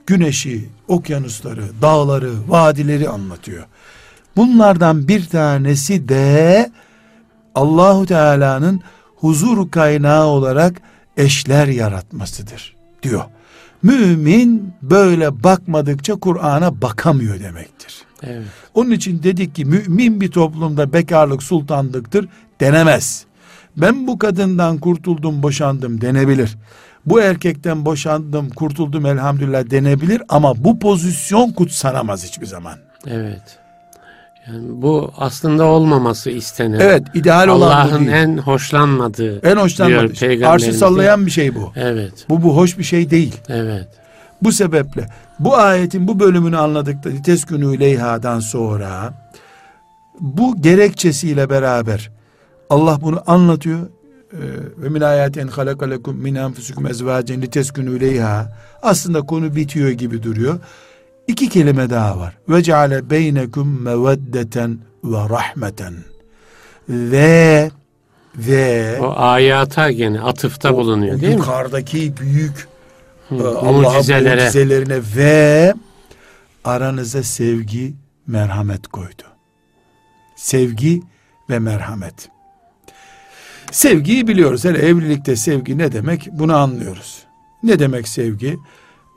Güneşi, 0.07 0.69
okyanusları, 0.87 1.63
dağları, 1.81 2.31
vadileri 2.47 3.09
anlatıyor. 3.09 3.65
Bunlardan 4.35 5.07
bir 5.07 5.25
tanesi 5.25 6.09
de 6.09 6.71
Allahu 7.55 8.05
Teala'nın 8.05 8.81
huzur 9.15 9.71
kaynağı 9.71 10.25
olarak 10.25 10.81
eşler 11.17 11.67
yaratmasıdır 11.67 12.75
diyor. 13.03 13.23
Mümin 13.83 14.73
böyle 14.81 15.43
bakmadıkça 15.43 16.15
Kur'an'a 16.15 16.81
bakamıyor 16.81 17.39
demektir. 17.39 18.01
Evet. 18.23 18.43
Onun 18.73 18.91
için 18.91 19.23
dedik 19.23 19.55
ki 19.55 19.65
mümin 19.65 20.21
bir 20.21 20.31
toplumda 20.31 20.93
bekarlık 20.93 21.43
sultanlıktır 21.43 22.27
denemez. 22.59 23.25
Ben 23.77 24.07
bu 24.07 24.19
kadından 24.19 24.77
kurtuldum 24.77 25.43
boşandım 25.43 26.01
denebilir. 26.01 26.57
Bu 27.05 27.21
erkekten 27.21 27.85
boşandım 27.85 28.49
kurtuldum 28.49 29.05
elhamdülillah 29.05 29.69
denebilir 29.69 30.21
ama 30.29 30.63
bu 30.63 30.79
pozisyon 30.79 31.51
kutsanamaz 31.51 32.25
hiçbir 32.25 32.45
zaman. 32.45 32.77
Evet. 33.07 33.57
Yani 34.47 34.81
bu 34.81 35.11
aslında 35.17 35.63
olmaması 35.63 36.29
istenen. 36.29 36.79
Evet 36.79 37.03
ideal 37.13 37.47
olan 37.47 37.87
Allah'ın 37.87 38.07
en 38.07 38.37
hoşlanmadığı. 38.37 39.39
En 39.39 39.57
hoşlanmadığı 39.57 40.15
diyor 40.15 40.15
şey. 40.15 40.45
Arşı 40.45 40.73
sallayan 40.73 41.25
bir 41.25 41.31
şey 41.31 41.55
bu. 41.55 41.71
Evet. 41.75 42.25
Bu 42.29 42.43
bu 42.43 42.57
hoş 42.57 42.77
bir 42.77 42.83
şey 42.83 43.09
değil. 43.09 43.35
Evet. 43.49 43.87
Bu 44.41 44.51
sebeple 44.51 45.07
bu 45.43 45.55
ayetin 45.57 46.07
bu 46.07 46.19
bölümünü 46.19 46.57
anladık 46.57 47.03
da 47.03 47.21
teskünü 47.25 47.79
leyhadan 47.79 48.39
sonra 48.39 49.13
bu 50.19 50.61
gerekçesiyle 50.61 51.49
beraber 51.49 52.11
Allah 52.69 52.97
bunu 53.01 53.23
anlatıyor. 53.27 53.79
Ee, 54.33 54.37
Ve 54.77 54.89
min 54.89 55.01
ayatin 55.01 55.47
halakalekum 55.47 56.17
min 56.17 56.35
enfusikum 56.35 56.87
ezvacen 56.87 57.41
liteskünü 57.41 57.99
leyha. 57.99 58.51
Aslında 58.81 59.21
konu 59.21 59.55
bitiyor 59.55 59.89
gibi 59.89 60.23
duruyor. 60.23 60.59
İki 61.27 61.49
kelime 61.49 61.89
daha 61.89 62.19
var. 62.19 62.37
Ve 62.49 62.63
ceale 62.63 63.09
beynekum 63.09 63.81
meveddeten 63.81 64.77
ve 65.03 65.17
rahmeten. 65.29 65.93
Ve 66.89 67.71
ve 68.35 68.97
O 69.01 69.13
ayata 69.17 69.91
gene 69.91 70.21
atıfta 70.21 70.73
o- 70.73 70.77
bulunuyor 70.77 71.21
değil 71.21 71.33
mi? 71.33 71.39
yukarıdaki 71.39 72.13
büyük 72.21 72.67
Allah'ın 73.31 73.81
Mucizelere. 73.81 74.35
mucizelerine 74.43 74.99
ve 75.15 75.73
aranıza 76.63 77.23
sevgi, 77.23 77.93
merhamet 78.27 78.87
koydu. 78.87 79.23
Sevgi 80.35 81.01
ve 81.49 81.59
merhamet. 81.59 82.29
Sevgiyi 83.71 84.27
biliyoruz. 84.27 84.65
Hele 84.65 84.77
evlilikte 84.77 85.35
sevgi 85.35 85.77
ne 85.77 85.91
demek? 85.91 86.29
Bunu 86.31 86.55
anlıyoruz. 86.55 87.23
Ne 87.63 87.79
demek 87.79 88.07
sevgi? 88.07 88.57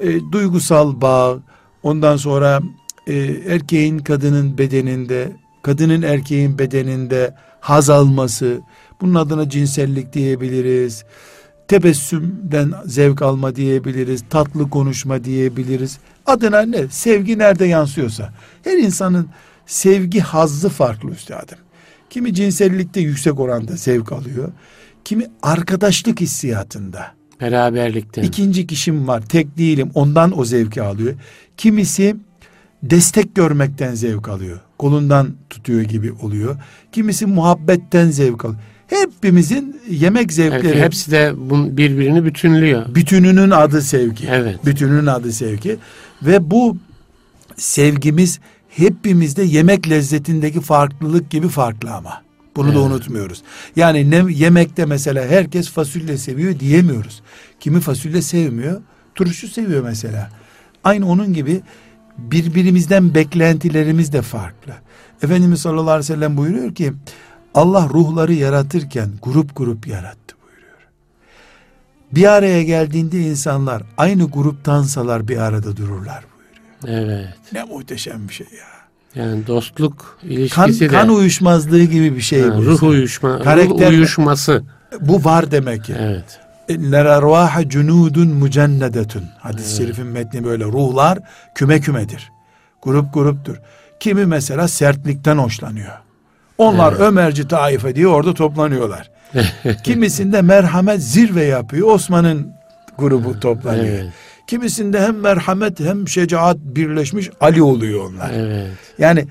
E, 0.00 0.20
duygusal 0.32 1.00
bağ, 1.00 1.38
ondan 1.82 2.16
sonra 2.16 2.60
e, 3.06 3.14
erkeğin 3.48 3.98
kadının 3.98 4.58
bedeninde, 4.58 5.32
kadının 5.62 6.02
erkeğin 6.02 6.58
bedeninde 6.58 7.34
haz 7.60 7.90
alması, 7.90 8.60
bunun 9.00 9.14
adına 9.14 9.48
cinsellik 9.50 10.12
diyebiliriz 10.12 11.04
tebessümden 11.68 12.74
zevk 12.86 13.22
alma 13.22 13.56
diyebiliriz, 13.56 14.24
tatlı 14.30 14.70
konuşma 14.70 15.24
diyebiliriz. 15.24 15.98
Adına 16.26 16.60
ne? 16.60 16.88
Sevgi 16.88 17.38
nerede 17.38 17.64
yansıyorsa. 17.64 18.32
Her 18.64 18.78
insanın 18.78 19.28
sevgi 19.66 20.20
hazzı 20.20 20.68
farklı 20.68 21.10
üstadım. 21.10 21.58
Kimi 22.10 22.34
cinsellikte 22.34 23.00
yüksek 23.00 23.40
oranda 23.40 23.76
zevk 23.76 24.12
alıyor. 24.12 24.52
kimi 25.04 25.26
arkadaşlık 25.42 26.20
hissiyatında. 26.20 27.14
Beraberlikten. 27.40 28.22
İkinci 28.22 28.66
kişim 28.66 29.08
var, 29.08 29.22
tek 29.28 29.58
değilim, 29.58 29.90
ondan 29.94 30.38
o 30.38 30.44
zevki 30.44 30.82
alıyor. 30.82 31.14
Kimisi 31.56 32.16
destek 32.82 33.34
görmekten 33.34 33.94
zevk 33.94 34.28
alıyor. 34.28 34.60
Kolundan 34.78 35.34
tutuyor 35.50 35.82
gibi 35.82 36.12
oluyor. 36.12 36.56
Kimisi 36.92 37.26
muhabbetten 37.26 38.10
zevk 38.10 38.44
alıyor. 38.44 38.60
Hepimizin 38.86 39.80
yemek 39.90 40.32
zevkleri. 40.32 40.66
Evet, 40.66 40.84
hepsi 40.84 41.10
de 41.10 41.32
birbirini 41.76 42.24
bütünlüyor. 42.24 42.94
Bütününün 42.94 43.50
adı 43.50 43.82
sevgi. 43.82 44.26
Evet. 44.30 44.66
Bütününün 44.66 45.06
adı 45.06 45.32
sevgi. 45.32 45.76
Ve 46.22 46.50
bu 46.50 46.76
sevgimiz 47.56 48.40
hepimizde 48.68 49.42
yemek 49.42 49.90
lezzetindeki 49.90 50.60
farklılık 50.60 51.30
gibi 51.30 51.48
farklı 51.48 51.90
ama. 51.94 52.22
Bunu 52.56 52.68
da 52.68 52.72
Evet. 52.72 52.86
unutmuyoruz. 52.86 53.42
Yani 53.76 54.10
ne, 54.10 54.24
yemekte 54.32 54.84
mesela 54.84 55.26
herkes 55.26 55.70
fasulye 55.70 56.18
seviyor 56.18 56.60
diyemiyoruz. 56.60 57.22
Kimi 57.60 57.80
fasulye 57.80 58.22
sevmiyor, 58.22 58.82
turşu 59.14 59.48
seviyor 59.48 59.82
mesela. 59.84 60.30
Aynı 60.84 61.08
onun 61.08 61.34
gibi 61.34 61.60
birbirimizden 62.18 63.14
beklentilerimiz 63.14 64.12
de 64.12 64.22
farklı. 64.22 64.72
Efendimiz 65.22 65.60
sallallahu 65.60 65.90
aleyhi 65.90 66.12
ve 66.12 66.14
sellem 66.14 66.36
buyuruyor 66.36 66.74
ki 66.74 66.92
Allah 67.54 67.88
ruhları 67.88 68.32
yaratırken 68.34 69.08
grup 69.22 69.56
grup 69.56 69.86
yarattı 69.86 70.36
buyuruyor. 70.42 70.78
Bir 72.12 72.24
araya 72.32 72.62
geldiğinde 72.62 73.20
insanlar 73.20 73.82
aynı 73.96 74.30
gruptansalar 74.30 75.28
bir 75.28 75.38
arada 75.38 75.76
dururlar 75.76 76.24
buyuruyor. 76.84 77.08
Evet. 77.08 77.34
Ne 77.52 77.64
muhteşem 77.64 78.28
bir 78.28 78.34
şey 78.34 78.46
ya. 78.46 78.74
Yani 79.24 79.46
dostluk 79.46 80.18
Kan, 80.20 80.30
ilişkisi 80.30 80.80
de 80.80 80.88
kan 80.88 81.08
uyuşmazlığı 81.08 81.82
gibi 81.84 82.16
bir 82.16 82.20
şey 82.20 82.42
ha, 82.42 82.56
ruh 82.56 82.82
uyuşma, 82.82 83.38
Karakter- 83.42 83.86
ruh 83.86 83.90
uyuşması. 83.90 84.64
Bu 85.00 85.24
var 85.24 85.50
demek 85.50 85.84
ki. 85.84 85.94
Evet. 85.98 86.40
İnner 86.68 87.04
ervaha 87.06 87.68
cunudun 87.68 88.28
mucennedetun. 88.28 89.24
Hadis-i 89.38 89.76
şerifin 89.76 90.06
metni 90.06 90.44
böyle. 90.44 90.64
Ruhlar 90.64 91.18
küme 91.54 91.80
kümedir. 91.80 92.32
Grup 92.82 93.14
gruptur. 93.14 93.56
Kimi 94.00 94.26
mesela 94.26 94.68
sertlikten 94.68 95.38
hoşlanıyor. 95.38 95.92
Onlar 96.58 96.92
Evet. 96.92 97.00
Ömerci 97.00 97.48
taife 97.48 97.96
diye 97.96 98.06
orada 98.06 98.34
toplanıyorlar. 98.34 99.10
Kimisinde 99.84 100.42
merhamet 100.42 101.02
zirve 101.02 101.44
yapıyor. 101.44 101.88
Osman'ın 101.88 102.52
grubu 102.98 103.40
toplanıyor. 103.40 103.84
Evet. 103.84 104.12
Kimisinde 104.46 105.00
hem 105.00 105.16
merhamet 105.16 105.80
hem 105.80 106.08
şecaat 106.08 106.56
birleşmiş 106.56 107.30
Ali 107.40 107.62
oluyor 107.62 108.10
onlar. 108.10 108.30
Evet. 108.34 108.70
Yani 108.98 109.26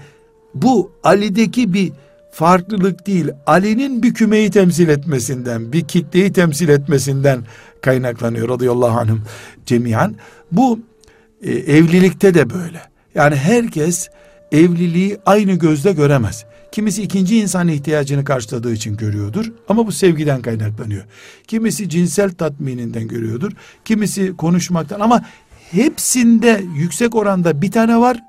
bu 0.53 0.91
Ali'deki 1.03 1.73
bir 1.73 1.91
farklılık 2.31 3.07
değil. 3.07 3.29
Ali'nin 3.45 4.03
bir 4.03 4.13
kümeyi 4.13 4.51
temsil 4.51 4.89
etmesinden, 4.89 5.73
bir 5.73 5.81
kitleyi 5.81 6.33
temsil 6.33 6.69
etmesinden 6.69 7.39
kaynaklanıyor 7.81 8.49
radıyallahu 8.49 8.99
anhüm 8.99 9.23
cemiyen. 9.65 10.15
Bu 10.51 10.79
e, 11.41 11.51
evlilikte 11.51 12.33
de 12.33 12.49
böyle. 12.49 12.81
Yani 13.15 13.35
herkes 13.35 14.09
evliliği 14.51 15.17
aynı 15.25 15.51
gözle 15.53 15.91
göremez. 15.91 16.45
Kimisi 16.73 17.03
ikinci 17.03 17.37
insan 17.37 17.67
ihtiyacını 17.67 18.23
karşıladığı 18.23 18.73
için 18.73 18.97
görüyordur 18.97 19.51
ama 19.69 19.87
bu 19.87 19.91
sevgiden 19.91 20.41
kaynaklanıyor. 20.41 21.03
Kimisi 21.47 21.89
cinsel 21.89 22.31
tatmininden 22.31 23.07
görüyordur. 23.07 23.51
Kimisi 23.85 24.37
konuşmaktan 24.37 24.99
ama 24.99 25.25
hepsinde 25.71 26.63
yüksek 26.75 27.15
oranda 27.15 27.61
bir 27.61 27.71
tane 27.71 27.97
var, 27.97 28.19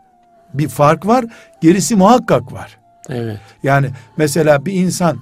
bir 0.55 0.69
fark 0.69 1.07
var, 1.07 1.25
gerisi 1.61 1.97
muhakkak 1.97 2.53
var. 2.53 2.79
Evet. 3.09 3.41
Yani 3.63 3.91
mesela 4.17 4.67
bir 4.67 4.73
insan 4.73 5.19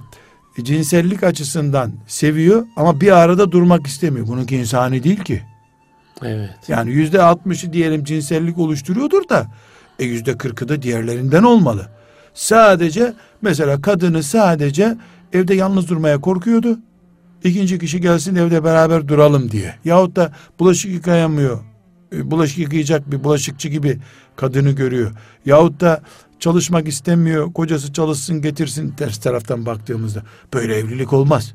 cinsellik 0.63 1.23
açısından 1.23 1.91
seviyor 2.07 2.65
ama 2.75 3.01
bir 3.01 3.11
arada 3.11 3.51
durmak 3.51 3.87
istemiyor. 3.87 4.27
Bununki 4.27 4.57
insani 4.57 5.03
değil 5.03 5.23
ki. 5.23 5.41
Evet. 6.21 6.55
Yani 6.67 6.91
yüzde 6.91 7.21
altmışı 7.21 7.73
diyelim 7.73 8.03
cinsellik 8.03 8.57
oluşturuyordur 8.57 9.29
da 9.29 9.47
e 9.99 10.05
yüzde 10.05 10.37
kırkı 10.37 10.69
da 10.69 10.81
diğerlerinden 10.81 11.43
olmalı. 11.43 11.89
Sadece 12.33 13.13
mesela 13.41 13.81
kadını 13.81 14.23
sadece 14.23 14.97
evde 15.33 15.53
yalnız 15.55 15.89
durmaya 15.89 16.21
korkuyordu. 16.21 16.79
İkinci 17.43 17.79
kişi 17.79 18.01
gelsin 18.01 18.35
evde 18.35 18.63
beraber 18.63 19.07
duralım 19.07 19.51
diye. 19.51 19.75
Yahut 19.85 20.15
da 20.15 20.31
bulaşık 20.59 20.91
yıkayamıyor. 20.91 21.59
E, 22.15 22.31
Bulaşık 22.31 22.57
yıkayacak 22.57 23.11
bir 23.11 23.23
bulaşıkçı 23.23 23.69
gibi 23.69 23.99
kadını 24.35 24.71
görüyor. 24.71 25.11
Yahut 25.45 25.81
da 25.81 26.01
çalışmak 26.39 26.87
istemiyor. 26.87 27.53
Kocası 27.53 27.93
çalışsın 27.93 28.41
getirsin 28.41 28.89
ters 28.89 29.17
taraftan 29.17 29.65
baktığımızda. 29.65 30.23
Böyle 30.53 30.75
evlilik 30.75 31.13
olmaz. 31.13 31.53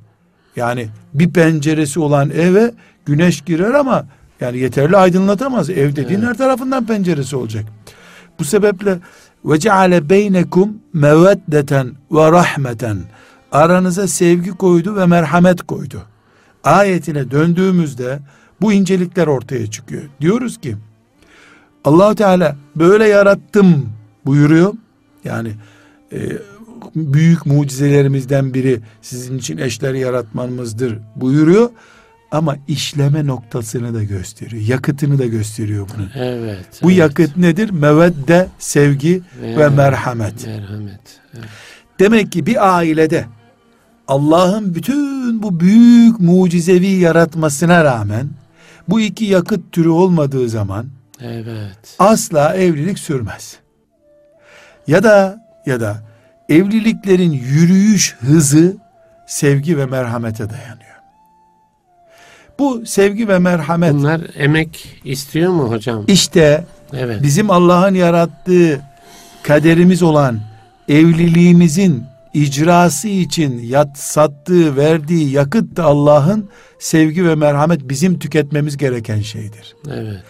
Yani 0.57 0.89
bir 1.14 1.31
penceresi 1.33 2.01
olan 2.01 2.31
eve 2.31 2.74
güneş 3.07 3.41
girer 3.41 3.74
ama 3.74 4.07
yani 4.41 4.59
yeterli 4.59 4.97
aydınlatamaz. 4.97 5.70
Ev 5.70 5.97
dediğin 5.97 6.22
her 6.22 6.39
tarafından 6.39 6.87
penceresi 6.87 7.37
olacak. 7.37 7.64
Bu 8.39 8.45
sebeple 8.45 8.99
ve 9.49 9.59
ceale 9.59 10.11
beynekum 10.11 10.78
meveddeten 10.92 11.92
ve 12.12 12.32
rahmeten 12.32 12.99
aranıza 13.53 14.09
sevgi 14.09 14.51
koydu 14.51 14.96
ve 14.96 15.07
merhamet 15.07 15.62
koydu. 15.62 16.03
Ayetine 16.64 17.30
döndüğümüzde 17.30 18.18
bu 18.61 18.72
incelikler 18.72 19.26
ortaya 19.26 19.66
çıkıyor. 19.70 20.03
Diyoruz 20.20 20.59
ki 20.61 20.76
Allahu 21.84 22.14
Teala 22.14 22.57
böyle 22.76 23.09
yarattım 23.09 23.88
buyuruyor. 24.26 24.74
Yani 25.24 25.53
e, 26.12 26.18
büyük 26.96 27.46
mucizelerimizden 27.46 28.55
biri 28.55 28.80
sizin 29.03 29.38
için 29.38 29.59
eşler 29.59 29.94
yaratmanızdır 29.94 30.99
buyuruyor. 31.16 31.70
Ama 32.31 32.57
işleme 32.68 33.26
noktasını 33.26 33.95
da 33.95 34.03
gösteriyor. 34.03 34.62
Yakıtını 34.62 35.18
da 35.18 35.26
gösteriyor 35.26 35.89
bunun. 35.97 36.11
Evet. 36.14 36.66
Bu 36.83 36.91
evet. 36.91 36.99
yakıt 36.99 37.37
nedir? 37.37 37.70
Mevedde, 37.70 38.49
sevgi 38.59 39.22
ve 39.43 39.47
Evet. 39.47 39.72
merhamet. 39.76 40.47
Merhamet. 40.47 41.01
Evet. 41.35 41.49
Demek 41.99 42.33
ki 42.33 42.47
bir 42.47 42.76
ailede 42.76 43.26
Allah'ın 44.09 44.74
bütün 44.74 45.43
bu 45.43 45.61
büyük 45.61 46.20
mucizevi 46.20 46.87
yaratmasına 46.87 47.85
rağmen 47.85 48.29
bu 48.89 49.01
iki 49.01 49.24
yakıt 49.24 49.72
türü 49.72 49.89
olmadığı 49.89 50.49
zaman 50.49 50.87
Evet. 51.20 51.97
asla 51.99 52.55
evlilik 52.55 52.99
sürmez. 52.99 53.57
Ya 54.87 55.03
da 55.03 55.45
ya 55.66 55.81
da 55.81 56.03
evliliklerin 56.49 57.33
yürüyüş 57.33 58.16
hızı 58.20 58.76
sevgi 59.26 59.79
ve 59.79 59.87
merhamete 59.87 60.51
dayanıyor. 60.51 60.78
Bu 62.59 62.86
sevgi 62.86 63.28
ve 63.28 63.38
merhamet 63.38 63.94
Bunlar 63.94 64.20
emek 64.36 65.00
istiyor 65.04 65.52
mu 65.52 65.70
hocam? 65.70 66.04
işte 66.06 66.64
Evet. 66.92 67.22
bizim 67.22 67.50
Allah'ın 67.50 67.94
yarattığı 67.94 68.80
kaderimiz 69.42 70.02
olan 70.02 70.40
evliliğimizin 70.88 72.04
icrası 72.34 73.09
için 73.09 73.59
yat, 73.59 73.98
sattığı, 73.98 74.76
verdiği 74.76 75.30
yakıt 75.30 75.76
da 75.76 75.84
Allah'ın 75.84 76.48
sevgi 76.78 77.24
ve 77.24 77.34
merhamet 77.34 77.88
bizim 77.88 78.18
tüketmemiz 78.18 78.76
gereken 78.76 79.20
şeydir. 79.20 79.76
Evet. 79.90 80.22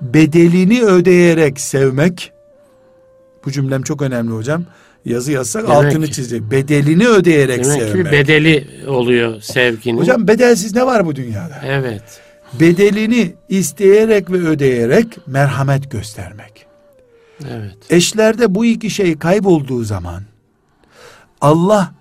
Bedelini 0.00 0.82
ödeyerek 0.82 1.60
sevmek, 1.60 2.32
bu 3.44 3.50
cümlem 3.52 3.82
çok 3.82 4.02
önemli 4.02 4.32
hocam. 4.32 4.64
Yazı 5.04 5.32
yazsak 5.32 5.62
Demek 5.62 5.76
altını 5.76 6.06
ki- 6.06 6.12
çizecek. 6.12 6.50
Bedelini 6.50 7.08
ödeyerek 7.08 7.64
Demek 7.64 7.82
sevmek. 7.82 7.94
bir 7.94 8.12
bedeli 8.12 8.68
oluyor 8.88 9.40
sevginin. 9.40 9.98
Hocam 10.00 10.28
bedelsiz 10.28 10.74
ne 10.74 10.86
var 10.86 11.06
bu 11.06 11.16
dünyada? 11.16 11.60
Evet. 11.66 12.02
Bedelini 12.60 13.34
isteyerek 13.48 14.30
ve 14.30 14.36
ödeyerek 14.36 15.06
merhamet 15.26 15.90
göstermek. 15.90 16.66
Evet. 17.50 17.76
Eşlerde 17.90 18.54
bu 18.54 18.64
iki 18.64 18.90
şey 18.90 19.18
kaybolduğu 19.18 19.84
zaman 19.84 20.22
Allah 21.40 21.92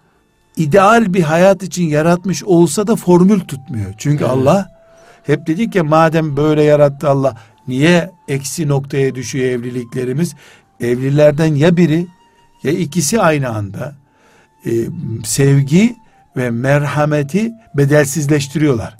ideal 0.57 1.13
bir 1.13 1.21
hayat 1.21 1.63
için 1.63 1.83
yaratmış 1.83 2.43
olsa 2.43 2.87
da 2.87 2.95
formül 2.95 3.39
tutmuyor. 3.39 3.93
Çünkü 3.97 4.23
Evet. 4.23 4.33
Allah 4.33 4.69
hep 5.23 5.47
dedik 5.47 5.75
ya 5.75 5.83
madem 5.83 6.37
böyle 6.37 6.63
yarattı 6.63 7.09
Allah 7.09 7.35
niye 7.67 8.11
eksi 8.27 8.67
noktaya 8.67 9.15
düşüyor 9.15 9.45
evliliklerimiz? 9.45 10.35
Evlilerden 10.79 11.55
ya 11.55 11.77
biri 11.77 12.07
ya 12.63 12.71
ikisi 12.71 13.21
aynı 13.21 13.49
anda 13.49 13.95
e, 14.65 14.71
sevgi 15.23 15.95
ve 16.37 16.49
merhameti 16.49 17.51
bedelsizleştiriyorlar. 17.75 18.97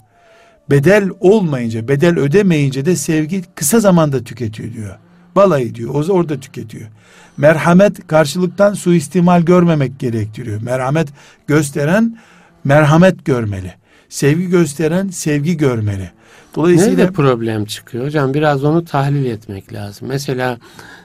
Bedel 0.70 1.10
olmayınca, 1.20 1.88
bedel 1.88 2.18
ödemeyince 2.18 2.84
de 2.84 2.96
sevgi 2.96 3.42
kısa 3.54 3.80
zamanda 3.80 4.24
tüketiyor 4.24 4.72
diyor. 4.72 4.98
Balayı 5.36 5.74
diyor, 5.74 5.94
o 5.94 6.12
orada 6.12 6.40
tüketiyor. 6.40 6.88
Merhamet 7.36 8.06
karşılıktan 8.06 8.74
suistimal 8.74 9.42
görmemek 9.42 9.98
gerektiriyor. 9.98 10.62
Merhamet 10.62 11.08
gösteren 11.46 12.18
merhamet 12.64 13.24
görmeli. 13.24 13.74
Sevgi 14.08 14.48
gösteren 14.48 15.08
sevgi 15.08 15.56
görmeli. 15.56 16.10
Dolayısıyla 16.54 16.96
Nerede 16.96 17.12
problem 17.12 17.64
çıkıyor 17.64 18.06
hocam? 18.06 18.34
Biraz 18.34 18.64
onu 18.64 18.84
tahlil 18.84 19.24
etmek 19.24 19.72
lazım. 19.72 20.08
Mesela 20.08 20.58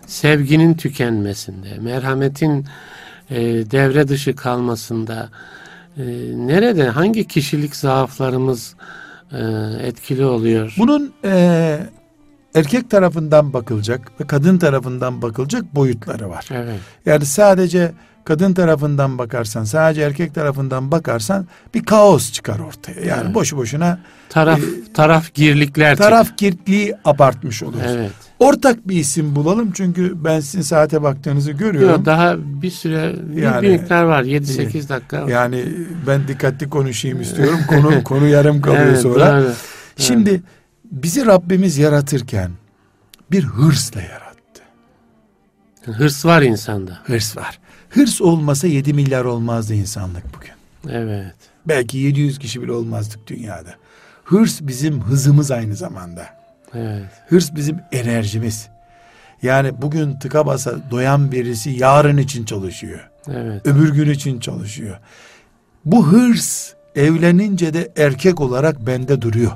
sevginin 0.08 0.74
tükenmesinde, 0.74 1.68
merhametin 1.82 2.66
e, 3.30 3.38
devre 3.72 4.08
dışı 4.08 4.36
kalmasında 4.36 5.30
Ee, 6.00 6.04
nerede, 6.36 6.90
hangi 6.90 7.28
kişilik 7.28 7.76
zaaflarımız 7.76 8.76
e, 9.32 9.38
etkili 9.82 10.26
oluyor? 10.26 10.74
Bunun 10.78 11.14
e, 11.26 11.80
erkek 12.56 12.90
tarafından 12.90 13.54
bakılacak 13.54 14.22
ve 14.22 14.28
kadın 14.28 14.58
tarafından 14.58 15.22
bakılacak 15.22 15.76
boyutları 15.76 16.30
var. 16.30 16.50
Evet, 16.52 16.80
Yani 17.06 17.26
sadece 17.26 17.92
kadın 18.24 18.54
tarafından 18.54 19.18
bakarsan, 19.18 19.64
sadece 19.64 20.02
erkek 20.02 20.36
tarafından 20.36 20.92
bakarsan 20.92 21.48
bir 21.74 21.84
kaos 21.84 22.32
çıkar 22.32 22.60
ortaya. 22.60 23.02
Yani 23.02 23.22
Evet. 23.26 23.36
boşu 23.36 23.58
boşuna 23.58 24.00
taraf 24.30 24.60
taraf 24.94 25.34
girlikler 25.34 25.98
taraf 25.98 26.38
girtliği 26.38 26.96
abartmış 27.06 27.64
oluruz. 27.64 27.82
Evet. 27.88 28.12
Ortak 28.40 28.88
bir 28.88 28.96
isim 28.96 29.36
bulalım 29.36 29.72
çünkü 29.72 30.24
ben 30.24 30.40
sizin 30.40 30.62
saate 30.62 31.04
baktığınızı 31.04 31.52
görüyorum. 31.52 31.90
Yok, 31.98 32.06
daha 32.06 32.36
bir 32.62 32.72
süre 32.72 33.16
Yani- 33.36 33.62
bir 33.62 33.72
miktar 33.72 34.04
var 34.04 34.24
7-8 34.24 34.90
dakika. 34.90 35.24
var. 35.24 35.28
Yani 35.28 35.66
ben 36.08 36.28
dikkatli 36.28 36.70
konuşayım 36.70 37.22
istiyorum. 37.22 37.60
Konu 37.68 38.04
konu 38.04 38.28
yarım 38.28 38.62
kalıyor 38.62 38.86
Evet, 38.86 39.02
sonra. 39.02 39.42
doğru. 39.44 39.54
Şimdi 39.98 40.42
bizi 40.92 41.26
Rabbimiz 41.26 41.78
yaratırken 41.78 42.52
bir 43.32 43.44
hırsla 43.44 44.02
yarattı. 44.02 44.62
Hırs 45.86 46.26
var 46.26 46.42
insanda. 46.42 47.00
Hırs 47.06 47.38
var. 47.38 47.60
Hırs 47.90 48.22
olmasa 48.22 48.68
7 48.68 48.94
milyar 48.94 49.26
olmazdı 49.26 49.74
insanlık 49.74 50.24
bugün. 50.38 50.52
Evet. 50.98 51.34
Belki 51.68 51.98
700 51.98 52.40
kişi 52.40 52.62
bile 52.62 52.72
olmazdık 52.72 53.28
dünyada. 53.28 53.70
Hırs 54.24 54.62
bizim 54.62 55.02
hızımız 55.02 55.52
aynı 55.52 55.76
zamanda. 55.76 56.37
Evet. 56.76 57.06
Hırs 57.28 57.56
bizim 57.56 57.80
enerjimiz. 57.92 58.70
Yani 59.42 59.82
bugün 59.82 60.20
tıka 60.20 60.46
basa 60.46 60.76
doyan 60.92 61.32
birisi 61.32 61.70
yarın 61.70 62.18
için 62.18 62.46
çalışıyor. 62.46 63.10
Evet. 63.28 63.68
Öbür 63.68 63.94
gün 63.94 64.10
için 64.10 64.40
çalışıyor. 64.40 64.98
Bu 65.86 66.08
hırs 66.08 66.74
evlenince 66.96 67.74
de 67.74 67.92
erkek 67.98 68.42
olarak 68.42 68.88
bende 68.88 69.22
duruyor. 69.22 69.52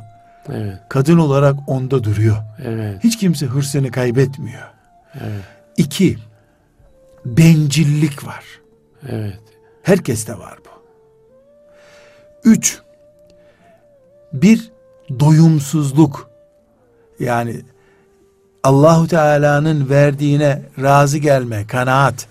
Evet. 0.49 0.80
Kadın 0.89 1.18
olarak 1.18 1.55
onda 1.68 2.03
duruyor. 2.03 2.38
Evet. 2.66 3.03
Hiç 3.03 3.18
kimse 3.18 3.45
hırsını 3.45 3.91
kaybetmiyor. 3.91 4.70
Evet. 5.16 5.43
İki, 5.78 6.18
bencillik 7.26 8.26
var. 8.26 8.43
Evet. 9.09 9.39
Herkeste 9.84 10.38
var 10.38 10.57
bu. 10.66 10.84
Üç, 12.49 12.80
bir 14.34 14.72
doyumsuzluk. 15.20 16.31
Yani 17.22 17.55
Allahu 18.63 19.07
Teala'nın 19.07 19.89
verdiğine 19.89 20.61
razı 20.82 21.17
gelme, 21.17 21.67
kanaat. 21.67 22.28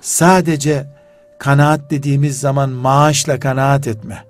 Sadece 0.00 0.86
kanaat 1.38 1.90
dediğimiz 1.90 2.40
zaman 2.40 2.70
maaşla 2.70 3.40
kanaat 3.40 3.86
etme. 3.86 4.24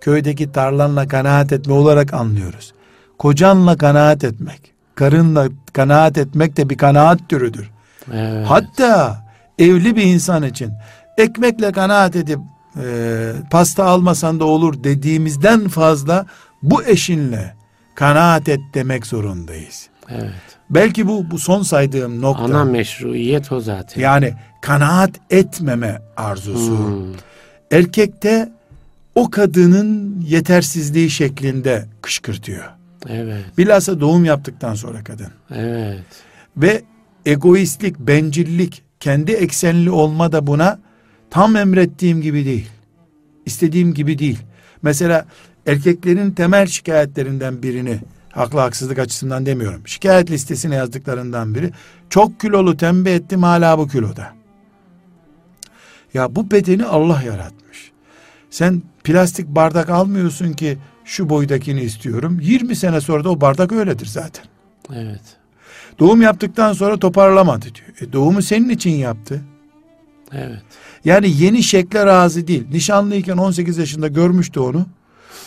Köydeki 0.00 0.52
tarlanla 0.52 1.08
kanaat 1.08 1.52
etme 1.52 1.72
olarak 1.72 2.14
anlıyoruz. 2.14 2.74
Kocanla 3.18 3.76
kanaat 3.76 4.24
etmek, 4.24 4.60
karınla 4.94 5.48
kanaat 5.72 6.18
etmek 6.18 6.56
de 6.56 6.70
bir 6.70 6.76
kanaat 6.78 7.28
türüdür. 7.28 7.70
Evet. 8.12 8.46
Hatta 8.48 9.24
evli 9.58 9.96
bir 9.96 10.02
insan 10.02 10.42
için 10.42 10.72
ekmekle 11.18 11.72
kanaat 11.72 12.16
edip 12.16 12.38
e, 12.82 13.32
pasta 13.50 13.84
almasan 13.84 14.40
da 14.40 14.44
olur 14.44 14.84
dediğimizden 14.84 15.68
fazla 15.68 16.26
bu 16.62 16.84
eşinle 16.84 17.55
kanaat 17.96 18.48
et 18.48 18.60
demek 18.74 19.06
zorundayız. 19.06 19.88
Evet. 20.10 20.32
Belki 20.70 21.06
bu 21.06 21.30
bu 21.30 21.38
son 21.38 21.62
saydığım 21.62 22.22
nokta. 22.22 22.44
Ana 22.44 22.64
meşruiyet 22.64 23.52
o 23.52 23.60
zaten. 23.60 24.02
yani 24.02 24.34
kanaat 24.62 25.10
etmeme 25.30 26.02
arzusu. 26.16 26.78
Hmm. 26.78 27.14
Erkekte 27.70 28.48
o 29.14 29.30
kadının 29.30 30.20
yetersizliği 30.20 31.10
şeklinde 31.10 31.86
kışkırtıyor. 32.02 32.64
Evet. 33.08 33.44
Bilhassa 33.58 34.00
doğum 34.00 34.24
yaptıktan 34.24 34.74
sonra 34.74 35.04
kadın. 35.04 35.30
Evet. 35.54 36.04
Ve 36.56 36.82
egoistlik, 37.26 37.98
bencillik, 37.98 38.82
kendi 39.00 39.32
eksenli 39.32 39.90
olma 39.90 40.32
da 40.32 40.46
buna 40.46 40.78
tam 41.30 41.56
emrettiğim 41.56 42.22
gibi 42.22 42.44
değil. 42.44 42.68
İstediğim 43.46 43.94
gibi 43.94 44.18
değil. 44.18 44.38
Mesela 44.82 45.26
erkeklerin 45.66 46.30
temel 46.30 46.66
şikayetlerinden 46.66 47.62
birini 47.62 47.98
haklı 48.30 48.58
haksızlık 48.58 48.98
açısından 48.98 49.46
demiyorum. 49.46 49.86
Şikayet 49.86 50.30
listesine 50.30 50.74
yazdıklarından 50.74 51.54
biri 51.54 51.70
çok 52.10 52.40
kilolu 52.40 52.76
tembih 52.76 53.14
ettim 53.14 53.42
hala 53.42 53.78
bu 53.78 53.88
kiloda. 53.88 54.32
Ya 56.14 56.36
bu 56.36 56.50
bedeni 56.50 56.84
Allah 56.84 57.22
yaratmış. 57.22 57.92
Sen 58.50 58.82
plastik 59.04 59.48
bardak 59.48 59.90
almıyorsun 59.90 60.52
ki 60.52 60.78
şu 61.04 61.28
boydakini 61.28 61.80
istiyorum. 61.80 62.38
20 62.42 62.76
sene 62.76 63.00
sonra 63.00 63.24
da 63.24 63.30
o 63.30 63.40
bardak 63.40 63.72
öyledir 63.72 64.06
zaten. 64.06 64.44
Evet. 64.94 65.22
Doğum 65.98 66.22
yaptıktan 66.22 66.72
sonra 66.72 66.96
toparlamadı 66.98 67.64
diyor. 67.64 68.10
E 68.10 68.12
doğumu 68.12 68.42
senin 68.42 68.68
için 68.68 68.90
yaptı. 68.90 69.42
Evet. 70.32 70.62
Yani 71.04 71.30
yeni 71.42 71.62
şekle 71.62 72.06
razı 72.06 72.46
değil. 72.46 72.66
Nişanlıyken 72.70 73.36
18 73.36 73.78
yaşında 73.78 74.08
görmüştü 74.08 74.60
onu. 74.60 74.86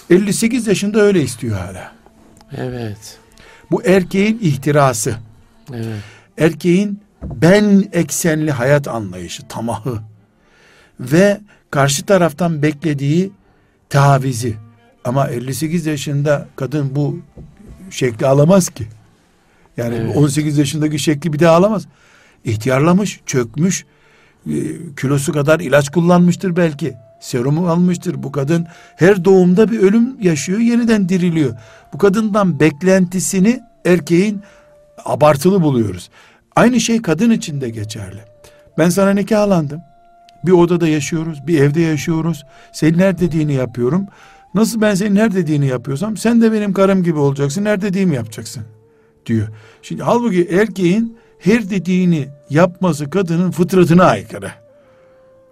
58 0.10 0.68
yaşında 0.68 1.02
öyle 1.02 1.22
istiyor 1.22 1.58
hala. 1.58 1.92
Evet. 2.58 3.18
Bu 3.72 3.84
erkeğin 3.84 4.40
ihtirası. 4.42 5.16
Evet. 5.74 6.04
Erkeğin 6.38 7.02
ben 7.24 7.90
eksenli 7.92 8.52
hayat 8.52 8.88
anlayışı, 8.88 9.48
tamahı. 9.48 10.00
Ve 11.00 11.40
karşı 11.72 12.06
taraftan 12.06 12.62
beklediği 12.62 13.32
tavizi. 13.90 14.56
Ama 15.04 15.28
58 15.28 15.86
yaşında 15.86 16.48
kadın 16.56 16.96
bu 16.96 17.20
şekli 17.90 18.26
alamaz 18.26 18.70
ki. 18.70 18.88
Yani 19.78 19.96
Evet. 19.96 20.18
18 20.18 20.58
yaşındaki 20.58 21.00
şekli 21.00 21.34
bir 21.34 21.40
daha 21.40 21.56
alamaz. 21.56 21.86
İhtiyarlamış, 22.46 23.20
çökmüş, 23.26 23.86
e, 24.48 24.54
kilosu 25.02 25.34
kadar 25.34 25.60
ilaç 25.60 25.90
kullanmıştır 25.90 26.56
belki. 26.56 26.96
Serumu 27.20 27.70
almıştır. 27.70 28.24
Bu 28.24 28.32
kadın 28.32 28.68
her 28.96 29.26
doğumda 29.26 29.72
bir 29.72 29.80
ölüm 29.80 30.22
yaşıyor, 30.22 30.60
yeniden 30.60 31.10
diriliyor. 31.10 31.56
Bu 31.94 31.98
kadından 31.98 32.60
beklentisini 32.60 33.64
erkeğin 33.86 34.42
abartılı 35.06 35.62
buluyoruz. 35.62 36.10
Aynı 36.56 36.80
şey 36.80 37.02
kadın 37.02 37.32
için 37.32 37.62
de 37.62 37.70
geçerli. 37.70 38.20
Ben 38.78 38.90
sana 38.90 39.10
nikahlandım. 39.10 39.82
Bir 40.46 40.52
odada 40.52 40.88
yaşıyoruz, 40.88 41.48
bir 41.48 41.62
evde 41.62 41.82
yaşıyoruz. 41.82 42.46
Senin 42.72 43.00
her 43.00 43.20
dediğini 43.20 43.54
yapıyorum. 43.54 44.08
Nasıl 44.54 44.82
ben 44.82 44.96
senin 44.96 45.16
her 45.16 45.36
dediğini 45.36 45.68
yapıyorsam 45.68 46.18
sen 46.18 46.42
de 46.42 46.52
benim 46.52 46.74
karım 46.74 47.04
gibi 47.04 47.20
olacaksın, 47.20 47.66
her 47.66 47.82
dediğimi 47.82 48.16
yapacaksın 48.16 48.64
diyor. 49.26 49.48
Şimdi 49.82 50.04
halbuki 50.04 50.44
erkeğin 50.44 51.18
her 51.40 51.70
dediğini 51.70 52.28
yapması 52.50 53.10
kadının 53.10 53.52
fıtratına 53.52 54.04
aykırı. 54.04 54.52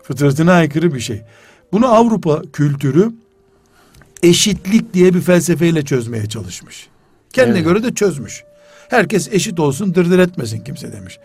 Fıtratına 0.03 0.53
aykırı 0.53 0.93
bir 0.93 0.99
şey. 0.99 1.21
Bunu 1.71 1.87
Avrupa 1.87 2.41
kültürü 2.53 3.11
eşitlik 4.23 4.93
diye 4.93 5.13
bir 5.13 5.21
felsefeyle 5.21 5.85
çözmeye 5.85 6.25
çalışmış. 6.25 6.87
Kendine 7.33 7.57
Evet. 7.57 7.67
göre 7.67 7.83
de 7.83 7.93
çözmüş. 7.93 8.43
Herkes 8.89 9.29
eşit 9.31 9.59
olsun 9.59 9.95
dırdır 9.95 10.19
etmesin 10.19 10.63
kimse 10.63 10.93
demiş. 10.93 11.19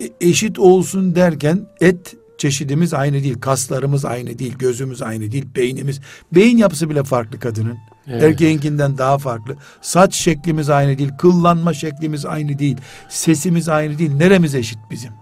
E, 0.00 0.10
eşit 0.20 0.58
olsun 0.58 1.14
derken 1.14 1.66
et 1.80 2.16
çeşidimiz 2.38 2.94
aynı 2.94 3.22
değil. 3.22 3.40
Kaslarımız 3.40 4.04
aynı 4.04 4.38
değil. 4.38 4.54
Gözümüz 4.58 5.02
aynı 5.02 5.32
değil. 5.32 5.46
Beynimiz. 5.56 6.00
Beyin 6.34 6.56
yapısı 6.58 6.90
bile 6.90 7.04
farklı 7.04 7.40
kadının. 7.40 7.78
Evet. 8.06 8.22
Erkeğinkinden 8.22 8.98
daha 8.98 9.18
farklı. 9.18 9.56
Saç 9.82 10.14
şeklimiz 10.14 10.70
aynı 10.70 10.98
değil. 10.98 11.10
Kıllanma 11.18 11.74
şeklimiz 11.74 12.26
aynı 12.26 12.58
değil. 12.58 12.76
Sesimiz 13.08 13.68
aynı 13.68 13.98
değil. 13.98 14.12
Neremiz 14.14 14.54
eşit 14.54 14.78
bizim? 14.90 15.12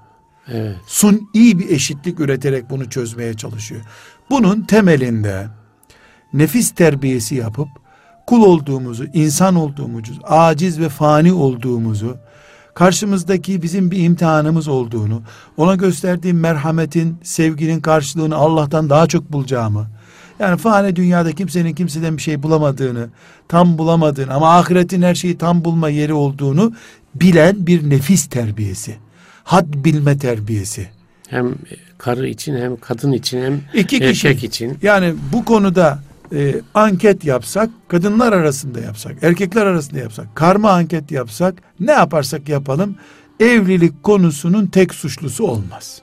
Evet. 0.48 0.76
Sun 0.86 1.30
iyi 1.34 1.58
bir 1.58 1.70
eşitlik 1.70 2.20
üreterek 2.20 2.70
bunu 2.70 2.90
çözmeye 2.90 3.34
çalışıyor. 3.34 3.80
Bunun 4.30 4.60
temelinde 4.60 5.46
nefis 6.32 6.70
terbiyesi 6.70 7.34
yapıp 7.34 7.68
kul 8.26 8.42
olduğumuzu, 8.42 9.04
insan 9.04 9.54
olduğumuzu, 9.54 10.12
aciz 10.24 10.80
ve 10.80 10.88
fani 10.88 11.32
olduğumuzu, 11.32 12.16
karşımızdaki 12.74 13.62
bizim 13.62 13.90
bir 13.90 13.98
imtihanımız 13.98 14.68
olduğunu, 14.68 15.22
ona 15.56 15.74
gösterdiğim 15.74 16.40
merhametin, 16.40 17.16
sevginin 17.22 17.80
karşılığını 17.80 18.36
Allah'tan 18.36 18.90
daha 18.90 19.06
çok 19.06 19.32
bulacağımı, 19.32 19.86
yani 20.38 20.56
fani 20.56 20.96
dünyada 20.96 21.32
kimsenin 21.32 21.74
kimseden 21.74 22.16
bir 22.16 22.22
şey 22.22 22.42
bulamadığını, 22.42 23.08
tam 23.48 23.78
bulamadığını 23.78 24.34
ama 24.34 24.58
ahiretin 24.58 25.02
her 25.02 25.14
şeyi 25.14 25.38
tam 25.38 25.64
bulma 25.64 25.88
yeri 25.88 26.12
olduğunu 26.12 26.72
bilen 27.14 27.66
bir 27.66 27.90
nefis 27.90 28.26
terbiyesi. 28.26 28.96
Had 29.44 29.66
bilme 29.74 30.18
terbiyesi. 30.18 30.88
Hem 31.28 31.54
karı 31.98 32.28
için 32.28 32.56
hem 32.56 32.76
kadın 32.76 33.12
için 33.12 33.42
hem 33.42 33.60
İki 33.74 33.98
kişi. 34.00 34.28
erkek 34.28 34.44
için. 34.44 34.78
Yani 34.82 35.14
bu 35.32 35.44
konuda 35.44 35.98
e, 36.34 36.54
anket 36.74 37.24
yapsak, 37.24 37.70
kadınlar 37.88 38.32
arasında 38.32 38.80
yapsak, 38.80 39.12
erkekler 39.22 39.66
arasında 39.66 39.98
yapsak, 39.98 40.26
karma 40.34 40.70
anket 40.70 41.10
yapsak, 41.10 41.54
ne 41.80 41.92
yaparsak 41.92 42.48
yapalım, 42.48 42.96
evlilik 43.40 44.02
konusunun 44.02 44.66
tek 44.66 44.94
suçlusu 44.94 45.44
olmaz. 45.44 46.02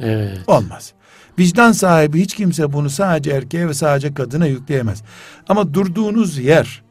Evet. 0.00 0.38
Olmaz. 0.46 0.92
Vicdan 1.38 1.72
sahibi 1.72 2.20
hiç 2.20 2.34
kimse 2.34 2.72
bunu 2.72 2.90
sadece 2.90 3.30
erkeğe 3.30 3.68
ve 3.68 3.74
sadece 3.74 4.14
kadına 4.14 4.46
yükleyemez. 4.46 5.02
Ama 5.48 5.74
durduğunuz 5.74 6.38
yer 6.38 6.82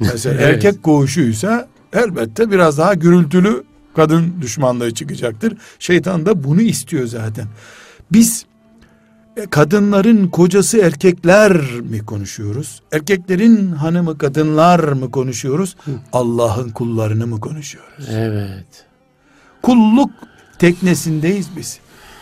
mesela 0.00 0.34
Evet. 0.40 0.54
erkek 0.64 0.82
koğuşuysa 0.82 1.68
elbette 1.92 2.50
biraz 2.50 2.78
daha 2.78 2.94
gürültülü 2.94 3.64
kadın 3.96 4.34
düşmanlığı 4.40 4.94
çıkacaktır. 4.94 5.54
Şeytan 5.78 6.26
da 6.26 6.44
bunu 6.44 6.62
istiyor 6.62 7.06
zaten. 7.06 7.46
Biz 8.12 8.46
e, 9.36 9.46
kadınların 9.46 10.28
kocası 10.28 10.78
erkekler 10.78 11.52
mi 11.80 12.06
konuşuyoruz? 12.06 12.82
Erkeklerin 12.92 13.72
hanımı 13.72 14.18
kadınlar 14.18 14.78
mı 14.78 15.10
konuşuyoruz? 15.10 15.76
Allah'ın 16.12 16.70
kullarını 16.70 17.26
mı 17.26 17.40
konuşuyoruz? 17.40 18.08
Evet. 18.10 18.84
Kulluk 19.62 20.10
teknesindeyiz 20.58 21.48
biz. 21.56 21.78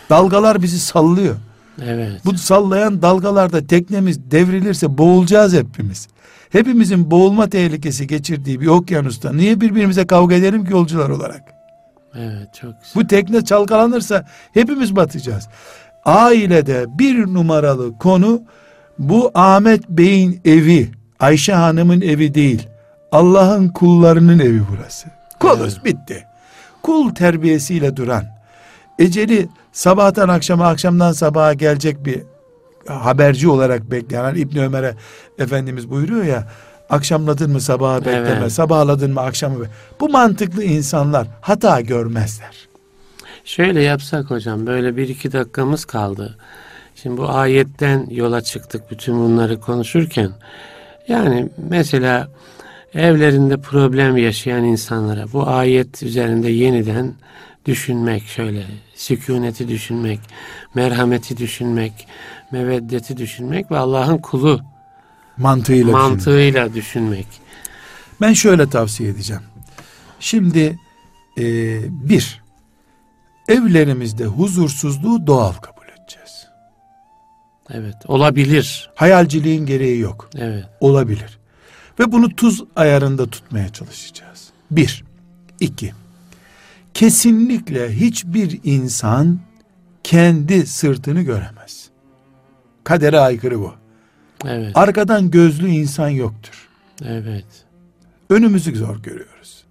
Dalgalar 0.09 0.61
bizi 0.61 0.79
sallıyor. 0.79 1.35
Evet. 1.83 2.21
Bu 2.25 2.37
sallayan 2.37 3.01
dalgalarda 3.01 3.67
teknemiz 3.67 4.31
devrilirse 4.31 4.97
boğulacağız 4.97 5.53
hepimiz. 5.53 6.07
Hepimizin 6.49 7.11
boğulma 7.11 7.49
tehlikesi 7.49 8.07
geçirdiği 8.07 8.61
bir 8.61 8.67
okyanusta 8.67 9.33
niye 9.33 9.61
birbirimize 9.61 10.07
kavga 10.07 10.35
edelim 10.35 10.65
ki 10.65 10.71
yolcular 10.71 11.09
olarak? 11.09 11.54
Evet 12.15 12.53
çok 12.53 12.73
güzel. 12.81 12.95
Bu 12.95 13.07
tekne 13.07 13.45
çalkalanırsa 13.45 14.25
hepimiz 14.53 14.95
batacağız. 14.95 15.47
Ailede 16.05 16.85
bir 16.87 17.33
numaralı 17.33 17.97
konu 17.97 18.41
bu 18.99 19.31
Ahmet 19.33 19.89
Bey'in 19.89 20.41
evi, 20.45 20.91
Ayşe 21.19 21.53
Hanım'ın 21.53 22.01
evi 22.01 22.33
değil. 22.33 22.67
Allah'ın 23.11 23.69
kullarının 23.69 24.39
evi 24.39 24.61
burası. 24.71 25.07
Kuluz 25.39 25.85
bitti. 25.85 26.23
Kul 26.83 27.15
terbiyesiyle 27.15 27.95
duran, 27.95 28.23
eceli 28.99 29.49
sabahtan 29.71 30.29
akşama 30.29 30.67
akşamdan 30.67 31.11
sabaha 31.11 31.53
gelecek 31.53 32.05
bir 32.05 32.23
haberci 32.87 33.49
olarak 33.49 33.91
bekleyen 33.91 34.35
İbn 34.35 34.57
Ömer'e 34.57 34.95
Efendimiz 35.39 35.89
buyuruyor 35.89 36.23
ya 36.23 36.47
akşamladın 36.89 37.51
mı 37.51 37.61
sabaha 37.61 37.99
bekleme, 37.99 38.29
Evet. 38.39 38.51
sabahladın 38.51 39.13
mı 39.13 39.21
akşamı 39.21 39.61
be. 39.61 39.65
Bu 39.99 40.09
mantıklı 40.09 40.63
insanlar 40.63 41.27
hata 41.41 41.81
görmezler. 41.81 42.67
Şöyle 43.45 43.83
yapsak 43.83 44.31
hocam 44.31 44.67
böyle 44.67 44.97
bir 44.97 45.09
iki 45.09 45.31
dakikamız 45.31 45.85
kaldı. 45.85 46.37
Şimdi 46.95 47.17
bu 47.17 47.29
ayetten 47.29 48.07
yola 48.09 48.41
çıktık 48.41 48.91
bütün 48.91 49.17
bunları 49.17 49.61
konuşurken. 49.61 50.31
Yani 51.07 51.49
mesela 51.69 52.27
evlerinde 52.93 53.57
problem 53.57 54.17
yaşayan 54.17 54.63
insanlara 54.63 55.25
bu 55.33 55.47
ayet 55.47 56.03
üzerinde 56.03 56.49
yeniden 56.49 57.13
düşünmek 57.65 58.23
şöyle 58.23 58.63
sükuneti 58.95 59.67
düşünmek, 59.67 60.19
merhameti 60.73 61.37
düşünmek, 61.37 62.07
meveddeti 62.51 63.17
düşünmek 63.17 63.71
ve 63.71 63.77
Allah'ın 63.77 64.17
kulu 64.17 64.61
Mantığıyla 65.37 65.91
mantığıyla 65.91 66.73
düşünmek. 66.73 67.27
Ben 68.21 68.33
şöyle 68.33 68.69
tavsiye 68.69 69.09
edeceğim. 69.09 69.41
Şimdi 70.19 70.79
e, 71.37 71.43
bir, 72.09 72.41
evlerimizde 73.47 74.25
huzursuzluğu 74.25 75.27
doğal 75.27 75.53
kabul 75.53 75.85
edeceğiz. 75.99 76.47
Evet 77.69 77.95
olabilir. 78.07 78.89
Hayalciliğin 78.95 79.65
gereği 79.65 79.99
yok. 79.99 80.29
Evet. 80.37 80.65
Olabilir. 80.79 81.39
Ve 81.99 82.11
bunu 82.11 82.35
tuz 82.35 82.63
ayarında 82.75 83.29
tutmaya 83.29 83.69
çalışacağız. 83.69 84.49
Bir. 84.71 85.03
iki. 85.59 85.93
Kesinlikle 86.93 87.95
hiçbir 87.95 88.59
insan 88.63 89.39
kendi 90.03 90.67
sırtını 90.67 91.21
göremez. 91.21 91.89
Kadere 92.83 93.19
aykırı 93.19 93.59
bu. 93.59 93.73
Evet. 94.49 94.71
Arkadan 94.75 95.31
gözlü 95.31 95.67
insan 95.67 96.09
yoktur. 96.09 96.67
Evet. 97.05 97.45
önümüzü 98.29 98.75
zor 98.75 99.03
görüyoruz. 99.03 99.63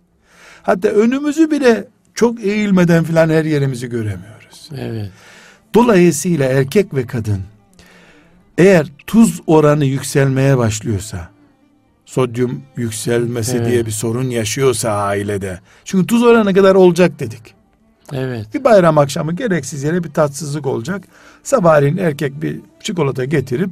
Hatta 0.62 0.88
önümüzü 0.88 1.50
bile 1.50 1.84
çok 2.14 2.44
eğilmeden 2.44 3.04
filan 3.04 3.30
her 3.30 3.44
yerimizi 3.44 3.88
göremiyoruz. 3.88 4.70
Evet. 4.78 5.10
Dolayısıyla 5.74 6.46
erkek 6.46 6.94
ve 6.94 7.06
kadın 7.06 7.40
eğer 8.58 8.86
tuz 9.06 9.40
oranı 9.46 9.84
yükselmeye 9.84 10.58
başlıyorsa 10.58 11.28
sodyum 12.06 12.62
yükselmesi 12.76 13.56
Evet. 13.56 13.70
diye 13.70 13.86
bir 13.86 13.90
sorun 13.90 14.30
yaşıyorsa 14.30 14.90
ailede. 14.90 15.60
Çünkü 15.84 16.06
tuz 16.06 16.22
oranı 16.22 16.54
kadar 16.54 16.74
olacak 16.74 17.20
dedik. 17.20 17.54
Evet. 18.12 18.46
Bir 18.54 18.64
bayram 18.64 18.98
akşamı 18.98 19.32
gereksiz 19.32 19.82
yere 19.82 20.04
bir 20.04 20.10
tatsızlık 20.10 20.66
olacak. 20.66 21.04
Sabahleyin 21.42 21.96
erkek 21.96 22.42
bir 22.42 22.60
çikolata 22.82 23.24
getirip 23.24 23.70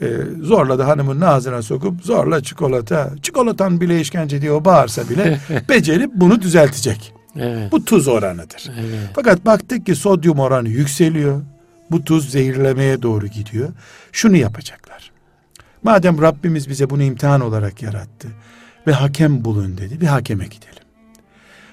e, 0.00 0.06
zorla 0.42 0.78
da 0.78 0.88
hanımın 0.88 1.20
ağzına 1.20 1.62
sokup 1.62 2.02
zorla 2.02 2.42
çikolata, 2.42 3.12
çikolatan 3.22 3.80
bile 3.80 4.00
işkence 4.00 4.42
diye 4.42 4.52
o 4.52 4.64
bağırsa 4.64 5.08
bile 5.08 5.40
becerip 5.68 6.10
bunu 6.14 6.42
düzeltecek. 6.42 7.14
Evet. 7.36 7.72
Bu 7.72 7.84
tuz 7.84 8.08
oranıdır. 8.08 8.70
Evet. 8.80 9.10
Fakat 9.14 9.46
baktık 9.46 9.86
ki 9.86 9.94
sodyum 9.94 10.38
oranı 10.38 10.68
yükseliyor. 10.68 11.42
Bu 11.90 12.04
tuz 12.04 12.30
zehirlemeye 12.30 13.02
doğru 13.02 13.26
gidiyor. 13.26 13.68
Şunu 14.12 14.36
yapacaklar. 14.36 15.12
Madem 15.82 16.22
Rabbimiz 16.22 16.68
bize 16.68 16.90
bunu 16.90 17.02
imtihan 17.02 17.40
olarak 17.40 17.82
yarattı 17.82 18.28
ve 18.86 18.92
hakem 18.92 19.44
bulun 19.44 19.78
dedi. 19.78 20.00
Bir 20.00 20.06
hakeme 20.06 20.44
gidelim. 20.44 20.82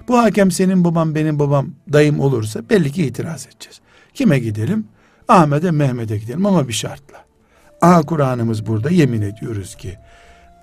Bu 0.07 0.17
hakem 0.17 0.51
senin 0.51 0.84
babam 0.84 1.15
benim 1.15 1.39
babam 1.39 1.69
dayım 1.93 2.19
olursa 2.19 2.69
belli 2.69 2.91
ki 2.91 3.05
itiraz 3.05 3.47
edeceğiz. 3.47 3.82
Kime 4.13 4.39
gidelim? 4.39 4.88
Ahmet'e 5.28 5.71
Mehmet'e 5.71 6.17
gidelim 6.17 6.45
ama 6.45 6.67
bir 6.67 6.74
şartla. 6.74 7.26
Aha 7.84 8.01
Kur'an'ımız 8.03 8.65
burada 8.65 8.89
yemin 8.89 9.21
ediyoruz 9.21 9.75
ki 9.75 9.97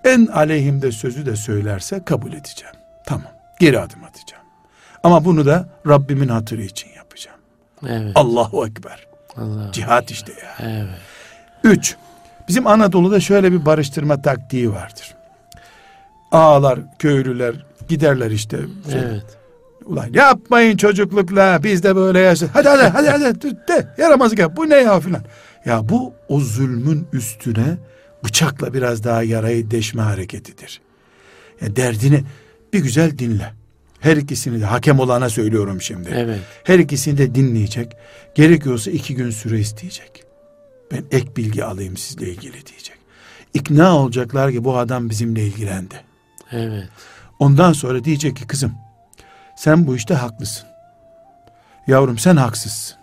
en 0.05 0.27
aleyhimde 0.27 0.93
sözü 0.93 1.27
de 1.27 1.37
söylerse 1.37 2.05
kabul 2.05 2.33
edeceğim. 2.33 2.75
Tamam 3.07 3.33
geri 3.59 3.81
adım 3.81 4.05
atacağım. 4.05 4.43
Ama 5.03 5.25
bunu 5.25 5.47
da 5.47 5.69
Rabbimin 5.89 6.29
hatırı 6.29 6.63
için 6.63 6.89
yapacağım. 6.97 7.39
Evet. 7.89 8.13
Allahu 8.15 8.67
Ekber. 8.67 9.07
Allah. 9.37 9.73
Cihat 9.73 10.11
işte 10.11 10.33
ya. 10.33 10.67
Evet. 10.69 10.89
Üç. 11.65 11.97
Bizim 12.49 12.67
Anadolu'da 12.67 13.21
şöyle 13.21 13.53
bir 13.53 13.67
barıştırma 13.67 14.23
taktiği 14.23 14.73
vardır. 14.73 15.15
Ağalar, 16.33 16.79
köylüler 16.99 17.55
giderler 17.89 18.31
işte. 18.31 18.59
Şey, 18.91 19.01
Evet. 19.01 19.25
Ulan 19.85 20.07
yapmayın 20.13 20.77
çocuklukla 20.77 21.61
biz 21.63 21.83
de 21.83 21.97
böyle 21.97 22.19
yaşadık. 22.19 22.55
Hadi 22.55 22.69
hadi 22.69 22.83
hadi 22.83 23.09
hadi 23.09 23.43
de 23.69 23.89
yaramazlık 23.99 24.39
yap. 24.39 24.57
Bu 24.57 24.69
ne 24.69 24.77
ya 24.77 25.01
filan. 25.01 25.23
Ya 25.65 25.89
bu 25.89 26.15
o 26.29 26.41
zulmün 26.41 27.07
üstüne 27.13 27.77
bıçakla 28.25 28.75
biraz 28.75 29.05
daha 29.05 29.23
yarayı 29.23 29.71
deşme 29.71 30.03
hareketidir. 30.03 30.81
Ya 31.61 31.77
derdini 31.77 32.25
bir 32.73 32.83
güzel 32.83 33.19
dinle. 33.19 33.53
Her 34.01 34.17
ikisini 34.17 34.61
de 34.61 34.65
hakem 34.65 35.01
olana 35.01 35.29
söylüyorum 35.29 35.81
şimdi. 35.81 36.09
Evet. 36.15 36.41
Her 36.65 36.79
ikisini 36.79 37.19
de 37.19 37.35
dinleyecek. 37.35 37.97
Gerekiyorsa 38.35 38.91
iki 38.91 39.15
gün 39.15 39.31
süre 39.31 39.61
isteyecek. 39.61 40.25
Ben 40.93 41.05
ek 41.11 41.37
bilgi 41.37 41.65
alayım 41.65 41.97
sizle 41.97 42.29
ilgili 42.29 42.67
diyecek. 42.67 42.97
İkna 43.55 43.97
olacaklar 43.97 44.53
ki 44.53 44.65
bu 44.65 44.79
adam 44.79 45.11
bizimle 45.11 45.45
ilgilendi. 45.45 45.95
Evet. 46.53 46.89
Ondan 47.39 47.73
sonra 47.73 48.05
diyecek 48.05 48.37
ki 48.37 48.47
kızım 48.47 48.73
sen 49.57 49.87
bu 49.87 49.97
işte 49.97 50.15
haklısın. 50.15 50.69
Yavrum 51.87 52.19
sen 52.19 52.37
haksızsın. 52.37 52.97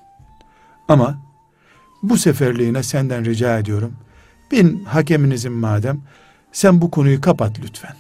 Ama 0.88 1.18
bu 2.04 2.18
seferliğine 2.18 2.84
senden 2.84 3.26
rica 3.26 3.60
ediyorum. 3.60 3.94
Ben 4.52 4.84
hakeminizin 4.86 5.52
madem 5.52 6.02
sen 6.52 6.82
bu 6.82 6.92
konuyu 6.92 7.22
kapat 7.22 7.60
lütfen. 7.60 7.96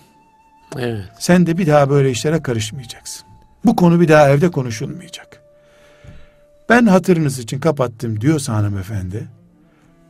Evet. 0.77 1.05
Sen 1.19 1.47
de 1.47 1.57
bir 1.57 1.67
daha 1.67 1.89
böyle 1.89 2.11
işlere 2.11 2.41
karışmayacaksın. 2.41 3.27
Bu 3.65 3.75
konu 3.75 4.01
bir 4.01 4.07
daha 4.07 4.29
evde 4.29 4.51
konuşulmayacak. 4.51 5.41
Ben 6.69 6.85
hatırınız 6.85 7.39
için 7.39 7.59
kapattım 7.59 8.21
diyorsa 8.21 8.53
hanımefendi, 8.53 9.27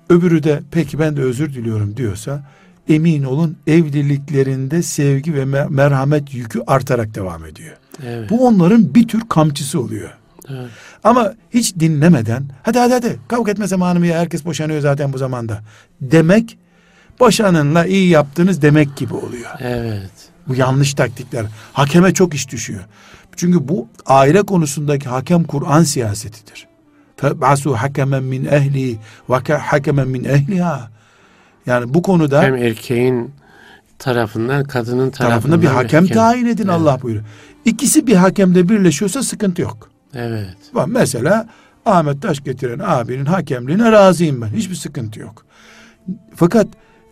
öbürü 0.09 0.43
de 0.43 0.63
peki 0.71 0.99
ben 0.99 1.17
de 1.17 1.21
özür 1.21 1.53
diliyorum 1.53 1.97
diyorsa, 1.97 2.43
emin 2.89 3.23
olun 3.23 3.57
evliliklerinde 3.67 4.83
sevgi 4.83 5.33
ve 5.33 5.43
me- 5.43 5.69
merhamet 5.69 6.33
yükü 6.33 6.61
artarak 6.67 7.15
devam 7.15 7.45
ediyor. 7.45 7.75
Evet. 8.05 8.29
Bu 8.29 8.47
onların 8.47 8.95
bir 8.95 9.07
tür 9.07 9.21
kamçısı 9.29 9.81
oluyor. 9.81 10.09
Evet. 10.49 10.69
Ama 11.03 11.33
hiç 11.53 11.75
dinlemeden, 11.75 12.43
hadi 12.63 12.79
hadi 12.79 12.93
hadi 12.93 13.19
kavga 13.27 13.51
etme 13.51 13.67
zamanı 13.67 13.99
mı 13.99 14.07
ya 14.07 14.19
herkes 14.19 14.45
boşanıyor 14.45 14.81
zaten 14.81 15.13
bu 15.13 15.17
zamanda 15.17 15.61
demek, 16.01 16.57
boşanınla 17.19 17.85
iyi 17.85 18.09
yaptınız 18.09 18.61
demek 18.61 18.97
gibi 18.97 19.13
oluyor. 19.13 19.51
Evet. 19.59 20.11
Bu 20.47 20.55
yanlış 20.55 20.93
taktikler. 20.93 21.45
Hakeme 21.73 22.13
çok 22.13 22.33
iş 22.33 22.51
düşüyor. 22.51 22.81
Çünkü 23.35 23.67
bu 23.67 23.87
aile 24.05 24.43
konusundaki 24.43 25.09
hakem 25.09 25.43
Kur'an 25.43 25.83
siyasetidir. 25.83 26.67
Febasu 27.17 27.73
hakemen 27.73 28.23
min 28.23 28.45
ehli 28.45 28.97
ve 29.29 29.53
hakemen 29.53 30.07
min 30.07 30.23
ehliha. 30.23 30.89
Yani 31.65 31.93
bu 31.93 32.01
konuda 32.01 32.43
Hem 32.43 32.55
erkeğin 32.55 33.31
tarafından 33.99 34.63
kadının 34.63 35.09
tarafından 35.09 35.29
tarafında 35.29 35.61
bir 35.61 35.67
hakem 35.67 36.07
tayin 36.07 36.45
edin 36.45 36.63
Evet. 36.63 36.73
Allah 36.73 37.01
buyuruyor. 37.01 37.25
İkisi 37.65 38.07
bir 38.07 38.15
hakemde 38.15 38.69
birleşiyorsa 38.69 39.23
sıkıntı 39.23 39.61
yok. 39.61 39.89
Evet. 40.13 40.57
Bak 40.75 40.87
Mesela 40.87 41.47
Ahmet 41.85 42.21
taş 42.21 42.43
getiren 42.43 42.79
abinin 42.79 43.25
hakemliğine 43.25 43.91
razıyım 43.91 44.41
ben. 44.41 44.47
Hiçbir 44.47 44.75
sıkıntı 44.75 45.19
yok. 45.19 45.45
Fakat 46.35 46.67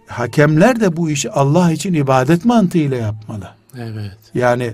hakemler 0.08 0.80
de 0.80 0.98
bu 0.98 1.10
işi 1.10 1.32
Allah 1.32 1.72
için 1.72 1.94
ibadet 1.94 2.46
mantığıyla 2.46 2.98
yapmalı. 2.98 3.50
Evet. 3.78 4.18
Yani 4.34 4.74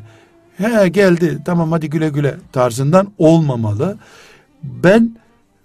he 0.58 0.90
geldi 0.90 1.38
tamam 1.46 1.72
hadi 1.72 1.90
güle 1.90 2.10
güle 2.10 2.36
tarzından 2.52 3.08
olmamalı. 3.18 3.98
Ben 4.64 5.16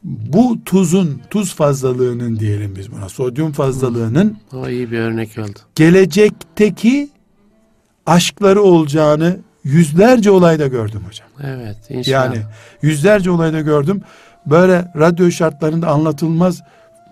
bu 0.05 0.65
tuzun, 0.65 1.23
tuz 1.31 1.55
fazlalığının 1.55 2.39
diyelim 2.39 2.77
biz 2.77 2.93
buna, 2.93 3.09
sodyum 3.09 3.53
fazlalığının 3.53 4.37
O 4.53 4.69
iyi 4.69 4.91
bir 4.91 4.99
örnek 4.99 5.39
oldu. 5.39 5.59
gelecekteki 5.75 7.09
aşkları 8.07 8.63
olacağını 8.63 9.37
yüzlerce 9.67 10.31
olayda 10.31 10.67
gördüm 10.67 11.03
hocam. 11.09 11.29
Evet 11.45 11.77
inşallah. 11.89 12.25
Yani 12.25 12.39
yüzlerce 12.83 13.31
olayda 13.31 13.61
gördüm. 13.61 14.03
Böyle 14.47 14.93
radyo 14.97 15.31
şartlarında 15.31 15.89
anlatılmaz 15.89 16.63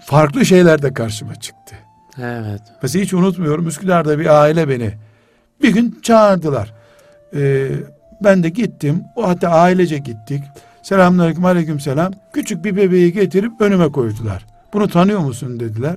farklı 0.04 0.46
şeyler 0.46 0.82
de 0.82 0.94
karşıma 0.94 1.34
çıktı. 1.34 1.74
Evet. 2.18 2.60
Mesela 2.82 3.04
hiç 3.04 3.14
unutmuyorum 3.14 3.68
Üsküdar'da 3.68 4.18
bir 4.18 4.40
aile 4.40 4.68
beni 4.68 4.94
bir 5.62 5.74
gün 5.74 5.98
çağırdılar. 6.02 6.74
Ee, 7.34 7.68
ben 8.24 8.42
de 8.42 8.48
gittim. 8.48 9.02
O 9.16 9.28
hatta 9.28 9.48
ailece 9.48 9.98
gittik. 9.98 10.42
Selamünaleyküm 10.82 11.44
aleyküm 11.44 11.80
selam. 11.80 12.12
Küçük 12.32 12.64
bir 12.64 12.76
bebeği 12.76 13.12
getirip 13.12 13.60
önüme 13.60 13.92
koydular. 13.92 14.46
Bunu 14.72 14.88
tanıyor 14.88 15.20
musun 15.20 15.60
dediler. 15.60 15.96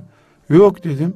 Yok 0.50 0.84
dedim. 0.84 1.14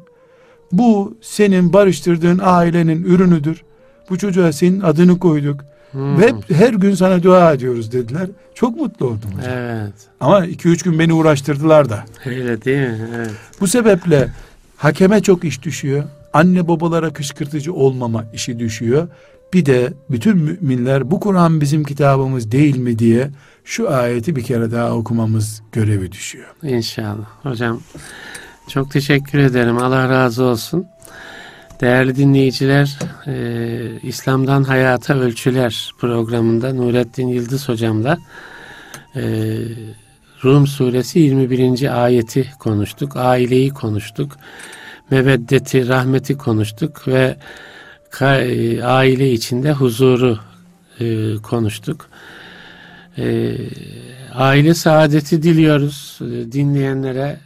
Bu 0.72 1.18
senin 1.22 1.72
barıştırdığın 1.72 2.40
ailenin 2.43 3.05
ürünüdür. 3.05 3.64
Bu 4.11 4.19
çocuğa 4.19 4.53
senin 4.53 4.81
adını 4.81 5.19
koyduk. 5.19 5.61
Hmm. 5.93 6.21
Ve 6.21 6.33
her 6.49 6.75
gün 6.75 6.95
sana 6.95 7.23
dua 7.23 7.53
ediyoruz 7.53 7.93
dediler. 7.93 8.29
Çok 8.55 8.77
mutlu 8.77 9.07
oldum 9.07 9.31
hocam. 9.37 9.53
Evet. 9.53 9.93
Ama 10.21 10.47
iki 10.47 10.69
üç 10.69 10.83
gün 10.83 10.99
beni 10.99 11.13
uğraştırdılar 11.13 11.89
da. 11.89 12.05
Öyle 12.27 12.65
değil 12.65 12.89
mi? 12.89 13.09
Evet. 13.17 13.31
Bu 13.61 13.67
sebeple 13.67 14.29
hakeme 14.77 15.21
çok 15.23 15.45
iş 15.45 15.63
düşüyor. 15.63 16.05
Anne 16.33 16.69
babalara 16.69 17.13
kışkırtıcı 17.13 17.75
olmama 17.75 18.25
işi 18.35 18.59
düşüyor. 18.59 19.09
Bir 19.53 19.67
de 19.67 19.93
bütün 20.11 20.37
müminler 20.37 21.11
bu 21.11 21.21
Kur'an 21.21 21.61
bizim 21.61 21.85
kitabımız 21.85 22.53
değil 22.53 22.77
mi 22.77 22.99
diye 22.99 23.31
şu 23.65 23.91
ayeti 23.91 24.37
bir 24.37 24.43
kere 24.43 24.73
daha 24.73 24.93
okumamız 24.93 25.63
görevi 25.73 26.13
düşüyor. 26.13 26.47
İnşallah. 26.63 27.27
Hocam 27.43 27.81
çok 28.69 28.91
teşekkür 28.91 29.39
ederim. 29.39 29.79
Allah 29.79 30.09
razı 30.09 30.43
olsun. 30.45 30.87
Değerli 31.83 32.16
dinleyiciler, 32.16 32.99
e, 33.26 34.01
İslam'dan 34.03 34.64
Hayata 34.64 35.14
Ölçüler 35.14 35.91
programında 35.99 36.74
Nurettin 36.74 37.28
Yıldız 37.28 37.68
hocamla 37.68 38.18
e, 39.16 39.22
Rum 40.45 40.66
suresi 40.66 41.18
21. 41.18 42.03
ayeti 42.05 42.51
konuştuk. 42.59 43.16
Aileyi 43.16 43.70
konuştuk. 43.70 44.37
Meveddeti, 45.11 45.89
rahmeti 45.89 46.39
konuştuk 46.39 47.09
ve 47.09 47.37
e, 48.20 48.83
aile 48.83 49.33
içinde 49.33 49.72
huzuru 49.72 50.39
e, 51.01 51.35
konuştuk. 51.37 52.09
E, 53.18 53.55
aile 54.35 54.74
saadeti 54.74 55.43
diliyoruz. 55.43 56.18
E, 56.20 56.53
dinleyenlere 56.53 57.41